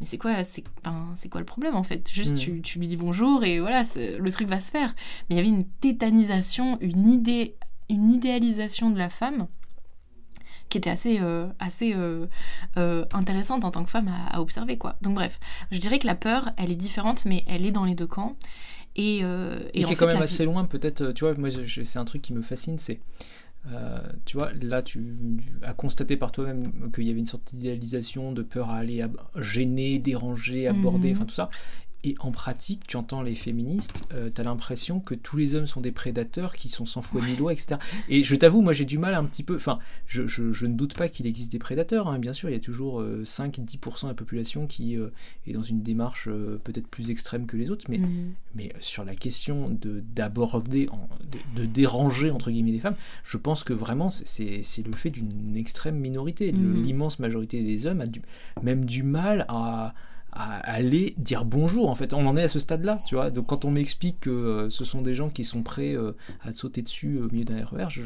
mais 0.00 0.06
c'est 0.06 0.18
quoi, 0.18 0.42
c'est, 0.44 0.64
ben, 0.84 1.14
quoi 1.30 1.40
le 1.40 1.46
problème 1.46 1.76
en 1.76 1.82
fait? 1.82 2.10
Juste, 2.12 2.34
Mm. 2.36 2.38
tu, 2.38 2.62
tu 2.62 2.78
lui 2.78 2.88
dis 2.88 2.96
bonjour 2.96 3.44
et 3.44 3.60
voilà, 3.60 3.82
le 3.96 4.30
truc 4.30 4.48
va 4.48 4.60
se 4.60 4.70
faire. 4.70 4.94
Mais 5.28 5.36
il 5.36 5.38
y 5.38 5.40
avait 5.40 5.48
une 5.48 5.66
tétanisation, 5.80 6.78
une, 6.80 7.08
idée, 7.08 7.54
une 7.88 8.10
idéalisation 8.10 8.90
de 8.90 8.98
la 8.98 9.10
femme 9.10 9.46
qui 10.70 10.78
était 10.78 10.88
assez, 10.90 11.18
euh, 11.20 11.46
assez 11.58 11.92
euh, 11.94 12.26
euh, 12.78 13.04
intéressante 13.12 13.64
en 13.64 13.70
tant 13.70 13.84
que 13.84 13.90
femme 13.90 14.08
à, 14.08 14.36
à 14.36 14.40
observer. 14.40 14.78
quoi. 14.78 14.96
Donc 15.02 15.14
bref, 15.16 15.38
je 15.70 15.78
dirais 15.78 15.98
que 15.98 16.06
la 16.06 16.14
peur, 16.14 16.50
elle 16.56 16.70
est 16.72 16.76
différente, 16.76 17.24
mais 17.26 17.44
elle 17.46 17.66
est 17.66 17.72
dans 17.72 17.84
les 17.84 17.94
deux 17.94 18.06
camps. 18.06 18.36
Et, 18.96 19.18
Et, 19.18 19.84
qui 19.84 19.92
est 19.92 19.96
quand 19.96 20.06
même 20.06 20.20
assez 20.22 20.44
loin, 20.44 20.64
peut-être. 20.64 21.12
Tu 21.12 21.24
vois, 21.24 21.34
moi, 21.34 21.48
c'est 21.50 21.98
un 21.98 22.04
truc 22.04 22.22
qui 22.22 22.32
me 22.32 22.42
fascine, 22.42 22.76
c'est. 22.78 23.00
euh, 23.72 23.98
tu 24.24 24.36
vois, 24.38 24.52
là, 24.60 24.82
tu 24.82 25.16
as 25.62 25.74
constaté 25.74 26.16
par 26.16 26.32
toi-même 26.32 26.90
qu'il 26.92 27.06
y 27.06 27.10
avait 27.10 27.20
une 27.20 27.26
sorte 27.26 27.54
d'idéalisation, 27.54 28.32
de 28.32 28.42
peur 28.42 28.70
à 28.70 28.76
aller 28.78 29.04
gêner, 29.36 29.98
déranger, 29.98 30.66
aborder, 30.66 31.10
Mhm. 31.10 31.16
enfin 31.16 31.24
tout 31.26 31.34
ça. 31.34 31.50
Et 32.02 32.14
en 32.20 32.30
pratique, 32.30 32.86
tu 32.86 32.96
entends 32.96 33.20
les 33.20 33.34
féministes, 33.34 34.06
tu 34.34 34.40
as 34.40 34.44
l'impression 34.44 35.00
que 35.00 35.14
tous 35.14 35.36
les 35.36 35.54
hommes 35.54 35.66
sont 35.66 35.82
des 35.82 35.92
prédateurs 35.92 36.54
qui 36.56 36.70
sont 36.70 36.86
sans 36.86 37.02
foi 37.02 37.20
ni 37.26 37.36
loi, 37.36 37.52
etc. 37.52 37.76
Et 38.08 38.22
je 38.24 38.34
t'avoue, 38.36 38.62
moi 38.62 38.72
j'ai 38.72 38.86
du 38.86 38.96
mal 38.96 39.14
un 39.14 39.24
petit 39.24 39.42
peu. 39.42 39.54
Enfin, 39.56 39.78
je, 40.06 40.26
je- 40.26 40.50
je 40.52 40.64
ne 40.66 40.74
doute 40.74 40.94
pas 40.94 41.08
qu'il 41.10 41.26
existe 41.26 41.52
des 41.52 41.58
prédateurs, 41.58 42.08
hein, 42.08 42.18
bien 42.18 42.32
sûr, 42.32 42.48
il 42.48 42.52
y 42.52 42.56
a 42.56 42.60
toujours 42.60 43.02
5-10% 43.24 44.02
de 44.04 44.08
la 44.08 44.14
population 44.14 44.66
qui 44.66 44.96
euh, 44.96 45.08
est 45.46 45.52
dans 45.52 45.62
une 45.62 45.82
démarche 45.82 46.26
euh, 46.28 46.58
peut-être 46.64 46.86
plus 46.88 47.10
extrême 47.10 47.44
que 47.46 47.56
les 47.58 47.70
autres, 47.70 47.84
mais 47.90 47.98
Mhm. 47.98 48.32
mais 48.54 48.72
sur 48.80 49.04
la 49.04 49.14
question 49.14 49.68
de 49.68 50.02
d'aborder, 50.14 50.88
en- 50.90 51.08
de, 51.54 51.60
de 51.60 51.66
déranger 51.66 52.30
entre 52.30 52.50
guillemets 52.50 52.72
les 52.72 52.80
femmes, 52.80 52.96
je 53.24 53.36
pense 53.36 53.62
que 53.62 53.72
vraiment 53.74 54.08
c'est- 54.08 54.62
le 54.86 54.92
fait 54.96 55.10
d'une 55.10 55.54
extrême 55.56 55.96
minorité. 55.98 56.50
Le- 56.50 56.58
Mhm. 56.58 56.82
L'immense 56.82 57.18
majorité 57.18 57.62
des 57.62 57.86
hommes 57.86 58.00
a 58.00 58.06
du, 58.06 58.22
même 58.62 58.84
du 58.86 59.02
mal 59.02 59.44
à, 59.48 59.94
à 60.32 60.58
aller 60.70 61.14
dire 61.18 61.44
bonjour 61.44 61.88
en 61.90 61.94
fait 61.94 62.12
on 62.14 62.26
en 62.26 62.36
est 62.36 62.42
à 62.44 62.48
ce 62.48 62.58
stade 62.58 62.84
là 62.84 62.98
tu 63.06 63.14
vois 63.16 63.30
donc 63.30 63.46
quand 63.46 63.64
on 63.64 63.70
m'explique 63.70 64.20
que 64.20 64.30
euh, 64.30 64.70
ce 64.70 64.84
sont 64.84 65.02
des 65.02 65.14
gens 65.14 65.28
qui 65.28 65.44
sont 65.44 65.62
prêts 65.62 65.94
euh, 65.94 66.12
à 66.42 66.52
te 66.52 66.58
sauter 66.58 66.82
dessus 66.82 67.18
au 67.18 67.28
milieu 67.30 67.44
d'un 67.44 67.64
RER 67.64 67.86
je, 67.88 68.02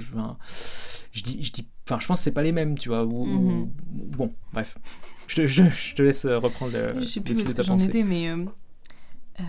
je 1.12 1.22
dis 1.22 1.42
je 1.42 1.52
dis 1.52 1.66
enfin 1.86 1.98
je 2.00 2.06
pense 2.06 2.18
que 2.20 2.24
c'est 2.24 2.32
pas 2.32 2.42
les 2.42 2.52
mêmes 2.52 2.78
tu 2.78 2.88
vois 2.88 3.04
ou, 3.04 3.26
Mhm. 3.26 3.70
bon 4.16 4.32
bref 4.52 4.78
je 5.26 5.36
te, 5.36 5.46
je- 5.46 5.94
te 5.94 6.02
laisse 6.02 6.24
euh, 6.24 6.38
reprendre 6.38 6.72
le, 6.72 7.00
Je 7.02 7.08
sais 7.08 7.20
plus 7.20 7.34
où 7.34 7.62
j'en 7.62 7.78
étais, 7.78 8.02
mais. 8.02 8.28
euh, 8.28 8.44
euh, 9.40 9.42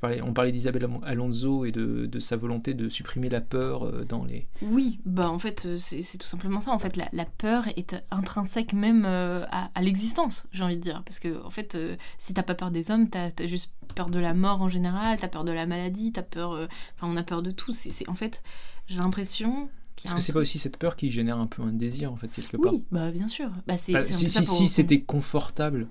parlais 0.00 0.22
on 0.22 0.32
parlait 0.32 0.52
d'Isabelle 0.52 0.88
Alonso 1.04 1.64
et 1.64 1.72
de, 1.72 2.06
de 2.06 2.20
sa 2.20 2.36
volonté 2.36 2.74
de 2.74 2.88
supprimer 2.88 3.28
la 3.28 3.40
peur 3.40 3.84
euh, 3.84 4.04
dans 4.08 4.24
les 4.24 4.46
Oui, 4.62 5.00
bah 5.04 5.28
en 5.30 5.38
fait, 5.38 5.66
euh, 5.66 5.76
c'est 5.78 6.18
tout 6.18 6.26
simplement 6.26 6.60
ça. 6.60 6.72
En 6.72 6.78
fait, 6.78 6.96
la, 6.96 7.08
la 7.12 7.24
peur 7.24 7.68
est 7.76 7.94
intrinsèque 8.10 8.72
même 8.72 9.04
euh, 9.06 9.44
à, 9.50 9.70
à 9.74 9.82
l'existence, 9.82 10.46
j'ai 10.52 10.64
envie 10.64 10.76
de 10.76 10.82
dire. 10.82 11.02
Parce 11.04 11.18
que, 11.20 11.42
en 11.44 11.50
fait, 11.50 11.76
si 12.18 12.34
t'as 12.34 12.42
pas 12.42 12.54
peur 12.54 12.70
des 12.70 12.90
hommes, 12.90 13.08
t'as 13.10 13.30
as 13.38 13.46
juste 13.46 13.74
peur 13.94 14.08
de 14.10 14.18
la 14.18 14.34
mort 14.34 14.62
en 14.62 14.68
général, 14.68 15.18
t'as 15.20 15.28
peur 15.28 15.44
de 15.44 15.52
la 15.52 15.66
maladie, 15.66 16.12
t'as 16.12 16.22
peur. 16.22 16.52
euh, 16.52 16.66
Enfin, 16.96 17.12
on 17.12 17.16
a 17.16 17.22
peur 17.22 17.42
de 17.42 17.50
tout. 17.50 17.72
C'est 17.72 18.08
en 18.08 18.14
fait, 18.14 18.42
j'ai 18.86 18.98
l'impression. 18.98 19.68
est-ce 20.04 20.14
que 20.14 20.20
c'est 20.20 20.32
pas 20.32 20.40
aussi 20.40 20.58
cette 20.58 20.76
peur 20.78 20.96
qui 20.96 21.10
génère 21.10 21.38
un 21.38 21.46
peu 21.46 21.62
un 21.62 21.72
désir 21.72 22.12
en 22.12 22.16
fait 22.16 22.28
quelque 22.28 22.56
part 22.56 22.72
Oui, 22.72 22.84
bah 22.90 23.10
bien 23.10 23.28
sûr. 23.28 23.50
Bah, 23.66 23.74
Bah, 23.88 24.02
si 24.02 24.28
si, 24.30 24.46
si 24.46 24.68
c'était 24.68 25.00
confortable. 25.00 25.88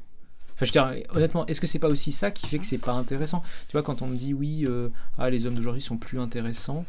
Enfin, 0.60 0.66
je 0.66 0.78
veux 0.78 0.96
dire, 1.00 1.08
honnêtement, 1.16 1.46
est-ce 1.46 1.62
que 1.62 1.68
c'est 1.68 1.80
pas 1.80 1.88
aussi 1.88 2.12
ça 2.12 2.32
qui 2.32 2.46
fait 2.48 2.60
que 2.60 2.66
c'est 2.66 2.80
pas 2.80 2.92
intéressant? 2.92 3.42
Tu 3.68 3.72
vois, 3.72 3.84
quand 3.84 4.02
on 4.02 4.08
me 4.08 4.18
dit 4.18 4.34
oui, 4.34 4.66
euh, 4.66 4.90
ah, 5.18 5.30
les 5.30 5.46
hommes 5.46 5.54
d'aujourd'hui 5.54 5.82
sont 5.82 5.98
plus 5.98 6.20
intéressants, 6.20 6.86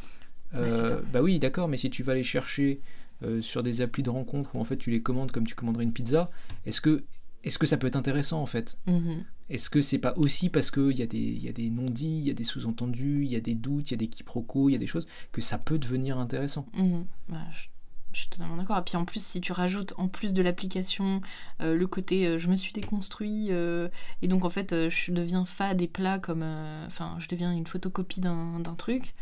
Bah, 0.52 0.58
euh, 0.58 1.00
bah 1.12 1.22
oui, 1.22 1.38
d'accord, 1.38 1.68
mais 1.68 1.76
si 1.76 1.88
tu 1.88 2.02
vas 2.02 2.14
les 2.14 2.24
chercher 2.24 2.80
euh, 3.22 3.40
sur 3.40 3.62
des 3.62 3.80
applis 3.80 4.02
de 4.02 4.10
rencontre 4.10 4.50
où 4.56 4.60
en 4.60 4.64
fait 4.64 4.76
tu 4.76 4.90
les 4.90 5.02
commandes 5.02 5.30
comme 5.30 5.46
tu 5.46 5.54
commanderais 5.54 5.84
une 5.84 5.92
pizza, 5.92 6.30
est-ce 6.66 6.80
que, 6.80 7.04
est-ce 7.44 7.58
que 7.58 7.66
ça 7.66 7.76
peut 7.76 7.86
être 7.86 7.94
intéressant 7.96 8.42
en 8.42 8.46
fait? 8.46 8.76
Mhm. 8.86 9.24
Est-ce 9.50 9.70
que 9.70 9.80
c'est 9.80 9.98
pas 9.98 10.14
aussi 10.16 10.48
parce 10.48 10.72
qu'il 10.72 10.96
y 10.96 11.02
a 11.02 11.06
des, 11.06 11.70
non-dits, 11.70 12.18
il 12.18 12.26
y 12.26 12.30
a 12.30 12.34
des 12.34 12.44
sous-entendus, 12.44 13.22
il 13.24 13.30
y 13.30 13.36
a 13.36 13.40
des 13.40 13.54
doutes, 13.54 13.90
il 13.90 13.92
y 13.92 13.94
a 13.94 13.98
des 13.98 14.08
quiproquos, 14.08 14.68
il 14.68 14.72
y 14.72 14.76
a 14.76 14.78
des 14.78 14.86
choses 14.88 15.06
que 15.30 15.40
ça 15.40 15.58
peut 15.58 15.78
devenir 15.78 16.18
intéressant? 16.18 16.66
Mhm. 16.74 17.04
Bah, 17.28 17.38
je, 17.52 17.68
je 18.12 18.20
suis 18.20 18.28
totalement 18.28 18.56
d'accord. 18.56 18.78
Et 18.78 18.82
puis 18.82 18.96
en 18.96 19.04
plus, 19.04 19.24
si 19.24 19.40
tu 19.40 19.52
rajoutes 19.52 19.94
en 19.96 20.08
plus 20.08 20.32
de 20.32 20.42
l'application 20.42 21.20
euh, 21.60 21.76
le 21.76 21.86
côté 21.86 22.26
euh, 22.26 22.38
je 22.38 22.48
me 22.48 22.56
suis 22.56 22.72
déconstruit 22.72 23.48
euh, 23.50 23.88
et 24.22 24.28
donc 24.28 24.44
en 24.44 24.50
fait 24.50 24.88
je 24.88 25.12
deviens 25.12 25.44
fade 25.44 25.76
des 25.76 25.88
plats 25.88 26.18
comme. 26.18 26.44
Enfin, 26.86 27.16
je 27.18 27.28
deviens 27.28 27.52
une 27.52 27.66
photocopie 27.66 28.20
d'un 28.20 28.74
truc 28.76 29.14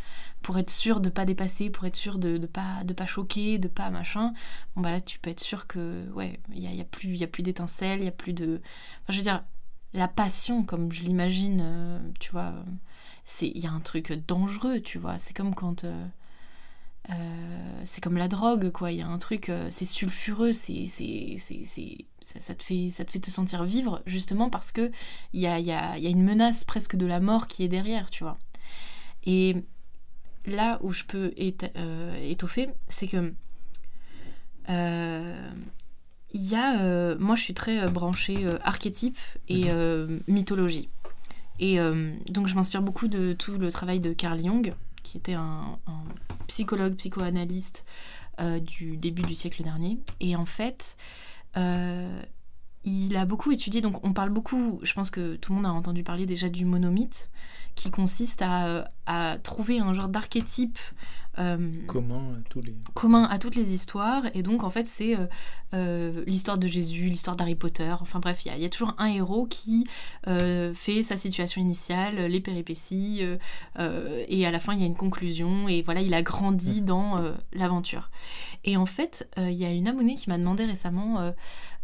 pour 0.43 0.59
être 0.59 0.71
sûr 0.71 1.01
de 1.01 1.09
pas 1.09 1.25
dépasser, 1.25 1.71
pour 1.71 1.85
être 1.85 1.97
sûr 1.97 2.19
de, 2.19 2.39
de 2.39 2.47
pas 2.47 2.85
de 2.85 2.95
pas 2.95 3.07
choquer, 3.07 3.59
de 3.59 3.69
pas 3.69 3.91
machin. 3.91 4.33
Bon 4.75 4.83
bah 4.83 4.91
là 4.91 5.01
tu 5.01 5.19
peux 5.19 5.31
être 5.31 5.41
sûr 5.41 5.67
que 5.67 6.09
ouais, 6.13 6.41
il 6.55 6.63
y 6.63 6.67
a, 6.67 6.73
y 6.73 6.81
a 6.81 6.85
plus 6.85 7.11
il 7.11 7.17
y 7.19 7.25
a 7.25 7.29
plus 7.29 7.43
d'étincelles, 7.43 8.01
il 8.01 8.05
y 8.05 8.09
a 8.09 8.13
plus 8.13 8.33
de. 8.33 8.61
Enfin, 9.03 9.13
je 9.13 9.17
veux 9.19 9.23
dire 9.23 9.45
la 9.95 10.09
passion 10.09 10.65
comme 10.65 10.93
je 10.93 11.03
l'imagine, 11.03 12.03
tu 12.21 12.31
vois. 12.33 12.55
C'est 13.25 13.49
il 13.49 13.63
y 13.63 13.67
a 13.67 13.71
un 13.71 13.81
truc 13.81 14.13
dangereux, 14.27 14.81
tu 14.81 14.99
vois. 14.99 15.19
C'est 15.19 15.35
comme 15.35 15.55
quand 15.55 15.85
euh, 17.11 17.83
c'est 17.85 18.03
comme 18.03 18.17
la 18.17 18.29
drogue, 18.29 18.71
quoi. 18.71 18.93
Il 18.93 18.99
y 18.99 19.03
a 19.03 19.07
un 19.07 19.19
truc, 19.19 19.49
euh, 19.49 19.69
c'est 19.71 19.85
sulfureux, 19.85 20.53
c'est, 20.53 20.87
c'est, 20.89 21.37
c'est, 21.39 21.65
ça, 22.25 22.41
ça 22.41 22.55
te 22.55 22.63
fait, 22.63 22.91
ça 22.91 23.05
te 23.05 23.11
fait 23.11 23.19
te 23.21 23.31
sentir 23.31 23.65
vivre, 23.65 24.03
justement 24.07 24.51
parce 24.51 24.73
que 24.73 24.91
il 25.33 25.41
y 25.41 25.47
a, 25.47 25.59
y, 25.59 25.73
a, 25.73 25.97
y 25.99 26.07
a 26.07 26.11
une 26.11 26.23
menace 26.23 26.65
presque 26.65 26.97
de 26.97 27.07
la 27.07 27.21
mort 27.21 27.47
qui 27.47 27.65
est 27.65 27.69
derrière, 27.69 28.11
tu 28.11 28.25
vois. 28.25 28.39
Et 29.25 29.57
là 30.47 30.79
où 30.83 30.93
je 30.93 31.05
peux 31.05 31.33
euh, 31.77 32.31
étoffer, 32.31 32.69
c'est 32.89 33.09
que 33.09 33.33
euh, 34.69 35.51
il 36.35 36.43
y 36.47 36.55
a, 36.55 36.81
euh, 36.83 37.17
moi, 37.19 37.35
je 37.35 37.43
suis 37.43 37.55
très 37.55 37.89
branchée 37.89 38.45
euh, 38.45 38.59
archétype 38.63 39.19
et 39.49 39.71
Mhm. 39.73 40.23
mythologie. 40.29 40.89
Et 41.61 41.79
donc, 42.29 42.47
je 42.47 42.55
m'inspire 42.55 42.83
beaucoup 42.83 43.09
de 43.09 43.33
tout 43.33 43.59
le 43.59 43.73
travail 43.73 43.99
de 43.99 44.13
Carl 44.13 44.41
Jung, 44.41 44.75
qui 45.09 45.17
était 45.17 45.35
un, 45.35 45.79
psychologue, 46.47 46.95
psychoanalyste 46.97 47.87
euh, 48.41 48.61
du 48.61 48.97
début 48.99 49.23
du 49.23 49.35
siècle 49.35 49.63
dernier. 49.63 49.99
Et 50.21 50.37
en 50.37 50.45
fait, 50.45 50.97
euh, 51.57 52.23
il 52.85 53.17
a 53.17 53.25
beaucoup 53.27 53.51
étudié, 53.53 53.81
donc 53.81 54.05
on 54.05 54.13
parle 54.13 54.31
beaucoup, 54.31 54.79
je 54.83 54.93
pense 54.95 55.11
que 55.11 55.37
tout 55.37 55.53
le 55.53 55.57
monde 55.57 55.67
a 55.67 55.73
entendu 55.73 56.03
parler 56.03 56.27
déjà 56.27 56.49
du 56.49 56.65
monomythe, 56.65 57.31
qui 57.75 57.91
consiste 57.91 58.43
à, 58.43 58.91
à 59.07 59.39
trouver 59.43 59.79
un 59.79 59.93
genre 59.93 60.09
d'archétype 60.09 60.79
euh, 61.39 61.57
Comment 61.87 62.33
euh, 62.33 62.41
tous 62.51 62.61
les. 62.63 62.75
commun 62.95 63.23
à 63.31 63.39
toutes 63.39 63.55
les 63.55 63.73
histoires. 63.73 64.25
Et 64.35 64.43
donc, 64.43 64.65
en 64.65 64.71
fait, 64.71 64.89
c'est 64.89 65.15
euh, 65.17 65.27
euh, 65.73 66.25
l'histoire 66.27 66.59
de 66.59 66.67
Jésus, 66.67 67.05
l'histoire 67.05 67.37
d'Harry 67.37 67.55
Potter. 67.55 67.95
Enfin 68.01 68.19
bref, 68.19 68.45
il 68.45 68.49
y, 68.49 68.51
a- 68.51 68.57
il 68.57 68.63
y 68.63 68.65
a 68.65 68.69
toujours 68.69 68.95
un 68.99 69.07
héros 69.07 69.47
qui 69.47 69.87
euh, 70.27 70.75
fait 70.75 71.05
sa 71.05 71.17
situation 71.17 71.61
initiale, 71.61 72.17
les 72.27 72.41
péripéties, 72.41 73.19
euh, 73.23 73.37
euh, 73.79 74.25
et 74.27 74.45
à 74.47 74.51
la 74.51 74.59
fin, 74.59 74.75
il 74.75 74.81
y 74.81 74.83
a 74.83 74.87
une 74.87 74.97
conclusion. 74.97 75.69
Et 75.69 75.83
voilà, 75.83 76.01
il 76.01 76.13
a 76.15 76.23
grandi 76.23 76.81
dans 76.81 77.19
euh, 77.19 77.31
l'aventure. 77.53 78.11
Et 78.65 78.77
en 78.77 78.87
fait, 78.87 79.29
euh, 79.39 79.49
il 79.49 79.57
y 79.59 79.65
a 79.65 79.71
une 79.71 79.87
abonnée 79.87 80.17
qui 80.17 80.29
m'a 80.31 80.39
demandé 80.39 80.65
récemment 80.65 81.33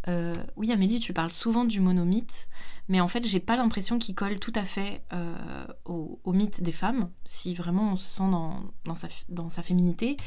euh, 0.07 0.35
Oui, 0.55 0.71
Amélie, 0.71 0.99
tu 0.99 1.13
parles 1.13 1.31
souvent 1.31 1.65
du 1.65 1.79
monomythe. 1.79 2.47
Mais 2.87 3.01
en 3.01 3.07
fait, 3.07 3.25
j'ai 3.25 3.39
pas 3.39 3.55
l'impression 3.55 3.97
qu'il 3.97 4.13
colle 4.13 4.39
tout 4.39 4.51
à 4.53 4.63
fait 4.63 5.03
euh, 5.11 5.65
au, 5.85 6.19
mythe 6.31 6.61
des 6.61 6.71
femmes, 6.71 7.09
si 7.25 7.55
vraiment 7.55 7.93
on 7.93 7.95
se 7.95 8.09
sent 8.09 8.29
dans, 8.29 9.49
sa, 9.49 9.63
féminité. 9.63 10.17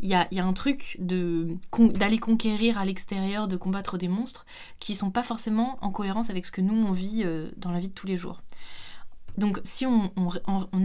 Il 0.00 0.08
y 0.08 0.14
a, 0.14 0.28
un 0.44 0.52
truc 0.52 0.96
d'aller 1.00 2.18
conquérir 2.18 2.78
à 2.78 2.84
l'extérieur, 2.84 3.48
de 3.48 3.56
combattre 3.56 3.98
des 3.98 4.08
monstres, 4.08 4.46
qui 4.78 4.94
sont 4.94 5.10
pas 5.10 5.24
forcément 5.24 5.76
en 5.80 5.90
cohérence 5.90 6.30
avec 6.30 6.44
ce 6.44 6.52
que 6.52 6.60
nous, 6.60 6.86
on 6.86 6.92
vit 6.92 7.22
euh, 7.24 7.50
dans 7.56 7.72
la 7.72 7.80
vie 7.80 7.88
de 7.88 7.94
tous 7.94 8.06
les 8.06 8.16
jours. 8.16 8.42
Donc 9.36 9.60
si 9.64 9.84
on 9.84 10.12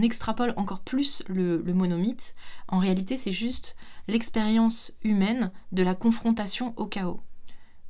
extrapole 0.02 0.54
encore 0.56 0.80
plus 0.80 1.22
le, 1.28 1.62
le 1.62 1.72
monomythe, 1.72 2.34
en 2.66 2.80
réalité 2.80 3.16
c'est 3.16 3.30
juste 3.30 3.76
l'expérience 4.08 4.90
humaine 5.04 5.52
de 5.70 5.84
la 5.84 5.94
confrontation 5.94 6.74
au 6.76 6.86
chaos. 6.86 7.20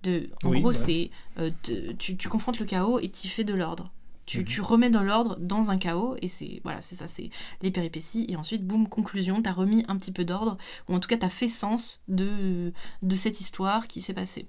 De, 0.03 0.31
en 0.45 0.51
Oui, 0.51 0.61
gros, 0.61 0.69
ouais. 0.71 0.75
c'est 0.75 1.11
euh, 1.39 1.51
tu, 1.99 2.17
tu 2.17 2.29
confrontes 2.29 2.59
le 2.59 2.67
chaos 2.67 2.99
et 3.01 3.11
tu 3.11 3.29
fais 3.29 3.45
de 3.45 3.55
l'ordre. 3.55 3.93
Tu, 4.27 4.39
Mhm. 4.41 4.45
tu 4.45 4.61
remets 4.61 4.91
dans 4.91 5.03
l'ordre 5.03 5.37
dans 5.41 5.71
un 5.73 5.77
chaos 5.79 6.15
et 6.23 6.29
c'est 6.29 6.61
voilà 6.63 6.81
c'est 6.83 6.95
ça 6.95 7.09
c'est 7.09 7.31
les 7.63 7.73
péripéties 7.73 8.27
et 8.29 8.37
ensuite 8.37 8.65
boum 8.65 8.87
conclusion 8.89 9.43
t'as 9.43 9.51
remis 9.51 9.85
un 9.89 9.97
petit 9.97 10.13
peu 10.13 10.25
d'ordre 10.25 10.57
ou 10.89 10.95
en 10.95 11.01
tout 11.01 11.09
cas 11.09 11.17
t'as 11.17 11.29
fait 11.31 11.49
sens 11.49 12.05
de 12.07 12.73
de 13.03 13.17
cette 13.17 13.41
histoire 13.41 13.89
qui 13.89 14.01
s'est 14.01 14.15
passée 14.15 14.47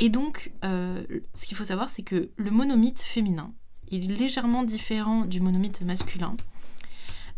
et 0.00 0.08
donc 0.08 0.50
euh, 0.64 1.04
ce 1.32 1.46
qu'il 1.46 1.56
faut 1.56 1.62
savoir 1.62 1.88
c'est 1.88 2.02
que 2.02 2.30
le 2.36 2.50
monomythe 2.50 3.02
féminin 3.02 3.52
il 3.88 4.10
est 4.10 4.16
légèrement 4.16 4.64
différent 4.64 5.24
du 5.26 5.40
monomythe 5.40 5.82
masculin 5.82 6.34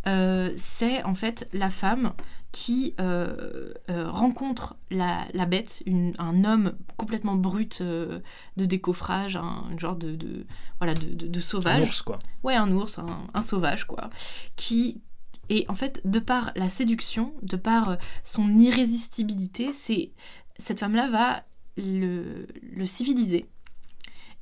Euh, 0.07 0.53
c'est 0.57 1.03
en 1.03 1.15
fait 1.17 1.49
la 1.53 1.69
femme 1.69 2.13
qui 2.59 2.95
euh, 3.01 3.75
euh, 3.91 4.11
rencontre 4.11 4.77
la, 4.91 5.27
la 5.35 5.45
bête, 5.45 5.83
une- 5.85 6.15
un 6.19 6.43
homme 6.45 6.73
complètement 6.97 7.35
brut 7.35 7.83
euh, 7.83 8.21
de 8.57 8.65
décoffrage, 8.65 9.37
un, 9.37 9.65
un 9.71 9.77
genre 9.79 9.95
de, 9.97 10.17
de- 10.17 10.47
voilà 10.79 10.95
de, 10.95 11.07
de- 11.13 11.27
de 11.27 11.39
Un 11.39 11.43
sauvage. 11.43 11.83
ours 11.87 12.01
quoi. 12.01 12.19
Ouais, 12.45 12.55
un 12.55 12.73
ours, 12.73 12.99
un, 12.99 13.19
un 13.35 13.43
sauvage, 13.43 13.85
quoi. 13.85 14.09
Qui. 14.57 15.03
Et 15.51 15.67
en 15.69 15.75
fait, 15.75 16.01
de 16.07 16.19
par 16.19 16.53
la 16.57 16.71
séduction, 16.71 17.35
de 17.43 17.57
par 17.57 17.99
son 18.25 18.57
irrésistibilité, 18.57 19.71
c'est 19.75 20.13
cette 20.59 20.81
femme-là 20.81 21.09
va 21.11 21.45
le, 21.77 22.47
le 22.63 22.87
civiliser. 22.87 23.45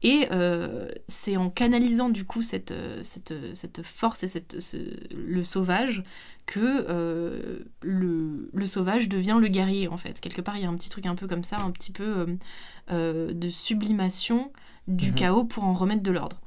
Et 0.03 0.27
euh, 0.33 0.89
c'est 1.09 1.37
en 1.39 1.49
canalisant 1.49 2.11
du 2.11 2.25
coup 2.25 2.43
cette, 2.43 2.73
euh, 2.73 3.01
cette, 3.03 3.33
cette 3.55 3.83
force 3.83 4.23
et 4.23 4.29
cette, 4.29 4.61
ce- 4.61 4.99
le 5.15 5.43
sauvage 5.45 6.03
que 6.47 6.61
euh, 6.91 7.61
le, 7.81 8.51
le 8.53 8.67
sauvage 8.67 9.09
devient 9.09 9.39
le 9.41 9.49
guerrier 9.49 9.89
en 9.89 9.97
fait. 9.97 10.21
Quelque 10.21 10.43
part, 10.43 10.59
il 10.59 10.63
y 10.63 10.67
a 10.67 10.69
un 10.69 10.77
petit 10.77 10.91
truc 10.91 11.07
un 11.07 11.15
peu 11.15 11.27
comme 11.27 11.43
ça, 11.45 11.57
un 11.61 11.71
petit 11.71 11.91
peu 11.93 12.05
euh, 12.05 12.27
euh, 12.91 13.33
de 13.33 13.49
sublimation 13.49 14.53
du 14.89 15.09
Mhm. 15.11 15.15
chaos 15.15 15.45
pour 15.45 15.65
en 15.65 15.73
remettre 15.73 16.03
de 16.03 16.11
l'ordre. 16.11 16.39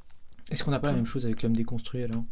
Est-ce 0.51 0.63
qu'on 0.63 0.71
n'a 0.71 0.79
pas 0.79 0.87
la 0.89 0.93
même 0.93 1.07
chose 1.07 1.25
avec 1.25 1.41
l'homme 1.41 1.55
déconstruit 1.55 2.03
alors? 2.03 2.23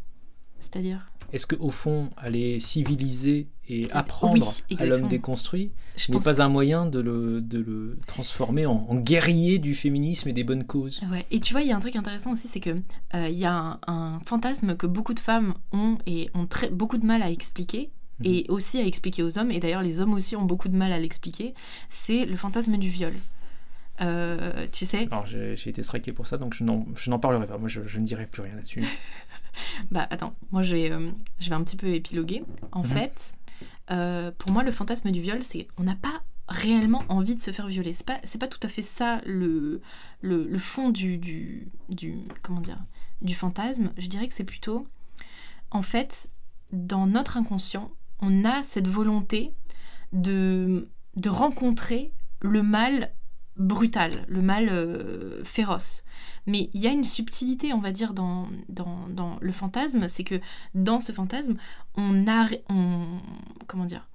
C'est-à-dire? 0.59 1.09
Est-ce 1.33 1.47
qu'au 1.47 1.71
fond, 1.71 2.09
aller 2.17 2.59
civiliser 2.59 3.47
et 3.67 3.89
apprendre 3.91 4.53
Oui, 4.69 4.77
à 4.79 4.85
l'homme 4.85 5.07
déconstruit 5.07 5.71
Je 5.97 6.11
n'est 6.11 6.19
pas 6.19 6.41
un 6.41 6.49
moyen 6.49 6.85
de 6.85 6.99
le, 6.99 7.41
de 7.41 7.59
le 7.59 7.97
transformer 8.07 8.65
en, 8.65 8.85
en 8.89 8.95
guerrier 8.95 9.59
du 9.59 9.75
féminisme 9.75 10.29
et 10.29 10.33
des 10.33 10.43
bonnes 10.43 10.63
causes 10.65 11.01
Ouais. 11.11 11.25
Et 11.31 11.39
tu 11.39 11.53
vois, 11.53 11.61
il 11.61 11.67
y 11.67 11.71
a 11.71 11.75
un 11.75 11.79
truc 11.79 11.95
intéressant 11.95 12.31
aussi, 12.31 12.47
c'est 12.47 12.59
que 12.59 12.71
euh, 13.15 13.29
il 13.29 13.37
y 13.37 13.45
a 13.45 13.53
un, 13.53 13.79
un 13.87 14.19
fantasme 14.25 14.75
que 14.75 14.87
beaucoup 14.87 15.13
de 15.13 15.19
femmes 15.19 15.55
ont 15.71 15.97
et 16.05 16.29
ont 16.33 16.45
très, 16.45 16.69
beaucoup 16.69 16.97
de 16.97 17.05
mal 17.05 17.21
à 17.21 17.29
expliquer. 17.29 17.89
Mhm. 18.19 18.25
Et 18.25 18.45
aussi 18.47 18.77
à 18.77 18.85
expliquer 18.85 19.23
aux 19.23 19.37
hommes, 19.37 19.51
et 19.51 19.59
d'ailleurs 19.59 19.81
les 19.81 19.99
hommes 19.99 20.13
aussi 20.13 20.37
ont 20.37 20.45
beaucoup 20.45 20.69
de 20.69 20.75
mal 20.75 20.93
à 20.93 20.99
l'expliquer, 20.99 21.53
c'est 21.89 22.25
le 22.25 22.37
fantasme 22.37 22.77
du 22.77 22.87
viol. 22.87 23.13
Euh, 24.01 24.67
tu 24.71 24.85
sais, 24.85 25.07
Alors 25.11 25.25
j'ai 25.25 25.55
j'ai 25.55 25.69
été 25.69 25.81
striké 25.83 26.11
pour 26.11 26.27
ça, 26.27 26.37
donc 26.37 26.53
je 26.53 26.63
n'en 26.63 27.19
parlerai 27.19 27.47
pas. 27.47 27.57
Moi, 27.57 27.69
je, 27.69 27.81
je 27.85 27.99
ne 27.99 28.03
dirai 28.05 28.25
plus 28.25 28.41
rien 28.41 28.55
là-dessus. 28.55 28.83
bah 29.91 30.05
attends, 30.09 30.35
moi 30.51 30.61
je 30.63 30.75
vais, 30.75 30.91
euh, 30.91 31.09
je 31.39 31.49
vais 31.49 31.55
un 31.55 31.63
petit 31.63 31.77
peu 31.77 31.87
épiloguer. 31.87 32.43
En 32.73 32.81
Mhm. 32.83 32.87
fait, 32.89 33.35
euh, 33.91 34.31
pour 34.37 34.51
moi, 34.51 34.63
le 34.63 34.71
fantasme 34.71 35.11
du 35.11 35.21
viol, 35.21 35.39
c'est 35.43 35.67
on 35.77 35.83
n'a 35.83 35.95
pas 35.95 36.23
réellement 36.49 37.03
envie 37.09 37.35
de 37.35 37.39
se 37.41 37.51
faire 37.51 37.67
violer. 37.67 37.93
C'est 37.93 38.05
pas, 38.05 38.19
c'est 38.23 38.37
pas 38.37 38.47
tout 38.47 38.59
à 38.63 38.67
fait 38.67 38.81
ça 38.81 39.21
le, 39.25 39.81
le, 40.21 40.43
le 40.45 40.57
fond 40.59 40.89
du, 40.89 41.17
du, 41.17 41.67
du, 41.89 42.15
comment 42.43 42.61
dire, 42.61 42.77
du 43.21 43.33
fantasme. 43.33 43.91
Je 43.97 44.07
dirais 44.07 44.27
que 44.27 44.33
c'est 44.33 44.43
plutôt, 44.43 44.85
en 45.71 45.81
fait, 45.81 46.29
dans 46.73 47.07
notre 47.07 47.37
inconscient, 47.37 47.91
on 48.19 48.43
a 48.45 48.61
cette 48.63 48.87
volonté 48.87 49.53
de, 50.13 50.87
de 51.15 51.29
rencontrer 51.29 52.11
le 52.41 52.61
mal 52.61 53.11
brutal, 53.57 54.25
le 54.27 54.41
mal 54.41 54.69
euh, 54.69 55.43
féroce. 55.43 56.03
Mais 56.45 56.69
il 56.73 56.81
y 56.81 56.87
a 56.87 56.91
une 56.91 57.03
subtilité, 57.03 57.73
on 57.73 57.79
va 57.79 57.91
dire, 57.91 58.13
dans, 58.13 58.47
dans, 58.69 59.07
dans 59.09 59.37
le 59.41 59.51
fantasme, 59.51 60.07
c'est 60.07 60.23
que 60.23 60.39
dans 60.73 60.99
ce 60.99 61.11
fantasme, 61.11 61.55
on 61.95 62.27
a... 62.27 62.47
On, 62.69 63.19
comment 63.67 63.85
dire 63.85 64.07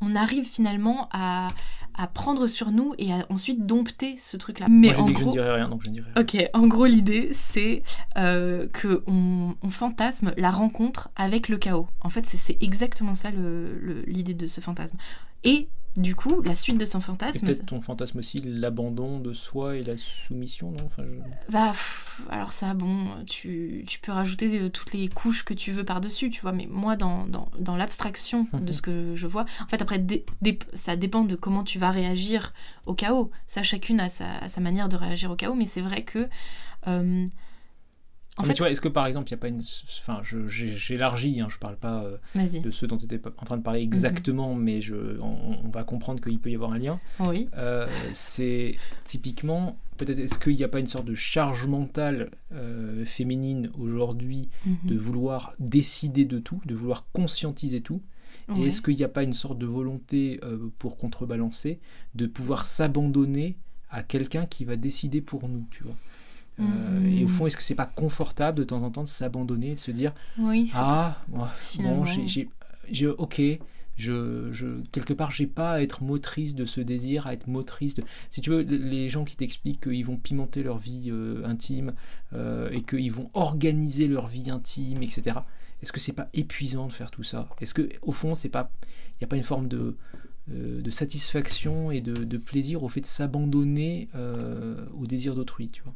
on 0.00 0.14
arrive 0.14 0.44
finalement 0.44 1.08
à, 1.12 1.48
à, 1.94 2.06
prendre 2.06 2.46
sur 2.46 2.70
nous 2.70 2.94
et 2.98 3.12
à 3.12 3.26
ensuite 3.30 3.66
dompter 3.66 4.16
ce 4.18 4.36
truc-là. 4.36 4.66
Mais 4.68 4.92
Moi, 4.92 5.00
en 5.00 5.04
dit 5.06 5.12
gros, 5.12 5.14
que 5.14 5.20
je 5.20 5.26
ne 5.26 5.32
dirais 5.32 5.54
rien, 5.54 5.68
donc 5.68 5.82
je 5.84 5.88
ne 5.88 5.94
dirais 5.94 6.10
rien. 6.14 6.22
Ok, 6.22 6.50
en 6.52 6.66
gros, 6.66 6.86
l'idée, 6.86 7.30
c'est 7.32 7.82
euh, 8.18 8.68
que 8.68 9.02
on, 9.06 9.54
on, 9.62 9.70
fantasme 9.70 10.34
la 10.36 10.50
rencontre 10.50 11.08
avec 11.16 11.48
le 11.48 11.56
chaos. 11.56 11.88
En 12.00 12.10
fait, 12.10 12.26
c'est 12.26 12.58
exactement 12.60 13.14
ça 13.14 13.30
l'idée 13.30 14.32
le, 14.32 14.38
de 14.38 14.46
ce 14.46 14.60
fantasme. 14.60 14.98
Et 15.44 15.68
du 15.96 16.14
coup, 16.14 16.42
la 16.42 16.54
suite 16.54 16.78
de 16.78 16.84
son 16.84 17.00
fantasme. 17.00 17.46
peut-être 17.46 17.66
ton 17.66 17.80
fantasme 17.80 18.18
aussi, 18.18 18.40
l'abandon 18.44 19.18
de 19.18 19.32
soi 19.32 19.76
et 19.76 19.84
la 19.84 19.96
soumission, 19.96 20.70
non? 20.70 20.84
Enfin, 20.84 21.04
Bah, 21.50 21.72
alors 22.28 22.52
ça, 22.52 22.74
bon, 22.74 23.24
tu, 23.24 23.84
tu, 23.86 23.98
peux 24.00 24.12
rajouter 24.12 24.60
euh, 24.60 24.68
toutes 24.68 24.92
les 24.92 25.08
couches 25.08 25.44
que 25.44 25.54
tu 25.54 25.72
veux 25.72 25.84
par-dessus, 25.84 26.30
tu 26.30 26.42
vois, 26.42 26.52
mais 26.52 26.66
moi, 26.70 26.96
dans, 26.96 27.26
dans, 27.26 27.48
dans 27.58 27.76
l'abstraction 27.76 28.46
de 28.52 28.72
ce 28.72 28.82
que 28.82 29.14
je 29.14 29.26
vois, 29.26 29.46
en 29.62 29.68
fait, 29.68 29.80
après, 29.80 30.04
ça 30.74 30.96
dépend 30.96 31.24
de 31.24 31.36
comment 31.36 31.64
tu 31.64 31.78
vas 31.78 31.90
réagir 31.90 32.52
au 32.84 32.94
chaos. 32.94 33.30
Ça, 33.46 33.62
chacune 33.62 34.00
a 34.00 34.08
sa, 34.08 34.48
sa 34.48 34.60
manière 34.60 34.88
de 34.88 34.96
réagir 34.96 35.30
au 35.30 35.36
chaos, 35.36 35.54
mais 35.54 35.66
c'est 35.66 35.82
vrai 35.82 36.02
que. 36.02 36.28
Euh, 36.88 37.26
en 38.38 38.44
fait, 38.44 38.52
tu 38.52 38.58
vois, 38.62 38.70
est-ce 38.70 38.82
que 38.82 38.88
par 38.88 39.06
exemple, 39.06 39.30
il 39.30 39.32
n'y 39.32 39.38
a 39.38 39.40
pas 39.40 39.48
une. 39.48 39.62
Enfin, 40.00 40.20
j'élargis, 40.22 41.40
hein, 41.40 41.48
je 41.50 41.58
parle 41.58 41.76
pas 41.76 42.04
euh, 42.04 42.60
de 42.60 42.70
ceux 42.70 42.86
dont 42.86 42.98
tu 42.98 43.06
étais 43.06 43.20
en 43.26 43.44
train 43.44 43.56
de 43.56 43.62
parler 43.62 43.80
exactement, 43.80 44.54
mais 44.54 44.80
je, 44.82 44.94
on, 45.20 45.68
va 45.70 45.84
comprendre 45.84 46.20
qu'il 46.20 46.38
peut 46.38 46.50
y 46.50 46.54
avoir 46.54 46.72
un 46.72 46.78
lien. 46.78 47.00
Oui. 47.20 47.48
Euh, 47.56 47.86
c'est 48.12 48.76
typiquement, 49.04 49.78
peut-être, 49.96 50.18
est-ce 50.18 50.38
qu'il 50.38 50.54
n'y 50.54 50.64
a 50.64 50.68
pas 50.68 50.80
une 50.80 50.86
sorte 50.86 51.06
de 51.06 51.14
charge 51.14 51.66
mentale 51.66 52.30
euh, 52.52 53.06
féminine 53.06 53.70
aujourd'hui 53.78 54.50
mm-hmm. 54.66 54.86
de 54.86 54.96
vouloir 54.96 55.54
décider 55.58 56.26
de 56.26 56.38
tout, 56.38 56.60
de 56.66 56.74
vouloir 56.74 57.06
conscientiser 57.12 57.80
tout? 57.80 58.02
Et 58.56 58.66
est-ce 58.66 58.80
qu'il 58.80 58.94
n'y 58.94 59.02
a 59.02 59.08
pas 59.08 59.24
une 59.24 59.32
sorte 59.32 59.58
de 59.58 59.66
volonté 59.66 60.38
pour 60.78 60.96
contrebalancer 60.98 61.80
de 62.14 62.26
pouvoir 62.26 62.64
s'abandonner 62.64 63.56
à 63.90 64.04
quelqu'un 64.04 64.46
qui 64.46 64.64
va 64.64 64.76
décider 64.76 65.20
pour 65.20 65.48
nous, 65.48 65.66
tu 65.72 65.82
vois? 65.82 65.96
Euh, 66.60 67.06
et 67.06 67.24
au 67.24 67.28
fond, 67.28 67.46
est-ce 67.46 67.56
que 67.56 67.62
c'est 67.62 67.74
pas 67.74 67.86
confortable 67.86 68.58
de 68.58 68.64
temps 68.64 68.82
en 68.82 68.90
temps 68.90 69.02
de 69.02 69.08
s'abandonner, 69.08 69.74
de 69.74 69.80
se 69.80 69.90
dire 69.90 70.12
oui, 70.38 70.70
ah 70.74 71.18
bon, 71.28 71.46
j'ai, 72.88 73.08
ok, 73.08 73.42
je, 73.96 74.52
je, 74.52 74.66
quelque 74.92 75.12
part, 75.12 75.32
j'ai 75.32 75.46
pas 75.46 75.72
à 75.72 75.82
être 75.82 76.02
motrice 76.02 76.54
de 76.54 76.64
ce 76.64 76.80
désir, 76.80 77.26
à 77.26 77.34
être 77.34 77.46
motrice 77.46 77.94
de. 77.94 78.04
Si 78.30 78.40
tu 78.40 78.50
veux, 78.50 78.62
les 78.62 79.08
gens 79.08 79.24
qui 79.24 79.36
t'expliquent 79.36 79.82
qu'ils 79.82 80.04
vont 80.04 80.16
pimenter 80.16 80.62
leur 80.62 80.78
vie 80.78 81.08
euh, 81.08 81.44
intime 81.44 81.92
euh, 82.32 82.70
et 82.70 82.82
qu'ils 82.82 83.12
vont 83.12 83.30
organiser 83.34 84.06
leur 84.08 84.28
vie 84.28 84.50
intime, 84.50 85.02
etc. 85.02 85.38
Est-ce 85.82 85.92
que 85.92 86.00
c'est 86.00 86.12
pas 86.12 86.30
épuisant 86.32 86.86
de 86.86 86.92
faire 86.92 87.10
tout 87.10 87.22
ça? 87.22 87.48
Est-ce 87.60 87.74
que 87.74 87.88
au 88.00 88.12
fond, 88.12 88.34
c'est 88.34 88.48
pas, 88.48 88.70
il 89.12 89.18
n'y 89.20 89.24
a 89.24 89.28
pas 89.28 89.36
une 89.36 89.44
forme 89.44 89.68
de 89.68 89.96
de 90.48 90.92
satisfaction 90.92 91.90
et 91.90 92.00
de, 92.00 92.14
de, 92.22 92.36
plaisir 92.36 92.84
au 92.84 92.88
fait 92.88 93.00
de 93.00 93.06
s'abandonner 93.06 94.08
au 94.96 95.04
désir 95.04 95.34
d'autrui, 95.34 95.66
tu 95.66 95.82
vois? 95.82 95.92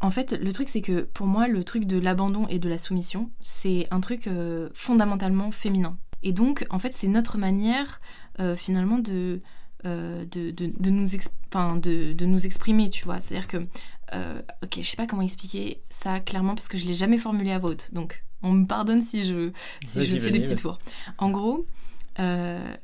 En 0.00 0.10
fait, 0.10 0.32
le 0.32 0.52
truc, 0.52 0.68
c'est 0.68 0.80
que 0.80 1.02
pour 1.02 1.26
moi, 1.26 1.48
le 1.48 1.64
truc 1.64 1.84
de 1.84 1.98
l'abandon 1.98 2.46
et 2.48 2.58
de 2.58 2.68
la 2.68 2.78
soumission, 2.78 3.30
c'est 3.40 3.86
un 3.90 4.00
truc 4.00 4.26
euh, 4.26 4.68
fondamentalement 4.74 5.50
féminin. 5.50 5.96
Et 6.22 6.32
donc, 6.32 6.66
en 6.70 6.78
fait, 6.78 6.94
c'est 6.94 7.08
notre 7.08 7.38
manière, 7.38 8.00
euh, 8.40 8.56
finalement, 8.56 8.98
de, 8.98 9.40
euh, 9.84 10.24
de, 10.26 10.50
de, 10.50 10.90
nous 10.90 11.06
de, 11.06 12.12
de, 12.12 12.26
nous 12.26 12.46
exprimer, 12.46 12.90
tu 12.90 13.04
vois. 13.04 13.20
C'est-à-dire 13.20 13.46
que, 13.46 13.58
ok, 14.62 14.76
je 14.76 14.82
sais 14.82 14.96
pas 14.96 15.06
comment 15.06 15.22
expliquer 15.22 15.82
ça 15.90 16.20
clairement 16.20 16.54
parce 16.54 16.68
que 16.68 16.78
je 16.78 16.86
l'ai 16.86 16.94
jamais 16.94 17.18
formulé 17.18 17.50
à 17.52 17.58
vote. 17.58 17.90
Donc, 17.92 18.24
on 18.42 18.52
me 18.52 18.66
pardonne 18.66 19.02
si 19.02 19.24
je, 19.24 19.50
si 19.84 20.06
je 20.06 20.18
fais 20.18 20.30
des 20.30 20.40
petits 20.40 20.56
tours. 20.56 20.78
En 21.18 21.30
gros, 21.30 21.66
euh, 22.20 22.74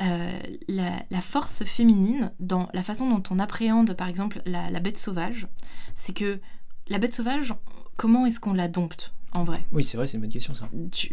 la, 0.00 1.20
force 1.20 1.64
féminine 1.64 2.32
dans 2.40 2.68
la 2.72 2.82
façon 2.82 3.10
dont 3.10 3.22
on 3.30 3.38
appréhende 3.38 3.94
par 3.94 4.08
exemple 4.08 4.40
la, 4.44 4.80
bête 4.80 4.98
sauvage, 4.98 5.46
c'est 5.94 6.12
que 6.12 6.40
la 6.88 6.98
bête 6.98 7.14
sauvage, 7.14 7.54
comment 7.96 8.26
est-ce 8.26 8.40
qu'on 8.40 8.54
la 8.54 8.68
dompte 8.68 9.12
en 9.32 9.44
vrai? 9.44 9.64
Oui, 9.72 9.84
c'est 9.84 9.96
vrai, 9.96 10.06
c'est 10.06 10.14
une 10.14 10.22
bonne 10.22 10.30
question 10.30 10.54
ça. 10.54 10.68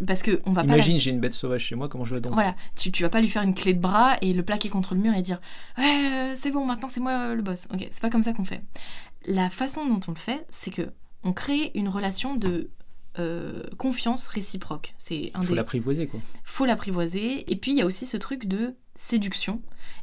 parce 0.07 0.21
que 0.21 0.41
on 0.45 0.53
va 0.53 0.63
Imagine, 0.63 0.97
j'ai 0.99 1.11
une 1.11 1.19
bête 1.19 1.33
sauvage 1.33 1.63
chez 1.65 1.75
moi, 1.75 1.89
comment 1.89 2.05
je 2.05 2.15
la 2.15 2.21
dompte? 2.21 2.35
Voilà, 2.35 2.55
tu, 2.75 2.91
tu 2.91 3.03
vas 3.03 3.09
pas 3.09 3.21
lui 3.21 3.27
faire 3.27 3.43
une 3.43 3.53
clé 3.53 3.73
de 3.73 3.79
bras 3.79 4.17
et 4.21 4.33
le 4.33 4.43
plaquer 4.43 4.69
contre 4.69 4.95
le 4.95 5.01
mur 5.01 5.13
et 5.13 5.21
dire 5.21 5.41
Ouais, 5.77 5.83
euh, 6.11 6.31
c'est 6.35 6.51
bon, 6.51 6.65
maintenant 6.65 6.87
c'est 6.87 7.01
moi 7.01 7.35
le 7.35 7.41
boss. 7.41 7.67
Ok, 7.73 7.87
c'est 7.91 8.01
pas 8.01 8.09
comme 8.09 8.23
ça 8.23 8.33
qu'on 8.33 8.45
fait. 8.45 8.63
La 9.27 9.49
façon 9.49 9.85
dont 9.85 9.99
on 10.07 10.11
le 10.11 10.17
fait, 10.17 10.45
c'est 10.49 10.71
que 10.71 10.83
on 11.23 11.33
crée 11.33 11.71
une 11.73 11.89
relation 11.89 12.35
de 12.35 12.69
euh, 13.19 13.63
confiance 13.77 14.27
réciproque. 14.27 14.93
C'est 14.97 15.31
un 15.33 15.43
faut 15.43 15.55
l'apprivoiser 15.55 16.07
quoi. 16.07 16.19
Faut 16.43 16.65
l'apprivoiser. 16.65 17.49
Et 17.51 17.55
puis 17.55 17.71
il 17.71 17.77
y 17.77 17.81
a 17.81 17.85
aussi 17.85 18.05
ce 18.05 18.17
truc 18.17 18.45
de 18.45 18.75
séduction 18.93 19.61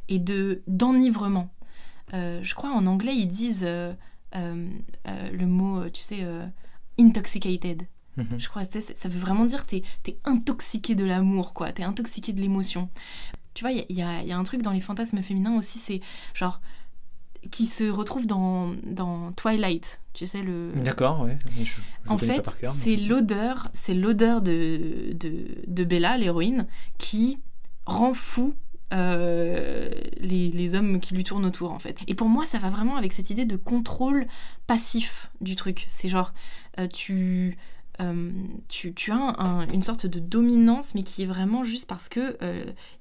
et 0.09 0.19
de 0.19 0.63
d'enivrement. 0.67 1.53
Euh, 2.13 2.39
je 2.43 2.55
crois 2.55 2.71
en 2.71 2.85
anglais 2.85 3.15
ils 3.15 3.27
disent 3.27 3.65
euh, 3.65 3.93
le 4.33 5.45
mot, 5.45 5.89
tu 5.89 6.01
sais, 6.01 6.25
intoxicated. 6.99 7.83
Mhm. 8.17 8.39
Je 8.39 8.47
crois 8.47 8.65
ça, 8.65 8.79
ça 8.81 9.09
veut 9.09 9.19
vraiment 9.19 9.45
dire 9.45 9.65
t'es 9.65 9.83
es 10.07 10.17
intoxiqué 10.25 10.95
de 10.95 11.05
l'amour 11.05 11.53
quoi. 11.53 11.71
T'es 11.71 11.83
intoxiqué 11.83 12.33
de 12.33 12.41
l'émotion. 12.41 12.89
Tu 13.53 13.63
vois, 13.63 13.71
il 13.71 13.85
y, 13.89 13.99
y 13.99 14.01
a, 14.01 14.37
un 14.37 14.43
truc 14.43 14.63
dans 14.63 14.71
les 14.71 14.81
fantasmes 14.81 15.21
féminins 15.21 15.55
aussi, 15.55 15.77
c'est 15.77 16.01
genre 16.33 16.59
qui 17.51 17.65
se 17.65 17.85
retrouve 17.85 18.27
dans, 18.27 18.73
dans 18.85 19.31
Twilight, 19.33 20.01
tu 20.13 20.25
sais 20.25 20.41
le. 20.41 20.71
D'accord, 20.75 21.21
ouais. 21.21 21.37
en 22.07 22.17
fait, 22.17 22.43
c'est 22.65 22.95
l'odeur, 22.95 23.69
c'est 23.73 23.93
l'odeur 23.93 24.41
de, 24.41 25.13
de, 25.13 25.33
de, 25.67 25.83
Bella, 25.83 26.17
l'héroïne, 26.17 26.67
qui 26.97 27.39
rend 27.85 28.13
fou 28.13 28.55
euh, 28.93 29.89
les, 30.19 30.51
les, 30.51 30.75
hommes 30.75 30.99
qui 30.99 31.15
lui 31.15 31.23
tournent 31.23 31.45
autour 31.45 31.71
en 31.71 31.79
fait. 31.79 32.01
Et 32.07 32.13
pour 32.13 32.29
moi, 32.29 32.45
ça 32.45 32.59
va 32.59 32.69
vraiment 32.69 32.95
avec 32.95 33.11
cette 33.11 33.29
idée 33.31 33.45
de 33.45 33.55
contrôle 33.55 34.27
passif 34.67 35.31
du 35.41 35.55
truc. 35.55 35.85
C'est 35.87 36.09
genre, 36.09 36.31
euh, 36.79 36.87
tu, 36.87 37.57
euh, 38.01 38.31
tu, 38.67 38.93
tu, 38.93 39.11
as 39.11 39.65
une 39.73 39.81
sorte 39.81 40.05
de 40.05 40.19
dominance, 40.19 40.93
mais 40.93 41.01
qui 41.01 41.23
est 41.23 41.27
vraiment 41.27 41.63
juste 41.63 41.89
parce 41.89 42.07
que 42.07 42.37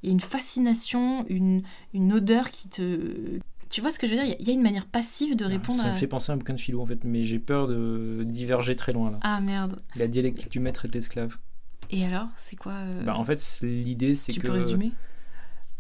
il 0.03 0.07
y 0.07 0.09
a 0.09 0.13
une 0.13 0.21
fascination, 0.21 1.27
une, 1.29 1.63
une 1.93 2.13
odeur 2.15 2.51
qui 2.51 2.71
te, 2.71 3.39
tu 3.73 3.81
vois 3.81 3.91
ce 3.91 3.99
que 3.99 4.07
je 4.07 4.15
veux 4.15 4.23
dire? 4.23 4.37
Il 4.39 4.47
y 4.47 4.51
a 4.51 4.53
une 4.53 4.63
manière 4.63 4.87
passive 4.87 5.35
de 5.35 5.45
ah, 5.45 5.49
répondre 5.49 5.81
Ça 5.81 5.91
me 5.91 5.95
fait 5.95 6.07
penser 6.07 6.31
à 6.31 6.35
un 6.35 6.39
bouquin 6.39 6.55
de 6.55 6.61
philo 6.61 6.81
en 6.81 6.87
fait, 6.87 7.03
mais 7.03 7.25
j'ai 7.25 7.39
peur 7.39 7.67
de 7.67 8.23
diverger 8.25 8.77
très 8.77 8.93
loin 8.93 9.11
là. 9.11 9.19
Ah 9.23 9.41
merde. 9.41 9.81
La 9.97 10.07
dialectique 10.07 10.51
du 10.51 10.61
maître 10.61 10.85
et 10.85 10.89
de 10.89 10.93
l'esclave. 10.93 11.39
Et 11.91 12.07
alors, 12.07 12.29
c'est 12.37 12.57
quoi 12.57 12.73
euh, 12.73 13.03
bah, 13.03 13.17
En 13.17 13.25
fait, 13.25 13.61
l'idée 13.63 14.15
c'est 14.15 14.33
que. 14.33 14.41
Tu 14.41 14.47
peux 14.47 14.53
résumer? 14.53 14.93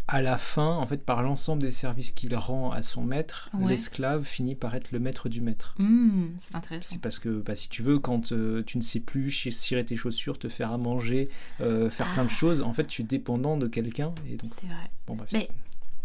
à 0.09 0.21
la 0.21 0.37
fin, 0.37 0.77
en 0.77 0.87
fait, 0.87 1.05
par 1.05 1.23
l'ensemble 1.23 1.63
des 1.63 1.71
services 1.71 2.11
qu'il 2.11 2.35
rend 2.37 2.71
à 2.71 2.83
son 2.83 3.03
maître, 3.03 3.51
l'esclave 3.67 4.25
finit 4.25 4.55
par 4.55 4.75
être 4.75 4.93
le 4.93 4.99
maître 4.99 5.29
du 5.29 5.41
maître. 5.41 5.75
Mmh, 5.79 6.27
c'est 6.39 6.55
intéressant. 6.55 6.89
C'est 6.93 7.01
parce 7.01 7.19
que, 7.19 7.41
bah, 7.41 7.55
si 7.55 7.69
tu 7.69 7.83
veux, 7.83 7.99
quand 7.99 8.33
euh, 8.33 8.63
tu 8.65 8.79
ne 8.79 8.83
sais 8.83 9.01
plus 9.01 9.31
cirer 9.31 9.85
tes 9.85 9.97
chaussures, 9.97 10.39
te 10.39 10.49
faire 10.49 10.73
à 10.73 10.77
manger, 10.77 11.31
euh, 11.61 11.89
faire 11.89 12.13
plein 12.13 12.25
de 12.25 12.31
ah. 12.31 12.35
choses, 12.35 12.63
en 12.63 12.73
fait, 12.73 12.87
tu 12.87 13.03
es 13.03 13.05
dépendant 13.05 13.57
de 13.57 13.69
quelqu'un. 13.69 14.13
C'est 14.41 14.67
vrai. 14.67 14.91
Bon, 15.07 15.17
Mais 15.33 15.49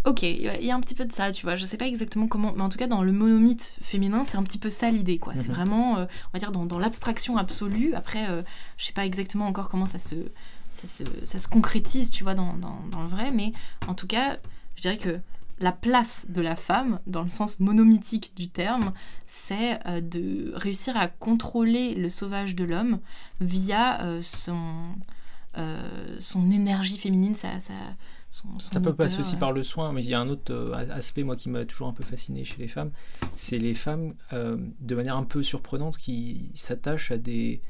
Ok, 0.08 0.24
il 0.24 0.42
y 0.42 0.72
a 0.72 0.76
un 0.76 0.80
petit 0.80 0.96
peu 0.96 1.04
de 1.04 1.12
ça, 1.12 1.34
tu 1.34 1.46
vois. 1.46 1.58
Je 1.58 1.66
sais 1.66 1.76
pas 1.76 1.86
exactement 1.86 2.30
comment, 2.30 2.54
mais 2.56 2.62
en 2.62 2.70
tout 2.70 2.78
cas 2.78 2.88
dans 2.88 3.04
le 3.04 3.12
monomythe 3.12 3.74
féminin, 3.82 4.24
c'est 4.24 4.38
un 4.38 4.44
petit 4.44 4.58
peu 4.58 4.70
ça 4.70 4.90
l'idée, 4.90 5.18
quoi. 5.18 5.36
C'est 5.36 5.50
mhm. 5.50 5.54
vraiment, 5.54 5.98
euh, 5.98 6.06
on 6.06 6.30
va 6.32 6.40
dire, 6.40 6.54
dans, 6.54 6.80
l'abstraction 6.80 7.36
absolue. 7.36 7.94
Après, 7.94 8.30
euh, 8.30 8.42
je 8.78 8.86
sais 8.86 8.94
pas 8.94 9.06
exactement 9.06 9.48
encore 9.48 9.68
comment 9.68 9.86
ça 9.86 10.00
se, 10.00 10.16
ça 10.70 10.88
se, 10.88 11.04
ça 11.26 11.40
se 11.40 11.50
concrétise, 11.50 12.10
tu 12.10 12.24
vois, 12.24 12.36
dans, 12.36 12.54
dans, 12.54 12.80
dans, 12.90 13.02
le 13.02 13.10
vrai, 13.10 13.32
mais 13.32 13.52
en 13.90 13.96
tout 13.96 14.08
cas, 14.08 14.38
je 14.78 14.84
dirais 14.84 14.96
que 14.96 15.20
la 15.60 15.74
place 15.74 16.26
de 16.30 16.40
la 16.40 16.56
femme, 16.56 17.02
dans 17.06 17.24
le 17.24 17.28
sens 17.28 17.60
monomythique 17.60 18.32
du 18.38 18.48
terme, 18.48 18.94
c'est 19.26 19.86
euh, 19.88 20.00
de 20.00 20.54
réussir 20.56 20.96
à 20.96 21.10
contrôler 21.10 21.96
le 21.96 22.08
sauvage 22.08 22.56
de 22.56 22.64
l'homme 22.64 23.00
via 23.42 24.00
son, 24.22 24.86
son 26.20 26.50
énergie 26.50 26.98
féminine, 26.98 27.36
ça, 27.36 27.60
ça 27.60 27.74
ça 28.60 28.80
peut 28.80 28.94
passer 28.94 29.22
aussi 29.22 29.36
par 29.38 29.52
le 29.52 29.64
soin, 29.64 29.92
mais 29.94 30.04
il 30.04 30.10
y 30.10 30.14
a 30.14 30.20
un 30.20 30.30
autre 30.30 30.54
euh, 30.54 30.74
aspect, 30.74 31.24
moi, 31.24 31.36
qui 31.36 31.50
m'a 31.50 31.66
toujours 31.66 31.88
un 31.88 31.94
peu 31.94 32.04
fasciné 32.04 32.44
chez 32.44 32.58
les 32.60 32.68
femmes, 32.68 32.92
c'est 33.36 33.60
les 33.60 33.74
femmes, 33.74 34.14
euh, 34.34 34.58
de 34.82 34.96
manière 34.96 35.16
un 35.18 35.24
peu 35.24 35.44
surprenante, 35.44 35.98
qui 35.98 36.52
s'attachent 36.56 37.12
à 37.12 37.18
des, 37.18 37.62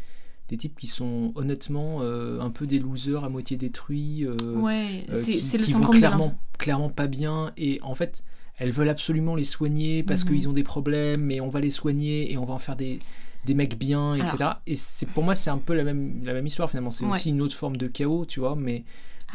des 0.49 0.57
types 0.57 0.75
qui 0.77 0.87
sont 0.87 1.31
honnêtement 1.35 1.99
euh, 2.01 2.39
un 2.39 2.49
peu 2.49 2.67
des 2.67 2.79
losers 2.79 3.23
à 3.23 3.29
moitié 3.29 3.57
détruits, 3.57 4.25
Ouais, 4.55 5.05
c'est 5.13 5.31
qui, 5.31 5.73
le 5.73 5.79
vont 5.79 5.87
clairement, 5.91 6.35
clairement 6.57 6.89
pas 6.89 7.07
bien. 7.07 7.51
Et 7.57 7.79
en 7.81 7.95
fait, 7.95 8.23
elles 8.57 8.71
veulent 8.71 8.89
absolument 8.89 9.35
les 9.35 9.43
soigner 9.43 10.03
parce 10.03 10.23
Mhm. 10.25 10.31
qu'ils 10.31 10.49
ont 10.49 10.53
des 10.53 10.63
problèmes, 10.63 11.21
mais 11.21 11.39
on 11.41 11.49
va 11.49 11.59
les 11.59 11.69
soigner 11.69 12.31
et 12.31 12.37
on 12.37 12.45
va 12.45 12.53
en 12.55 12.59
faire 12.59 12.75
des, 12.75 12.99
des 13.45 13.53
mecs 13.53 13.77
bien, 13.77 14.15
etc. 14.15 14.49
et 14.65 14.75
c'est 14.75 15.05
pour 15.07 15.23
moi, 15.23 15.35
c'est 15.35 15.49
un 15.49 15.57
peu 15.59 15.73
la 15.75 15.83
même, 15.83 16.21
la 16.25 16.33
même 16.33 16.47
histoire 16.47 16.69
finalement. 16.69 16.91
C'est 16.91 17.05
Ouais. 17.05 17.11
aussi 17.11 17.29
une 17.29 17.41
autre 17.41 17.55
forme 17.55 17.77
de 17.77 17.87
chaos, 17.87 18.25
tu 18.25 18.39
vois, 18.39 18.55
mais, 18.55 18.83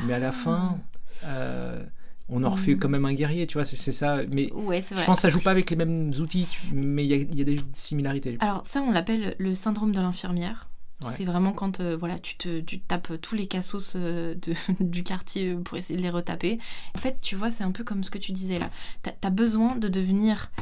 mais 0.07 0.13
à 0.15 0.19
la 0.19 0.29
Ah. 0.29 0.33
fin, 0.33 0.79
euh, 1.25 1.85
on 2.29 2.45
en 2.45 2.51
refait 2.51 2.73
Mhm. 2.73 2.79
quand 2.79 2.89
même 2.89 3.05
un 3.05 3.13
guerrier, 3.15 3.47
tu 3.47 3.55
vois, 3.55 3.65
c'est 3.65 3.93
ça. 3.93 4.21
Mais 4.31 4.51
Ouais, 4.53 4.83
je 4.83 5.05
pense 5.05 5.19
que 5.19 5.23
ça 5.23 5.29
joue 5.29 5.41
pas 5.41 5.51
avec 5.51 5.69
les 5.71 5.77
mêmes 5.77 6.11
outils, 6.21 6.47
tu- 6.51 6.73
mais 6.75 7.05
il 7.05 7.09
y 7.11 7.15
a, 7.15 7.17
il 7.17 7.35
y 7.39 7.43
a 7.43 7.45
des 7.45 7.57
similarités. 7.73 8.37
Alors 8.41 8.65
ça, 8.65 8.81
on 8.81 8.91
l'appelle 8.93 9.35
le 9.39 9.55
syndrome 9.55 9.93
de 9.93 10.01
l'infirmière. 10.01 10.69
Ouais. 11.05 11.11
C'est 11.17 11.25
vraiment 11.25 11.53
quand 11.53 11.81
euh, 11.81 11.97
voilà, 11.97 12.17
tu, 12.21 12.37
te, 12.37 12.61
tu 12.61 12.79
tapes 12.79 13.21
tous 13.21 13.35
les 13.35 13.47
cassos 13.49 13.95
euh, 13.97 14.37
de- 14.37 14.55
du 14.85 15.03
quartier 15.03 15.55
pour 15.57 15.77
essayer 15.77 15.97
de 15.97 16.03
les 16.03 16.11
retaper. 16.11 16.59
En 16.97 16.99
fait, 17.01 17.19
tu 17.21 17.35
vois, 17.35 17.51
c'est 17.51 17.65
un 17.65 17.73
peu 17.73 17.83
comme 17.83 18.05
ce 18.05 18.11
que 18.11 18.19
tu 18.19 18.31
disais 18.33 18.59
là. 18.61 18.71
T'as 19.03 19.11
as 19.23 19.31
besoin 19.31 19.75
de 19.77 19.89
devenir 19.89 20.53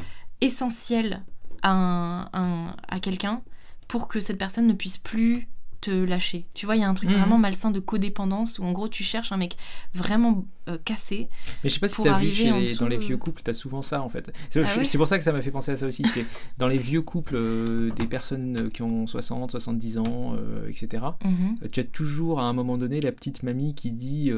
essentiel 0.41 1.21
à, 1.61 1.71
un- 1.71 2.29
un- 2.33 2.75
à 2.87 2.99
quelqu'un 2.99 3.43
pour 3.87 4.07
que 4.07 4.19
cette 4.19 4.37
personne 4.39 4.67
ne 4.67 4.73
puisse 4.73 4.97
plus 4.97 5.47
te 5.81 5.91
lâcher. 5.91 6.45
Tu 6.53 6.65
vois, 6.65 6.75
il 6.75 6.81
y 6.81 6.83
a 6.83 6.89
un 6.89 6.93
truc 6.93 7.09
Mhm. 7.09 7.17
vraiment 7.17 7.37
malsain 7.37 7.71
de 7.71 7.79
codépendance 7.79 8.59
où 8.59 8.63
en 8.63 8.71
gros 8.71 8.87
tu 8.87 9.03
cherches 9.03 9.31
un 9.31 9.37
mec 9.37 9.57
vraiment 9.93 10.45
euh, 10.71 10.77
cassé. 10.83 11.27
Mais 11.63 11.69
je 11.69 11.75
sais 11.75 11.79
pas 11.79 11.87
si 11.87 11.95
Pour 11.97 12.05
t'as 12.05 12.19
vu 12.19 12.31
chez 12.31 12.51
les- 12.51 12.75
dans 12.75 12.87
les 12.87 12.97
vieux 12.97 13.17
couples, 13.17 13.41
t'as 13.43 13.53
souvent 13.53 13.81
ça 13.81 14.01
en 14.01 14.09
fait. 14.09 14.31
C'est 14.49 14.59
Ah 14.63 14.77
ouais 14.77 14.85
c'est 14.85 14.97
pour 14.97 15.07
ça 15.07 15.17
que 15.17 15.23
ça 15.23 15.31
m'a 15.31 15.41
fait 15.41 15.51
penser 15.51 15.71
à 15.71 15.77
ça 15.77 15.87
aussi. 15.87 16.03
C'est 16.07 16.25
dans 16.57 16.67
les 16.67 16.77
vieux 16.77 17.01
couples, 17.01 17.35
euh, 17.35 17.91
des 17.91 18.05
personnes 18.07 18.57
euh, 18.59 18.69
qui 18.69 18.81
ont 18.81 19.07
60, 19.07 19.51
70 19.51 19.97
ans, 19.99 20.33
euh, 20.35 20.67
etc. 20.69 21.03
Mhm. 21.23 21.69
Tu 21.71 21.79
as 21.79 21.83
toujours 21.83 22.39
à 22.39 22.43
un 22.43 22.53
moment 22.53 22.77
donné 22.77 23.01
la 23.01 23.11
petite 23.11 23.43
mamie 23.43 23.73
qui 23.75 23.91
dit 23.91 24.31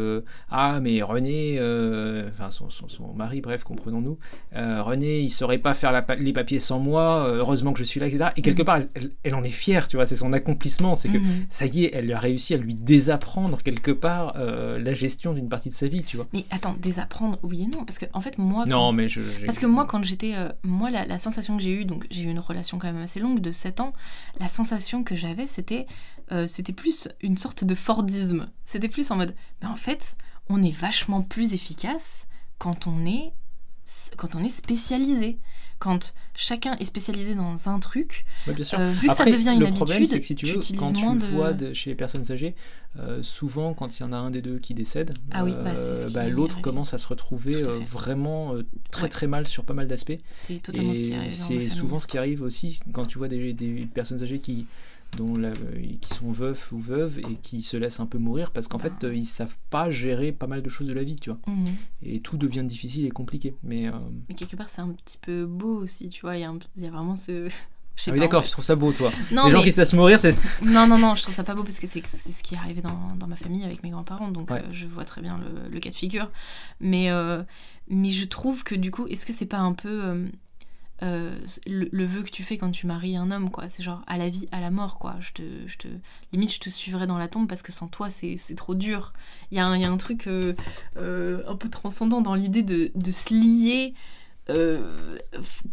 Ah, 0.49 0.79
mais 0.81 1.01
René, 1.01 1.59
enfin 2.29 2.51
son, 2.51 2.69
son- 2.69 2.89
son 2.89 3.13
mari, 3.13 3.41
bref, 3.41 3.63
comprenons-nous, 3.63 4.17
René, 4.53 5.21
il 5.21 5.29
saurait 5.29 5.57
pas 5.57 5.73
faire 5.73 5.91
la 5.91 6.05
les 6.19 6.33
papiers 6.33 6.59
sans 6.59 6.79
moi, 6.79 7.27
heureusement 7.27 7.73
que 7.73 7.79
je 7.79 7.83
suis 7.83 7.99
là, 7.99 8.07
etc. 8.07 8.25
Et 8.35 8.41
quelque 8.41 8.59
Mhm. 8.61 8.65
part, 8.65 8.77
elle, 8.77 8.89
elle- 8.95 9.11
elle 9.23 9.35
en 9.35 9.43
est 9.43 9.49
fière, 9.49 9.87
tu 9.87 9.95
vois, 9.97 10.05
c'est 10.05 10.15
son 10.15 10.33
accomplissement, 10.33 10.95
c'est 10.95 11.09
que 11.09 11.17
Mhm. 11.17 11.45
ça 11.49 11.65
y 11.65 11.85
est, 11.85 11.91
elle 11.93 12.11
a 12.11 12.19
réussi 12.19 12.53
à 12.53 12.57
lui 12.57 12.75
désapprendre 12.75 13.57
quelque 13.63 13.91
part 13.91 14.33
la 14.37 14.93
gestion 14.93 15.33
d'une 15.33 15.49
partie 15.49 15.69
de 15.69 15.73
sa 15.73 15.87
vie, 15.87 16.03
tu 16.03 16.17
vois. 16.17 16.22
Mais 16.31 16.45
attends, 16.51 16.75
désapprendre, 16.79 17.37
oui 17.43 17.63
et 17.63 17.67
non, 17.67 17.83
parce 17.85 17.97
que 17.99 18.05
en 18.13 18.21
fait 18.21 18.37
moi, 18.37 18.65
Non, 18.65 18.77
quand- 18.77 18.91
mais 18.93 19.07
je. 19.09 19.21
Parce 19.45 19.59
que 19.59 19.65
moi, 19.65 19.85
quand 19.85 20.03
j'étais. 20.03 20.35
euh, 20.35 20.49
moi, 20.63 20.89
la, 20.89 21.05
la 21.05 21.17
sensation 21.17 21.57
que 21.57 21.63
j'ai 21.63 21.73
eue, 21.81 21.85
donc 21.85 22.05
j'ai 22.11 22.23
eu 22.23 22.27
une 22.29 22.39
relation 22.39 22.77
quand 22.79 22.91
même 22.91 23.01
assez 23.01 23.19
longue 23.19 23.39
de 23.39 23.51
7 23.51 23.79
ans, 23.79 23.93
la 24.39 24.47
sensation 24.47 25.03
que 25.03 25.15
j'avais, 25.15 25.45
c'était 25.47 25.87
euh, 26.31 26.47
c'était 26.47 26.73
plus 26.73 27.07
une 27.21 27.37
sorte 27.37 27.63
de 27.63 27.75
Fordisme. 27.75 28.49
C'était 28.65 28.87
plus 28.89 29.11
en 29.11 29.15
mode. 29.17 29.35
Mais 29.61 29.67
en 29.67 29.75
fait, 29.75 30.15
on 30.49 30.61
est 30.63 30.71
vachement 30.75 31.21
plus 31.21 31.53
efficace 31.53 32.27
quand 32.57 32.87
on 32.87 33.05
est, 33.05 33.33
quand 34.17 34.35
on 34.35 34.43
est 34.43 34.49
spécialisé. 34.49 35.39
Quand 35.83 36.13
chacun 36.33 36.77
est 36.77 36.85
spécialisé 36.85 37.35
dans 37.35 37.67
un 37.67 37.77
truc, 37.79 38.23
Ouais, 38.47 38.53
bien 38.53 38.63
sûr. 38.63 38.79
euh, 38.79 38.91
vu 38.93 39.09
que 39.09 39.15
ça 39.15 39.25
devient 39.25 39.49
une 39.53 39.59
le 39.59 39.65
habitude, 39.65 39.75
problème, 39.75 40.05
c'est 40.05 40.21
que 40.21 40.25
si 40.25 40.33
tu 40.35 40.45
veux, 40.45 40.61
quand 40.79 40.93
tu 40.93 41.01
moins 41.03 41.15
le 41.15 41.19
de. 41.19 41.25
vois 41.25 41.51
de- 41.51 41.73
chez 41.73 41.89
les 41.89 41.95
personnes 41.97 42.31
âgées, 42.31 42.55
euh, 42.99 43.21
souvent, 43.21 43.73
quand 43.73 43.99
il 43.99 44.03
y 44.03 44.05
en 44.05 44.13
a 44.13 44.17
un 44.17 44.31
des 44.31 44.41
deux 44.41 44.59
qui 44.59 44.73
décède, 44.73 45.13
Ah 45.31 45.43
oui, 45.43 45.51
bah, 45.51 45.71
euh, 45.75 46.09
bah, 46.11 46.29
l'autre 46.29 46.61
commence 46.61 46.93
à 46.93 46.97
se 46.97 47.07
retrouver 47.07 47.63
à 47.63 47.71
vraiment 47.89 48.55
très 48.91 49.03
Ouais. 49.03 49.09
très 49.09 49.27
mal 49.27 49.45
sur 49.45 49.65
pas 49.65 49.73
mal 49.73 49.87
d'aspects. 49.87 50.17
C'est 50.31 50.61
totalement 50.63 50.93
ce 50.93 50.99
qui 51.01 51.13
arrive. 51.13 51.31
c'est 51.31 51.67
souvent 51.69 51.99
ce 51.99 52.07
qui 52.07 52.17
arrive 52.17 52.41
aussi 52.43 52.79
quand 52.93 53.05
tu 53.05 53.17
vois 53.17 53.27
des, 53.27 53.51
des 53.51 53.85
personnes 53.93 54.23
âgées 54.23 54.39
qui, 54.39 54.65
dont 55.17 55.35
la- 55.37 55.51
qui 56.01 56.13
sont 56.13 56.31
veufs 56.31 56.71
ou 56.71 56.79
veuves 56.79 57.19
et 57.19 57.35
qui 57.41 57.61
se 57.61 57.77
laissent 57.77 57.99
un 57.99 58.05
peu 58.05 58.17
mourir 58.17 58.51
parce 58.51 58.67
qu'en 58.67 58.79
fait 58.79 59.03
euh, 59.03 59.15
ils 59.15 59.25
savent 59.25 59.55
pas 59.69 59.89
gérer 59.89 60.31
pas 60.31 60.47
mal 60.47 60.61
de 60.61 60.69
choses 60.69 60.87
de 60.87 60.93
la 60.93 61.03
vie, 61.03 61.15
tu 61.15 61.29
vois. 61.29 61.39
Mhm. 61.47 61.67
Et 62.03 62.19
tout 62.19 62.37
devient 62.37 62.63
difficile 62.63 63.05
et 63.05 63.11
compliqué. 63.11 63.55
Mais 63.63 63.87
euh, 63.87 63.91
Mais 64.29 64.35
quelque 64.35 64.55
part, 64.55 64.69
c'est 64.69 64.81
un 64.81 64.89
petit 64.89 65.17
peu 65.17 65.45
beau 65.45 65.77
aussi, 65.81 66.07
tu 66.09 66.21
vois. 66.21 66.35
Il 66.37 66.41
y, 66.41 66.45
a 66.45 66.53
y 66.77 66.87
vraiment 66.89 67.15
ce. 67.15 67.47
Je 67.95 68.09
ah 68.09 68.13
oui, 68.15 68.19
d'accord, 68.19 68.43
tu 68.43 68.49
trouves 68.49 68.65
ça 68.65 68.75
beau, 68.75 68.91
toi. 68.91 69.11
Non, 69.31 69.45
les 69.45 69.51
gens 69.51 69.57
mais- 69.59 69.65
qui 69.65 69.71
se 69.71 69.77
laissent 69.79 69.93
mourir, 69.93 70.19
c'est 70.19 70.35
Non, 70.63 70.87
non, 70.87 70.97
non, 70.97 71.13
je 71.13 71.21
trouve 71.21 71.35
ça 71.35 71.43
pas 71.43 71.53
beau 71.53 71.61
parce 71.63 71.79
que 71.79 71.85
c'est 71.85 72.03
c'est 72.07 72.31
ce 72.31 72.41
qui 72.41 72.55
est 72.55 72.57
arrivé 72.57 72.81
dans, 72.81 73.09
dans 73.19 73.27
ma 73.27 73.35
famille 73.35 73.63
avec 73.63 73.83
mes 73.83 73.91
grands-parents, 73.91 74.31
donc 74.31 74.49
Ouais. 74.49 74.61
euh, 74.61 74.71
je 74.71 74.87
vois 74.87 75.05
très 75.05 75.21
bien 75.21 75.37
le, 75.37 75.69
le 75.69 75.79
cas 75.79 75.91
de 75.91 75.95
figure. 75.95 76.31
Mais, 76.79 77.11
euh, 77.11 77.43
mais 77.89 78.09
je 78.09 78.25
trouve 78.25 78.63
que 78.63 78.73
du 78.73 78.89
coup, 78.89 79.05
est-ce 79.05 79.27
que 79.27 79.31
c'est 79.33 79.45
pas 79.45 79.59
un 79.59 79.73
peu 79.73 80.25
euh, 81.01 81.35
le, 81.65 81.89
le 81.91 82.05
vœu 82.05 82.21
que 82.23 82.29
tu 82.29 82.43
fais 82.43 82.57
quand 82.57 82.71
tu 82.71 82.85
maries 82.87 83.17
un 83.17 83.31
homme, 83.31 83.49
quoi 83.51 83.67
C'est 83.67 83.83
genre 83.83 84.01
à 84.07 84.17
la 84.17 84.29
vie, 84.29 84.47
à 84.51 84.61
la 84.61 84.69
mort, 84.71 84.99
quoi. 84.99 85.15
Je 85.19 85.31
te, 85.33 85.41
je 85.67 85.77
te, 85.77 85.87
limite, 86.31 86.53
je 86.53 86.59
te 86.59 86.69
suivrai 86.69 87.07
dans 87.07 87.17
la 87.17 87.27
tombe 87.27 87.47
parce 87.49 87.61
que 87.61 87.71
sans 87.71 87.87
toi, 87.87 88.09
c'est 88.09 88.37
c'est 88.37 88.55
trop 88.55 88.75
dur. 88.75 89.11
Il 89.51 89.57
y, 89.57 89.59
a 89.59 89.65
un- 89.65 89.75
il 89.75 89.81
y 89.81 89.85
a 89.85 89.91
un 89.91 89.97
truc 89.97 90.27
euh, 90.27 90.53
euh, 90.97 91.41
un 91.47 91.55
peu 91.55 91.67
transcendant 91.69 92.21
dans 92.21 92.35
l'idée 92.35 92.63
de, 92.63 92.91
de 92.95 93.11
se 93.11 93.33
lier. 93.33 93.93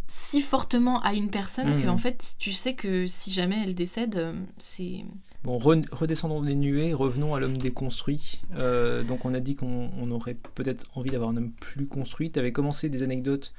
si 0.08 0.40
fortement 0.40 1.00
à 1.02 1.12
une 1.12 1.28
personne 1.30 1.74
Mhm. 1.74 1.82
que 1.82 1.88
en 1.88 1.98
fait 1.98 2.34
tu 2.38 2.52
sais 2.52 2.74
que 2.74 3.04
si 3.06 3.30
jamais 3.32 3.60
elle 3.64 3.74
décède 3.74 4.34
c'est 4.58 5.04
Bon, 5.42 5.58
re- 5.58 5.84
redescendons 5.92 6.42
des 6.42 6.54
nuées, 6.54 6.92
revenons 6.94 7.34
à 7.34 7.40
l'homme 7.40 7.56
déconstruit. 7.58 8.42
Donc 9.08 9.24
on 9.24 9.34
a 9.34 9.40
dit 9.40 9.54
qu'on 9.54 9.90
on 9.98 10.10
aurait 10.10 10.36
peut-être 10.54 10.86
envie 10.94 11.10
d'avoir 11.10 11.30
un 11.30 11.36
homme 11.36 11.50
plus 11.52 11.86
construit. 11.88 12.30
Tu 12.30 12.38
avais 12.38 12.52
commencé 12.52 12.88
des 12.88 13.02
anecdotes 13.02 13.52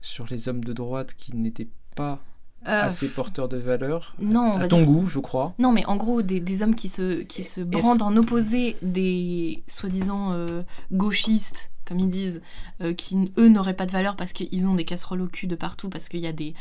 sur 0.00 0.26
les 0.30 0.48
hommes 0.48 0.64
de 0.64 0.72
droite 0.72 1.14
qui 1.16 1.34
n'étaient 1.36 1.68
pas 1.96 2.18
Euh, 2.66 2.82
assez 2.84 3.08
porteurs 3.08 3.48
de 3.48 3.56
valeur. 3.56 4.14
non, 4.18 4.52
on 4.54 4.60
à 4.60 4.68
ton 4.68 4.78
dire- 4.78 4.86
goût, 4.86 5.06
je 5.08 5.18
crois. 5.18 5.54
Non, 5.58 5.72
mais 5.72 5.84
en 5.86 5.96
gros, 5.96 6.20
des, 6.22 6.40
des 6.40 6.62
hommes 6.62 6.74
qui 6.74 6.88
se, 6.90 7.22
qui 7.22 7.42
se 7.42 7.62
brandent 7.62 8.02
en 8.02 8.14
opposé 8.18 8.76
des 8.82 9.62
soi-disant 9.66 10.32
euh, 10.32 10.62
gauchistes, 10.92 11.70
comme 11.90 11.98
ils 11.98 12.08
disent, 12.08 12.40
euh, 12.80 12.94
qui, 12.94 13.18
eux, 13.36 13.48
n'auraient 13.48 13.74
pas 13.74 13.84
de 13.84 13.90
valeur 13.90 14.14
parce 14.14 14.32
qu'ils 14.32 14.68
ont 14.68 14.76
des 14.76 14.84
casseroles 14.84 15.22
au 15.22 15.26
cul 15.26 15.48
de 15.48 15.56
partout, 15.56 15.88
parce 15.90 16.08
qu'il 16.08 16.20
y, 16.20 16.26
a 16.28 16.32
des- 16.32 16.54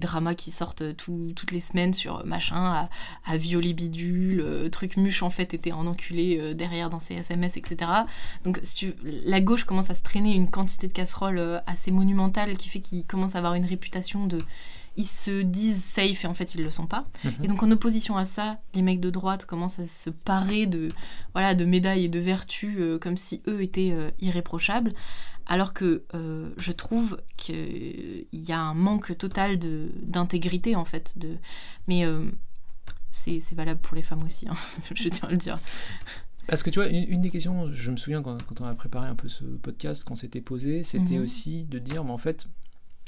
dramas 0.00 0.34
qui 0.34 0.50
sortent 0.50 0.96
tout- 0.96 1.32
toutes 1.36 1.52
les 1.52 1.60
semaines 1.60 1.92
sur 1.94 2.26
machin, 2.26 2.56
à, 2.56 2.90
à 3.24 3.36
violer 3.36 3.72
bidule, 3.72 4.40
euh, 4.40 4.68
truc 4.68 4.96
muche, 4.96 5.22
en 5.22 5.30
fait, 5.30 5.54
était 5.54 5.70
en 5.70 5.86
enculé 5.86 6.38
euh, 6.40 6.54
derrière 6.54 6.90
dans 6.90 6.98
ses 6.98 7.14
SMS, 7.14 7.56
etc. 7.56 7.88
Donc, 8.44 8.60
la 9.04 9.40
gauche 9.40 9.62
commence 9.64 9.90
à 9.90 9.94
se 9.94 10.02
traîner 10.02 10.34
une 10.34 10.50
quantité 10.50 10.88
de 10.88 10.92
casseroles 10.92 11.38
euh, 11.38 11.60
assez 11.66 11.92
monumentale 11.92 12.56
qui 12.56 12.68
fait 12.68 12.80
qu'ils 12.80 13.04
commencent 13.04 13.36
à 13.36 13.38
avoir 13.38 13.54
une 13.54 13.64
réputation 13.64 14.26
de... 14.26 14.38
Ils 14.96 15.04
se 15.04 15.42
disent 15.42 15.82
safe 15.82 16.24
et 16.24 16.28
en 16.28 16.34
fait 16.34 16.54
ils 16.54 16.62
le 16.62 16.70
sont 16.70 16.86
pas. 16.86 17.06
Mhm. 17.24 17.32
Et 17.42 17.48
donc 17.48 17.62
en 17.62 17.70
opposition 17.70 18.16
à 18.16 18.24
ça, 18.24 18.58
les 18.74 18.82
mecs 18.82 19.00
de 19.00 19.10
droite 19.10 19.44
commencent 19.44 19.78
à 19.80 19.86
se 19.86 20.10
parer 20.10 20.66
de, 20.66 20.88
voilà, 21.32 21.54
de 21.54 21.64
médailles 21.64 22.04
et 22.04 22.08
de 22.08 22.18
vertus 22.20 22.76
euh, 22.78 22.98
comme 22.98 23.16
si 23.16 23.42
eux 23.48 23.62
étaient 23.62 23.90
euh, 23.92 24.10
irréprochables. 24.20 24.92
Alors 25.46 25.74
que 25.74 26.04
euh, 26.14 26.50
je 26.56 26.72
trouve 26.72 27.20
qu'il 27.36 28.24
y 28.32 28.50
a 28.52 28.60
un 28.60 28.72
manque 28.74 29.18
total 29.18 29.58
de- 29.58 29.90
d'intégrité 30.02 30.74
en 30.76 30.84
fait. 30.86 31.12
De... 31.16 31.36
Mais 31.86 32.04
c'est 33.10 33.54
valable 33.54 33.80
pour 33.80 33.94
les 33.94 34.02
femmes 34.02 34.22
aussi, 34.24 34.48
hein, 34.48 34.54
je 34.94 35.08
tiens 35.08 35.28
à 35.28 35.30
le 35.30 35.36
dire. 35.36 35.58
Parce 36.46 36.62
que 36.62 36.70
tu 36.70 36.78
vois, 36.78 36.88
une, 36.88 37.04
une 37.08 37.20
des 37.20 37.30
questions, 37.30 37.72
je 37.72 37.90
me 37.90 37.96
souviens 37.96 38.22
quand, 38.22 38.42
quand 38.44 38.60
on 38.60 38.64
a 38.66 38.74
préparé 38.74 39.08
un 39.08 39.14
peu 39.14 39.28
ce 39.28 39.44
podcast, 39.44 40.04
qu'on 40.04 40.16
s'était 40.16 40.40
posé, 40.42 40.82
c'était 40.82 41.16
Mhm. 41.18 41.24
aussi 41.24 41.64
de 41.64 41.78
dire, 41.78 42.04
mais 42.04 42.10
en 42.10 42.18
fait, 42.18 42.46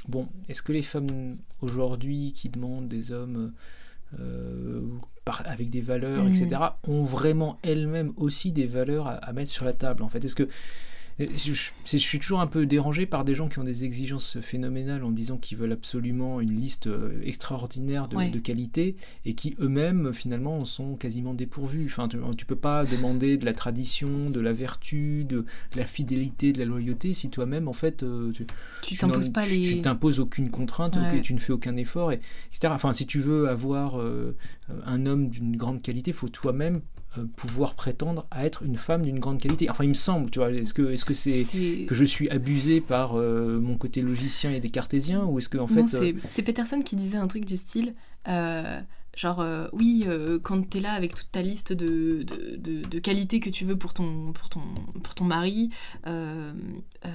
bon, 0.09 0.29
est-ce 0.49 0.63
que 0.63 0.73
les 0.73 0.83
femmes 0.83 1.37
aujourd'hui 1.63 2.33
qui 2.33 2.49
demandent 2.49 2.89
des 2.89 3.13
hommes 3.13 3.53
euh, 4.21 4.81
par- 5.25 5.43
avec 5.47 5.71
des 5.71 5.81
valeurs, 5.81 6.27
etc., 6.29 6.61
ont 6.87 7.03
vraiment 7.03 7.59
elles-mêmes 7.63 8.13
aussi 8.17 8.53
des 8.53 8.67
valeurs 8.67 9.07
à, 9.09 9.15
à 9.15 9.33
mettre 9.33 9.51
sur 9.51 9.65
la 9.65 9.73
table 9.73 10.03
En 10.03 10.09
fait, 10.09 10.25
est-ce 10.25 10.37
que 10.37 10.49
je, 11.19 11.97
suis 11.97 12.19
toujours 12.19 12.41
un 12.41 12.47
peu 12.47 12.67
dérangé 12.67 13.07
par 13.07 13.25
des 13.25 13.35
gens 13.35 13.49
qui 13.49 13.59
ont 13.59 13.65
des 13.65 13.85
exigences 13.85 14.39
phénoménales 14.43 15.03
en 15.03 15.11
disant 15.11 15.39
qu'ils 15.39 15.57
veulent 15.57 15.73
absolument 15.73 16.41
une 16.43 16.55
liste 16.55 16.89
euh, 16.89 17.19
extraordinaire 17.25 18.07
de, 18.09 18.17
Ouais. 18.17 18.29
de 18.29 18.39
qualités 18.39 18.97
et 19.25 19.33
qui 19.33 19.55
eux-mêmes 19.61 20.13
finalement 20.13 20.59
en 20.59 20.65
sont 20.67 20.95
quasiment 20.97 21.33
dépourvus. 21.33 21.87
Enfin, 21.87 22.09
tu, 22.09 22.19
tu 22.37 22.45
peux 22.45 22.55
pas 22.57 22.85
demander 22.85 23.39
de 23.39 23.47
la 23.47 23.55
tradition, 23.55 24.29
de 24.29 24.41
la 24.41 24.53
vertu, 24.53 25.25
de, 25.25 25.39
de 25.73 25.77
la 25.77 25.87
fidélité, 25.87 26.53
de 26.53 26.59
la 26.59 26.67
loyauté 26.67 27.15
si 27.15 27.31
toi-même 27.31 27.67
en 27.69 27.73
fait 27.73 28.03
euh, 28.03 28.31
tu, 28.83 28.97
t'imposes 28.97 29.27
n'en- 29.29 29.33
pas 29.33 29.45
tu- 29.45 29.51
les. 29.57 29.63
tu 29.63 29.81
t'imposes 29.81 30.21
aucune 30.21 30.51
contrainte, 30.51 30.97
Ouais. 30.97 31.23
tu 31.23 31.33
ne 31.33 31.39
fais 31.39 31.53
aucun 31.53 31.77
effort, 31.77 32.13
et, 32.13 32.21
etc. 32.53 32.69
Enfin, 32.75 32.93
si 32.93 33.07
tu 33.07 33.21
veux 33.21 33.49
avoir 33.49 34.01
euh, 34.01 34.37
un 34.85 35.07
homme 35.07 35.29
d'une 35.31 35.57
grande 35.57 35.81
qualité, 35.81 36.13
faut 36.13 36.29
toi-même 36.29 36.81
pouvoir 37.23 37.75
prétendre 37.75 38.27
à 38.31 38.45
être 38.47 38.63
une 38.63 38.77
femme 38.77 39.03
d'une 39.03 39.19
grande 39.19 39.41
qualité. 39.41 39.69
Enfin, 39.71 39.85
il 39.85 39.89
me 39.91 39.95
semble, 39.95 40.31
tu 40.31 40.39
vois. 40.39 40.51
Est-ce 40.51 40.75
que 40.75 40.91
est-ce 40.91 41.05
que 41.05 41.15
c'est 41.15 41.45
que 41.87 41.95
je 41.95 42.05
suis 42.05 42.29
abusé 42.31 42.81
par 42.81 43.19
euh, 43.19 43.59
mon 43.61 43.77
côté 43.77 44.03
logicien 44.03 44.51
et 44.53 44.61
des 44.61 44.71
cartésiens 44.71 45.25
ou 45.25 45.39
est-ce 45.39 45.49
que 45.49 45.59
en 45.59 45.67
fait 45.67 45.83
euh, 45.95 46.13
c'est 46.29 46.43
Peterson 46.43 46.83
qui 46.83 46.97
disait 46.97 47.17
un 47.19 47.27
truc 47.27 47.45
du 47.45 47.57
style, 47.57 47.95
euh, 48.29 48.81
genre, 49.17 49.41
euh, 49.41 49.69
oui, 49.73 50.05
euh, 50.07 50.39
quand 50.43 50.69
t'es 50.69 50.81
là 50.81 50.93
avec 50.93 51.15
toute 51.15 51.31
ta 51.33 51.41
liste 51.43 51.73
de, 51.73 52.23
de, 52.23 52.57
de- 52.57 52.83
de 52.87 52.99
qualités 52.99 53.41
que 53.41 53.49
tu 53.51 53.65
veux 53.65 53.77
pour 53.77 53.95
ton, 53.95 54.33
pour 54.33 54.49
ton, 54.51 54.61
pour 55.03 55.15
ton 55.15 55.25
mari, 55.25 55.71
euh, 56.07 56.53
euh, 57.05 57.09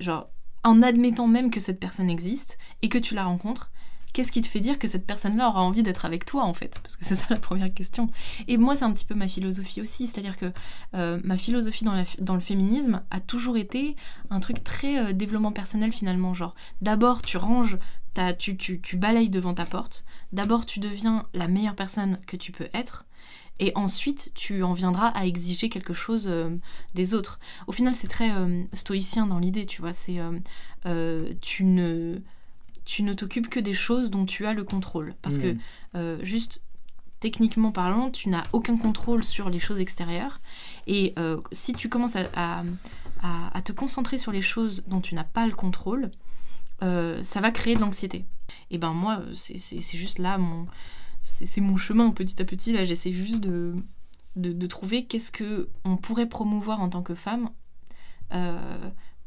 genre, 0.00 0.28
en 0.64 0.82
admettant 0.82 1.26
même 1.26 1.50
que 1.50 1.58
cette 1.60 1.80
personne 1.80 2.10
existe 2.10 2.58
et 2.82 2.88
que 2.90 2.98
tu 2.98 3.14
la 3.14 3.24
rencontres, 3.24 3.70
qu'est-ce 4.12 4.32
qui 4.32 4.42
te 4.42 4.48
fait 4.48 4.60
dire 4.60 4.78
que 4.78 4.88
cette 4.88 5.06
personne-là 5.06 5.48
aura 5.48 5.62
envie 5.62 5.82
d'être 5.82 6.04
avec 6.04 6.24
toi 6.24 6.44
en 6.44 6.54
fait? 6.54 6.78
Parce 6.82 6.96
que 6.96 7.04
c'est 7.04 7.16
ça 7.16 7.26
la 7.30 7.38
première 7.38 7.72
question. 7.72 8.08
Et 8.48 8.56
moi, 8.56 8.76
c'est 8.76 8.84
un 8.84 8.92
petit 8.92 9.04
peu 9.04 9.14
ma 9.14 9.28
philosophie 9.28 9.80
aussi, 9.80 10.06
c'est-à-dire 10.06 10.36
que 10.36 10.52
euh, 10.94 11.20
ma 11.24 11.36
philosophie 11.36 11.84
dans, 11.84 12.34
le 12.34 12.40
féminisme 12.40 13.00
a 13.10 13.20
toujours 13.20 13.56
été 13.56 13.96
un 14.30 14.40
truc 14.40 14.64
très 14.64 14.98
euh, 14.98 15.12
développement 15.12 15.52
personnel 15.52 15.92
finalement. 15.92 16.34
Genre, 16.34 16.54
d'abord, 16.80 17.22
tu 17.22 17.36
ranges, 17.36 17.78
tu 18.38 18.96
balayes 18.96 19.30
devant 19.30 19.54
ta 19.54 19.64
porte, 19.64 20.04
d'abord, 20.32 20.66
tu 20.66 20.80
deviens 20.80 21.26
la 21.34 21.48
meilleure 21.48 21.76
personne 21.76 22.18
que 22.26 22.36
tu 22.36 22.52
peux 22.52 22.68
être. 22.74 23.06
Et 23.62 23.72
ensuite, 23.74 24.32
tu 24.34 24.62
en 24.62 24.72
viendras 24.72 25.08
à 25.08 25.26
exiger 25.26 25.68
quelque 25.68 25.92
chose 25.92 26.26
euh, 26.26 26.48
des 26.94 27.12
autres. 27.12 27.38
Au 27.66 27.72
final, 27.72 27.94
c'est 27.94 28.08
très 28.08 28.30
stoïcien 28.72 29.26
dans 29.26 29.38
l'idée, 29.38 29.66
tu 29.66 29.82
vois. 29.82 29.92
C'est 29.92 30.18
tu 31.42 31.64
ne 31.64 32.20
tu 32.90 33.04
ne 33.04 33.14
t'occupes 33.14 33.48
que 33.48 33.60
des 33.60 33.72
choses 33.72 34.10
dont 34.10 34.26
tu 34.26 34.46
as 34.46 34.52
le 34.52 34.64
contrôle. 34.64 35.14
Parce 35.22 35.38
que, 35.38 35.52
hmm. 35.52 35.58
euh, 35.94 36.18
juste 36.24 36.60
techniquement 37.20 37.70
parlant, 37.70 38.10
tu 38.10 38.28
n'as 38.28 38.42
aucun 38.52 38.76
contrôle 38.76 39.22
sur 39.22 39.48
les 39.48 39.60
choses 39.60 39.78
extérieures. 39.78 40.40
Et 40.88 41.12
euh, 41.16 41.40
si 41.52 41.72
tu 41.72 41.88
commences 41.88 42.16
à, 42.16 42.64
te 43.62 43.70
concentrer 43.70 44.18
sur 44.18 44.32
les 44.32 44.42
choses 44.42 44.82
dont 44.88 45.00
tu 45.00 45.14
n'as 45.14 45.24
pas 45.24 45.46
le 45.46 45.54
contrôle, 45.54 46.10
euh, 46.82 47.22
ça 47.22 47.40
va 47.40 47.52
créer 47.52 47.76
de 47.76 47.80
l'anxiété. 47.80 48.24
Et 48.72 48.78
ben 48.78 48.92
moi, 48.92 49.22
c'est 49.34 49.80
juste 49.96 50.18
là, 50.18 50.36
mon, 50.36 50.66
c'est 51.22 51.60
mon 51.60 51.76
chemin 51.76 52.10
petit 52.10 52.42
à 52.42 52.44
petit. 52.44 52.72
Là, 52.72 52.84
j'essaie 52.84 53.12
juste 53.12 53.40
de, 53.40 53.76
de, 54.34 54.66
trouver 54.66 55.04
qu'est-ce 55.04 55.30
que 55.30 55.68
on 55.84 55.96
pourrait 55.96 56.28
promouvoir 56.28 56.80
en 56.80 56.88
tant 56.88 57.02
que 57.02 57.14
femme 57.14 57.50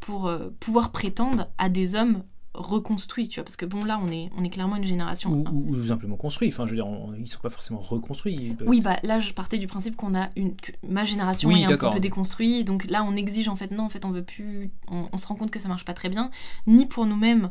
pour 0.02 0.30
pouvoir 0.60 0.92
prétendre 0.92 1.48
à 1.58 1.70
des 1.70 1.96
hommes 1.96 2.24
reconstruit, 2.54 3.28
tu 3.28 3.40
vois, 3.40 3.46
parce 3.46 3.56
que 3.56 3.66
bon 3.66 3.84
là 3.84 4.00
on 4.02 4.10
est, 4.10 4.30
on 4.38 4.44
est 4.44 4.50
clairement 4.50 4.76
une 4.76 4.86
génération. 4.86 5.44
Ou, 5.52 5.76
ou 5.76 5.86
simplement 5.86 6.16
construit, 6.16 6.50
enfin 6.50 6.66
je 6.66 6.72
veux 6.72 6.76
dire, 6.78 6.88
ils 7.18 7.28
sont 7.28 7.40
pas 7.40 7.50
forcément 7.50 7.80
reconstruits. 7.80 8.56
Oui, 8.66 8.82
bah 8.82 8.98
là 9.04 9.20
je 9.20 9.34
partais 9.34 9.58
du 9.58 9.68
principe 9.68 9.96
qu'on 9.96 10.16
a 10.16 10.30
une, 10.36 10.56
que 10.56 10.72
ma 10.88 11.04
génération 11.04 11.50
est 11.52 11.66
un 11.66 11.76
petit 11.76 11.90
peu 11.92 12.00
déconstruite, 12.00 12.68
donc 12.68 12.86
là 12.86 13.04
on 13.04 13.16
exige 13.16 13.50
en 13.50 13.56
fait, 13.56 13.72
non 13.72 13.84
en 13.84 13.90
fait 13.90 14.06
on 14.06 14.12
veut 14.12 14.24
plus, 14.24 14.72
on, 14.88 15.18
se 15.18 15.26
rend 15.28 15.36
compte 15.36 15.52
que 15.52 15.60
ça 15.60 15.68
marche 15.68 15.86
pas 15.86 15.94
très 15.94 16.10
bien, 16.10 16.30
ni 16.68 16.86
pour 16.86 17.06
nous-mêmes, 17.06 17.50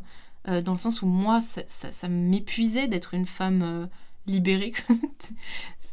euh, 0.49 0.63
dans 0.63 0.73
le 0.73 0.79
sens 0.79 1.03
où 1.03 1.07
moi 1.07 1.41
ça, 1.41 1.63
ça, 1.69 2.09
m'épuisait 2.09 2.87
d'être 2.87 3.15
une 3.15 3.27
femme 3.27 3.63
euh, 3.63 3.87
libérée, 4.27 4.73
tu 5.19 5.35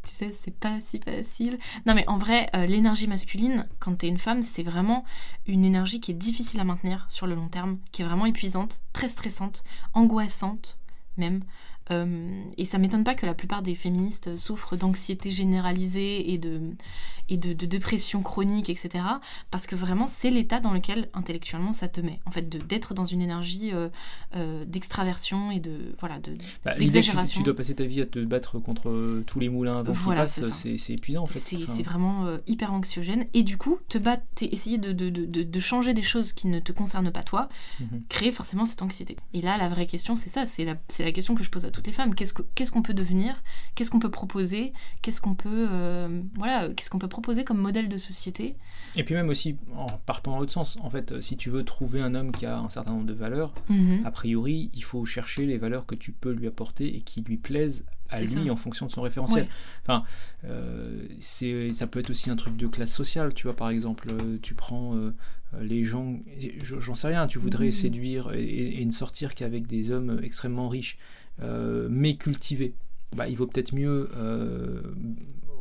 sais, 0.04 0.32
c'est 0.34 0.58
pas 0.58 0.80
si 0.80 1.00
facile. 1.00 1.58
Non 1.86 1.94
mais 1.94 2.08
en 2.08 2.18
vrai, 2.18 2.50
euh, 2.56 2.66
l'énergie 2.66 3.08
masculine, 3.08 3.68
quand 3.80 3.96
t'es 3.96 4.08
une 4.08 4.20
femme, 4.20 4.42
c'est 4.42 4.64
vraiment 4.64 5.04
une 5.48 5.66
énergie 5.66 6.00
qui 6.00 6.12
est 6.12 6.16
difficile 6.16 6.60
à 6.60 6.64
maintenir 6.64 7.06
sur 7.10 7.28
le 7.28 7.36
long 7.36 7.48
terme, 7.48 7.80
qui 7.92 8.02
est 8.02 8.06
vraiment 8.06 8.26
épuisante, 8.26 8.82
très 8.94 9.10
stressante, 9.10 9.64
angoissante 9.94 10.80
même. 11.20 11.44
Euh, 11.92 12.44
et 12.58 12.66
ça 12.66 12.78
m'étonne 12.78 13.04
pas 13.04 13.16
que 13.16 13.26
la 13.26 13.34
plupart 13.34 13.62
des 13.62 13.76
féministes 13.76 14.36
souffrent 14.36 14.78
d'anxiété 14.78 15.32
généralisée 15.32 16.32
et 16.32 16.38
de, 16.38 16.62
et 17.30 17.38
de, 17.38 17.54
dépression 17.66 18.22
chronique, 18.22 18.70
etc. 18.70 19.04
Parce 19.52 19.68
que 19.68 19.76
vraiment, 19.76 20.08
c'est 20.08 20.30
l'état 20.30 20.60
dans 20.60 20.72
lequel 20.72 21.10
intellectuellement 21.14 21.72
ça 21.72 21.88
te 21.88 22.02
met. 22.02 22.20
En 22.26 22.32
fait, 22.32 22.48
d'être 22.50 22.94
dans 22.94 23.06
une 23.06 23.22
énergie 23.22 23.72
euh, 23.74 23.90
euh, 24.36 24.66
d'extraversion 24.66 25.52
et 25.52 25.60
de 25.60 25.96
voilà 26.00 26.20
de 26.20 26.34
bah, 26.64 26.76
d'exagération. 26.78 27.34
Tu, 27.34 27.40
tu, 27.40 27.44
dois 27.44 27.56
passer 27.56 27.76
ta 27.76 27.86
vie 27.86 28.02
à 28.02 28.06
te 28.06 28.20
battre 28.20 28.60
contre 28.60 29.24
tous 29.26 29.40
les 29.40 29.50
moulins 29.50 29.80
avant 29.80 29.94
voilà, 29.94 30.28
c'est 30.28 30.94
épuisant 30.94 31.24
en 31.24 31.28
fait. 31.28 31.40
C'est 31.40 31.84
vraiment 31.84 32.26
hyper 32.48 32.74
anxiogène. 32.74 33.26
Et 33.34 33.44
du 33.44 33.58
coup, 33.58 33.80
te 33.88 33.98
battre, 33.98 34.24
essayer 34.42 34.78
de, 34.78 34.92
de, 34.92 35.10
de, 35.10 35.60
changer 35.60 35.94
des 35.94 36.02
choses 36.02 36.34
qui 36.34 36.48
ne 36.48 36.60
te 36.60 36.72
concernent 36.72 37.12
pas 37.12 37.24
toi, 37.24 37.50
mhm. 37.80 38.04
créer 38.10 38.32
forcément 38.32 38.66
cette 38.66 38.82
anxiété. 38.82 39.18
Et 39.34 39.42
là, 39.42 39.58
la 39.58 39.70
vraie 39.70 39.86
question, 39.86 40.16
c'est 40.16 40.30
ça, 40.30 40.46
c'est 40.46 40.66
la, 40.66 40.76
la 41.00 41.12
question 41.12 41.36
que 41.36 41.44
je 41.44 41.50
pose 41.50 41.66
à 41.66 41.72
tous 41.72 41.79
les 41.86 41.94
femmes. 41.94 42.16
Qu'est-ce 42.16 42.72
qu'on 42.72 42.82
peut 42.82 42.94
devenir? 42.94 43.42
Qu'est-ce 43.76 43.92
qu'on 43.92 44.00
peut 44.00 44.12
proposer? 44.12 44.74
Qu'est-ce 45.02 45.22
qu'on 45.22 45.36
peut, 45.36 45.68
euh, 45.72 46.22
voilà, 46.36 46.70
qu'est-ce 46.74 46.90
qu'on 46.90 47.00
peut 47.00 47.08
proposer 47.08 47.44
comme 47.44 47.58
modèle 47.58 47.90
de 47.90 47.98
société? 47.98 48.56
Et 48.96 49.04
puis 49.04 49.16
même 49.16 49.30
aussi, 49.30 49.58
en 49.78 49.88
partant 50.06 50.32
dans 50.32 50.40
l'autre 50.40 50.52
sens, 50.52 50.78
en 50.82 50.90
fait, 50.90 51.22
si 51.22 51.38
tu 51.38 51.50
veux 51.50 51.64
trouver 51.64 52.02
un 52.02 52.16
homme 52.16 52.32
qui 52.32 52.46
a 52.46 52.60
un 52.60 52.70
certain 52.70 52.92
nombre 52.92 53.06
de 53.06 53.14
valeurs, 53.14 53.54
mhm. 53.70 54.06
a 54.06 54.12
priori, 54.12 54.70
il 54.74 54.84
faut 54.84 55.06
chercher 55.06 55.46
les 55.46 55.58
valeurs 55.58 55.86
que 55.86 55.96
tu 55.96 56.12
peux 56.12 56.32
lui 56.32 56.48
apporter 56.48 56.96
et 56.96 57.02
qui 57.02 57.22
lui 57.22 57.38
plaisent 57.38 57.86
à 58.12 58.22
lui 58.22 58.50
en 58.50 58.56
fonction 58.56 58.88
de 58.88 58.92
son 58.92 59.04
référentiel. 59.04 59.48
Enfin, 59.84 60.04
euh, 60.46 61.06
c'est, 61.20 61.74
ça 61.74 61.86
peut 61.86 62.00
être 62.00 62.10
aussi 62.10 62.32
un 62.32 62.36
truc 62.36 62.58
de 62.58 62.66
classe 62.66 62.92
sociale, 62.92 63.36
tu 63.36 63.44
vois, 63.44 63.56
par 63.56 63.70
exemple, 63.70 64.08
euh, 64.12 64.38
tu 64.42 64.56
prends 64.56 64.96
les 65.62 65.84
gens, 65.84 66.20
j'en 66.62 66.96
sais 66.96 67.08
rien, 67.08 67.26
tu 67.28 67.40
voudrais 67.40 67.68
mhm. 67.68 67.72
séduire 67.72 68.32
et, 68.34 68.82
et 68.82 68.86
ne 68.86 68.92
sortir 68.92 69.34
qu'avec 69.34 69.66
des 69.68 69.92
hommes 69.92 70.20
extrêmement 70.24 70.70
riches. 70.70 70.98
Euh, 71.42 71.88
mais 71.90 72.16
cultivé. 72.16 72.74
Bah, 73.16 73.28
il 73.28 73.36
vaut 73.36 73.48
peut-être 73.48 73.74
mieux 73.74 74.10
euh, 74.16 74.82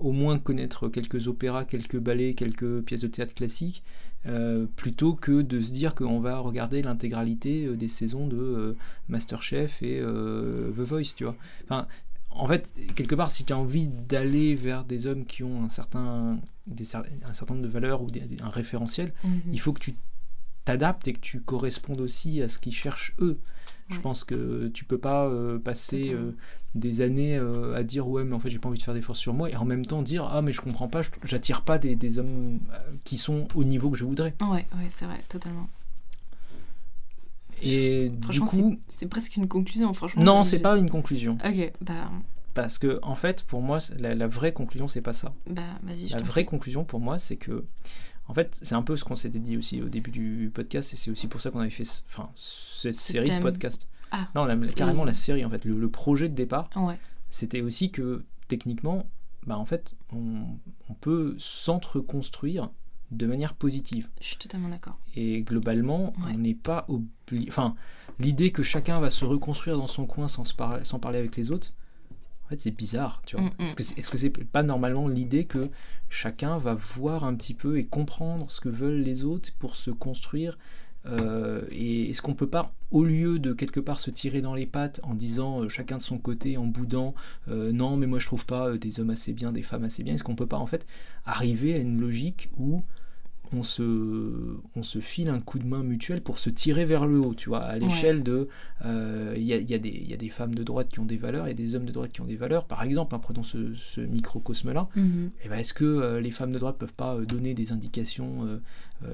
au 0.01 0.13
moins 0.13 0.39
connaître 0.39 0.89
quelques 0.89 1.29
opéras, 1.29 1.65
quelques 1.65 1.99
ballets, 1.99 2.35
quelques 2.35 2.83
pièces 2.83 3.01
de 3.01 3.09
théâtre 3.09 3.35
classiques, 3.35 3.83
euh, 4.27 4.67
plutôt 4.77 5.15
que 5.15 5.43
de 5.43 5.61
se 5.61 5.73
dire 5.73 5.95
qu'on 5.95 6.21
va 6.21 6.39
regarder 6.39 6.83
l'intégralité 6.83 7.69
des 7.77 7.89
saisons 7.89 8.27
de 8.27 8.77
Masterchef 9.09 9.83
et 9.83 10.01
The 10.01 10.81
Voice, 10.81 11.15
tu 11.17 11.25
vois. 11.25 11.37
Enfin, 11.65 11.87
en 12.31 12.47
fait, 12.47 12.73
quelque 12.95 13.15
part, 13.15 13.31
si 13.31 13.45
tu 13.45 13.53
as 13.53 13.59
envie 13.59 13.89
d'aller 13.89 14.55
vers 14.55 14.85
des 14.85 15.07
hommes 15.07 15.25
qui 15.25 15.43
ont 15.43 15.65
un 15.65 15.69
certain, 15.69 16.39
un 16.71 17.33
certain 17.33 17.55
nombre 17.55 17.67
de 17.67 17.73
valeurs 17.73 18.03
ou 18.03 18.09
un 18.43 18.51
référentiel, 18.51 19.13
mhm. 19.25 19.41
il 19.53 19.61
faut 19.61 19.73
que 19.73 19.81
tu 19.81 19.95
t'adaptes 20.65 21.09
et 21.09 21.15
que 21.15 21.21
tu 21.21 21.41
correspondes 21.41 22.01
aussi 22.01 22.43
à 22.43 22.49
ce 22.49 22.59
qu'ils 22.59 22.75
cherchent 22.75 23.15
eux. 23.21 23.39
Je 23.89 24.01
pense 24.01 24.25
que 24.25 24.69
tu 24.69 24.85
peux 24.85 24.99
pas 24.99 25.27
euh, 25.27 25.59
passer 25.59 26.11
euh, 26.11 26.33
des 26.75 27.01
années 27.01 27.37
euh, 27.37 27.75
à 27.75 27.83
dire 27.83 28.07
ouais 28.09 28.23
mais 28.25 28.35
en 28.35 28.39
fait 28.39 28.51
j'ai 28.51 28.59
pas 28.59 28.69
envie 28.69 28.79
de 28.79 28.83
faire 28.83 28.95
d'efforts 28.95 29.17
sur 29.17 29.33
moi 29.33 29.51
et 29.51 29.57
en 29.57 29.65
même 29.65 29.87
temps 29.87 30.03
dire 30.03 30.29
ah 30.31 30.43
mais 30.43 30.53
je 30.53 30.61
comprends 30.61 30.89
pas, 30.89 31.01
j'attire 31.25 31.63
pas 31.63 31.79
des, 31.79 31.97
des, 31.97 32.19
hommes 32.19 32.61
qui 33.05 33.17
sont 33.17 33.49
au 33.55 33.65
niveau 33.65 33.91
que 33.91 33.97
je 33.97 34.05
voudrais. 34.05 34.35
Ouais 34.43 34.67
ouais 34.75 34.89
c'est 34.91 35.07
vrai 35.07 35.21
totalement. 35.29 35.69
Et 37.63 38.11
du 38.31 38.41
coup 38.41 38.79
c'est 38.89 39.09
presque 39.09 39.37
une 39.37 39.49
conclusion 39.49 39.93
franchement. 39.95 40.23
Non 40.23 40.45
c'est 40.45 40.61
pas 40.61 40.77
une 40.77 40.91
conclusion. 40.91 41.39
Ok 41.45 41.73
bah. 41.81 42.11
Parce 42.53 42.79
que 42.79 42.99
en 43.03 43.15
fait 43.15 43.43
pour 43.45 43.63
moi 43.63 43.79
la, 43.99 44.27
vraie 44.27 44.53
conclusion 44.53 44.87
c'est 44.87 45.01
pas 45.01 45.13
ça. 45.15 45.33
Bah 45.49 45.63
vas-y. 45.83 46.09
La 46.09 46.21
vraie 46.21 46.45
conclusion 46.45 46.85
pour 46.85 47.01
moi 47.01 47.19
c'est 47.19 47.37
que 47.37 47.65
en 48.29 48.35
fait, 48.35 48.59
c'est 48.63 48.75
un 48.75 48.83
peu 48.83 48.97
ce 48.97 49.05
qu'on 49.05 49.17
s'était 49.17 49.39
dit 49.39 49.57
aussi 49.57 49.81
au 49.81 49.89
début 49.89 50.11
du 50.11 50.51
podcast, 50.53 50.93
et 50.93 50.97
c'est 50.97 51.11
aussi 51.11 51.27
pour 51.27 51.41
ça 51.41 51.51
qu'on 51.51 51.61
avait 51.61 51.71
fait 51.71 52.03
enfin, 52.07 52.31
cette 52.37 52.95
série 52.95 53.31
de 53.31 53.41
podcasts. 53.41 53.89
Ah. 54.11 54.29
Non, 54.35 54.47
carrément 54.75 55.05
la 55.05 55.13
série, 55.13 55.45
en 55.45 55.51
fait, 55.51 55.65
le, 55.65 55.89
projet 55.89 56.29
de 56.29 56.35
départ, 56.35 56.69
c'était 57.31 57.63
aussi 57.63 57.91
que 57.91 58.25
techniquement, 58.47 59.07
bah, 59.47 59.59
en 59.59 59.65
fait, 59.65 59.97
on, 60.13 60.45
peut 61.01 61.37
s'entre-construire 61.39 62.71
de 63.11 63.27
manière 63.27 63.55
positive. 63.55 64.09
Je 64.21 64.27
suis 64.27 64.37
totalement 64.37 64.69
d'accord. 64.69 64.99
Et 65.15 65.43
globalement, 65.43 66.13
on 66.27 66.37
n'est 66.37 66.55
pas 66.55 66.85
obligé. 66.89 67.47
Enfin, 67.49 67.75
l'idée 68.19 68.53
que 68.53 68.63
chacun 68.63 69.01
va 69.01 69.09
se 69.11 69.25
reconstruire 69.25 69.79
dans 69.79 69.87
son 69.87 70.07
coin 70.07 70.29
sans, 70.29 70.45
sans 70.45 70.99
parler 70.99 71.19
avec 71.19 71.37
les 71.37 71.51
autres, 71.51 71.73
en 72.49 72.53
fait, 72.53 72.61
c'est 72.63 72.71
bizarre, 72.71 73.21
tu 73.27 73.37
vois. 73.37 73.45
Mm, 73.45 73.51
mm. 73.59 73.65
Est-ce 73.99 74.11
que 74.11 74.17
c'est 74.17 74.31
pas 74.31 74.63
normalement 74.63 75.07
l'idée 75.07 75.45
que 75.45 75.69
chacun 76.09 76.57
va 76.57 76.73
voir 76.75 77.25
un 77.25 77.35
petit 77.35 77.53
peu 77.53 77.79
et 77.79 77.85
comprendre 77.85 78.51
ce 78.51 78.63
que 78.63 78.71
veulent 78.71 79.03
les 79.03 79.25
autres 79.25 79.51
pour 79.59 79.77
se 79.77 79.91
construire 79.91 80.57
euh, 81.05 81.61
Et 81.71 82.09
est-ce 82.09 82.23
qu'on 82.23 82.33
peut 82.33 82.49
pas, 82.49 82.73
au 82.91 83.05
lieu 83.05 83.39
de 83.39 83.53
quelque 83.53 83.81
part 83.81 84.01
se 84.01 84.11
tirer 84.11 84.41
dans 84.41 84.55
les 84.55 84.65
pattes 84.65 84.99
en 85.03 85.13
disant 85.13 85.61
euh, 85.61 85.69
chacun 85.69 85.99
de 85.99 86.03
son 86.03 86.17
côté, 86.17 86.57
en 86.57 86.65
boudant 86.65 87.15
euh, 87.49 87.71
non, 87.71 87.99
mais 87.99 88.07
moi 88.07 88.19
je 88.19 88.25
trouve 88.25 88.47
pas 88.47 88.79
des 88.79 88.99
hommes 88.99 89.11
assez 89.11 89.35
bien, 89.35 89.53
des 89.53 89.63
femmes 89.63 89.85
assez 89.85 90.03
bien, 90.03 90.15
est-ce 90.15 90.25
qu'on 90.25 90.35
peut 90.35 90.47
pas 90.47 90.57
en 90.57 90.67
fait 90.67 90.87
arriver 91.27 91.75
à 91.75 91.79
une 91.79 92.01
logique 92.01 92.49
où 92.57 92.83
on 93.53 93.63
se, 93.63 93.83
on 94.77 94.83
se 94.83 94.99
file 95.01 95.29
un 95.29 95.41
coup 95.41 95.59
de 95.59 95.67
main 95.67 95.83
mutuel 95.83 96.21
pour 96.21 96.39
se 96.39 96.51
tirer 96.51 96.85
vers 96.85 97.07
le 97.07 97.19
haut, 97.19 97.35
tu 97.35 97.49
vois, 97.49 97.61
à 97.61 97.79
l'échelle 97.79 98.23
de... 98.23 98.49
Euh, 98.85 99.35
il 99.37 99.43
y, 99.43 99.53
a, 99.53 99.57
y, 99.57 99.75
a 99.75 99.77
y, 99.77 100.15
a, 100.15 100.17
des 100.17 100.29
femmes 100.29 100.55
de 100.55 100.63
droite 100.63 100.89
qui 100.89 101.01
ont 101.01 101.05
des 101.05 101.17
valeurs 101.17 101.47
et 101.47 101.55
des 101.55 101.75
hommes 101.75 101.85
de 101.85 101.93
droite 101.93 102.13
qui 102.13 102.21
ont 102.21 102.27
des 102.27 102.37
valeurs. 102.37 102.65
Par 102.65 102.83
exemple, 102.83 103.15
hein, 103.15 103.19
prenons 103.19 103.43
ce, 103.43 103.75
ce 103.75 104.01
microcosme-là, 104.01 104.89
mhm. 104.97 105.31
eh 105.45 105.49
ben, 105.49 105.59
est-ce 105.59 105.75
que 105.75 105.85
euh, 105.85 106.21
les 106.21 106.31
femmes 106.31 106.53
de 106.53 106.59
droite 106.59 106.77
peuvent 106.79 106.93
pas 106.93 107.15
euh, 107.15 107.25
donner 107.25 107.55
des 107.55 107.73
indications 107.73 108.19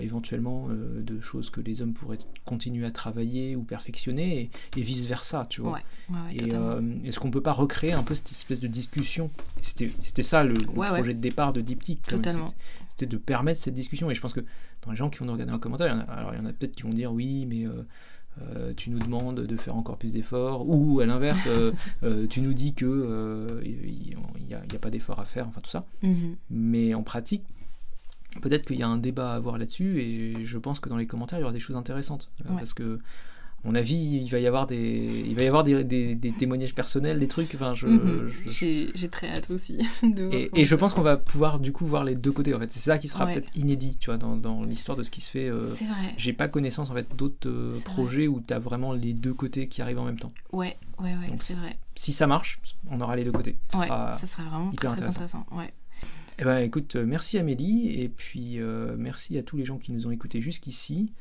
éventuellement 0.01 0.69
de 0.71 1.21
choses 1.21 1.51
que 1.51 1.61
les 1.61 1.83
hommes 1.83 1.93
pourraient 1.93 2.17
continuer 2.47 2.87
à 2.87 2.91
travailler 2.91 3.55
ou 3.55 3.63
perfectionner 3.63 4.51
et, 4.77 4.81
vice-versa, 4.81 5.47
tu 5.51 5.61
vois? 5.61 5.79
Et 6.33 6.49
est-ce 7.05 7.21
qu'on 7.21 7.31
peut 7.31 7.43
pas 7.43 7.53
recréer 7.53 7.93
un 7.93 8.03
peu 8.03 8.15
cette 8.15 8.31
espèce 8.31 8.61
de 8.61 8.67
discussion? 8.67 9.31
C'était 9.61 10.23
ça 10.23 10.43
le, 10.43 10.55
projet 10.55 11.13
de 11.13 11.19
départ 11.19 11.53
de 11.53 11.61
Diptyque. 11.61 12.03
Totalement 12.03 12.49
c'était 12.97 13.11
de 13.11 13.17
permettre 13.17 13.61
cette 13.61 13.75
discussion. 13.75 14.11
Et 14.11 14.15
je 14.15 14.21
pense 14.21 14.33
que 14.33 14.45
dans 14.83 14.91
les 14.91 14.97
gens 14.97 15.11
qui 15.11 15.19
vont 15.19 15.27
nous 15.27 15.33
regarder 15.33 15.53
en 15.53 15.59
commentaire, 15.59 15.89
il 15.89 15.91
y 15.91 15.95
en 15.95 16.01
a, 16.01 16.05
alors 16.05 16.35
il 16.35 16.41
y 16.41 16.43
en 16.43 16.47
a 16.47 16.53
peut-être 16.53 16.73
qui 16.73 16.83
vont 16.83 16.91
dire 16.91 17.13
oui, 17.13 17.45
mais 17.47 17.67
euh, 17.67 17.83
euh, 18.43 18.73
tu 18.77 18.91
nous 18.91 18.99
demandes 18.99 19.41
de 19.41 19.57
faire 19.57 19.77
encore 19.77 19.99
plus 19.99 20.13
d'efforts, 20.13 20.69
ou 20.69 21.01
à 21.01 21.07
l'inverse, 21.07 21.47
euh, 21.47 22.27
tu 22.29 22.41
nous 22.41 22.55
dis 22.55 22.75
que 22.75 23.61
il 23.65 24.17
n'y 24.47 24.55
a, 24.55 24.79
pas 24.79 24.91
d'efforts 24.91 25.19
à 25.19 25.25
faire, 25.25 25.49
enfin 25.49 25.61
tout 25.61 25.71
ça. 25.71 25.87
Mhm. 26.03 26.37
Mais 26.51 26.95
en 26.95 27.03
pratique, 27.03 27.45
peut-être 28.41 28.65
qu'il 28.65 28.79
y 28.79 28.83
a 28.83 28.89
un 28.89 28.99
débat 28.99 29.33
à 29.33 29.37
avoir 29.37 29.59
là-dessus, 29.59 30.01
et 30.01 30.47
je 30.47 30.59
pense 30.59 30.79
que 30.79 30.89
dans 30.89 30.97
les 30.97 31.07
commentaires, 31.07 31.39
il 31.39 31.43
y 31.43 31.45
aura 31.45 31.53
des 31.53 31.61
choses 31.61 31.77
intéressantes. 31.77 32.31
Parce 32.47 32.75
que 32.75 33.01
mon 33.65 33.75
avis, 33.75 33.97
il 33.97 34.29
va 34.29 34.39
y 34.39 34.47
avoir 34.47 34.67
des, 34.67 35.25
il 35.27 35.35
va 35.35 35.43
y 35.43 35.47
avoir 35.47 35.65
des, 35.65 35.85
des, 35.85 36.33
témoignages 36.33 36.75
personnels, 36.75 37.19
des 37.19 37.29
trucs. 37.29 37.55
Enfin, 37.55 37.73
je, 37.73 37.87
mhm. 37.87 38.31
j'ai 38.47 39.09
très 39.09 39.31
hâte 39.31 39.51
aussi. 39.51 39.79
De 40.03 40.29
et, 40.33 40.51
et 40.55 40.65
je 40.67 40.75
pense 40.75 40.93
qu'on 40.93 41.03
va 41.03 41.17
pouvoir 41.17 41.59
du 41.59 41.73
coup 41.73 41.87
voir 41.87 42.05
les 42.05 42.15
deux 42.15 42.31
côtés. 42.31 42.55
En 42.55 42.61
fait, 42.61 42.71
c'est 42.71 42.81
ça 42.81 42.99
qui 42.99 43.09
sera 43.09 43.27
peut-être 43.27 43.51
inédit, 43.57 43.97
tu 43.99 44.11
vois, 44.11 44.19
dans, 44.19 44.37
dans 44.37 44.61
l'histoire 44.63 44.99
de 44.99 45.03
ce 45.03 45.11
qui 45.11 45.23
se 45.23 45.31
fait. 45.31 45.49
Euh, 45.49 45.63
c'est 45.63 45.87
vrai. 45.87 46.15
J'ai 46.19 46.35
pas 46.35 46.49
connaissance 46.49 46.91
en 46.91 46.95
fait 46.95 47.07
d'autres 47.17 47.49
euh, 47.49 47.73
projets 47.85 48.29
où 48.29 48.43
tu 48.47 48.53
as 48.53 48.59
vraiment 48.59 48.93
les 48.93 49.15
deux 49.15 49.33
côtés 49.33 49.67
qui 49.67 49.81
arrivent 49.81 50.01
en 50.01 50.05
même 50.05 50.19
temps. 50.19 50.33
Ouais, 50.53 50.77
ouais, 50.99 51.15
ouais, 51.15 51.35
c'est 51.39 51.57
vrai. 51.57 51.79
Si 51.95 52.13
ça 52.13 52.27
marche, 52.27 52.61
on 52.91 53.01
aura 53.01 53.17
les 53.17 53.25
deux 53.25 53.33
côtés. 53.33 53.57
Ça, 53.71 53.83
sera, 53.83 54.13
ça 54.13 54.27
sera 54.27 54.43
vraiment 54.43 54.73
hyper 54.73 54.95
très 54.95 55.07
intéressant. 55.07 55.47
Ouais. 55.53 55.73
Eh 56.39 56.45
ben, 56.45 56.59
écoute, 56.59 56.97
euh, 56.97 57.07
merci 57.07 57.39
Amélie, 57.39 57.99
et 57.99 58.11
puis 58.11 58.59
merci 58.99 59.39
à 59.39 59.43
tous 59.43 59.57
les 59.57 59.65
gens 59.65 59.79
qui 59.79 59.95
nous 59.95 60.07
ont 60.07 60.11
écoutés 60.11 60.43
jusqu'ici. 60.43 61.15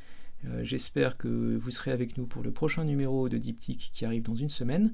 Euh, 0.46 0.64
j'espère 0.64 1.18
que 1.18 1.58
vous 1.58 1.72
serez 1.72 1.91
avec 1.91 2.18
nous 2.18 2.26
pour 2.26 2.44
le 2.44 2.52
prochain 2.52 2.84
numéro 2.84 3.30
de 3.30 3.38
Diptyque 3.38 3.91
qui 3.94 4.06
arrive 4.06 4.24
dans 4.24 4.36
une 4.36 4.50
semaine. 4.50 4.94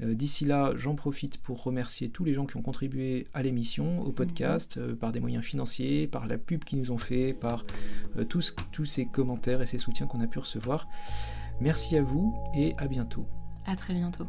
Euh, 0.00 0.14
d'ici 0.14 0.44
là, 0.44 0.72
j'en 0.76 0.94
profite 0.94 1.38
pour 1.38 1.62
remercier 1.62 2.08
tous 2.08 2.24
les 2.24 2.34
gens 2.34 2.46
qui 2.46 2.56
ont 2.56 2.62
contribué 2.62 3.26
à 3.34 3.42
l'émission, 3.42 4.00
au 4.00 4.12
podcast, 4.12 4.78
euh, 4.78 4.94
par 4.94 5.12
des 5.12 5.20
moyens 5.20 5.44
financiers, 5.44 6.06
par 6.06 6.26
la 6.26 6.38
pub 6.38 6.64
qu'ils 6.64 6.78
nous 6.78 6.90
ont 6.90 6.98
fait, 6.98 7.32
par 7.32 7.64
tous, 8.28 8.54
tous 8.72 8.84
ces 8.84 9.06
commentaires 9.06 9.62
et 9.62 9.66
ces 9.66 9.78
soutiens 9.78 10.06
qu'on 10.06 10.20
a 10.20 10.26
pu 10.26 10.38
recevoir. 10.38 10.88
Merci 11.60 11.96
à 11.96 12.02
vous 12.02 12.34
et 12.54 12.74
à 12.78 12.86
bientôt. 12.86 13.26
À 13.66 13.76
très 13.76 13.94
bientôt. 13.94 14.26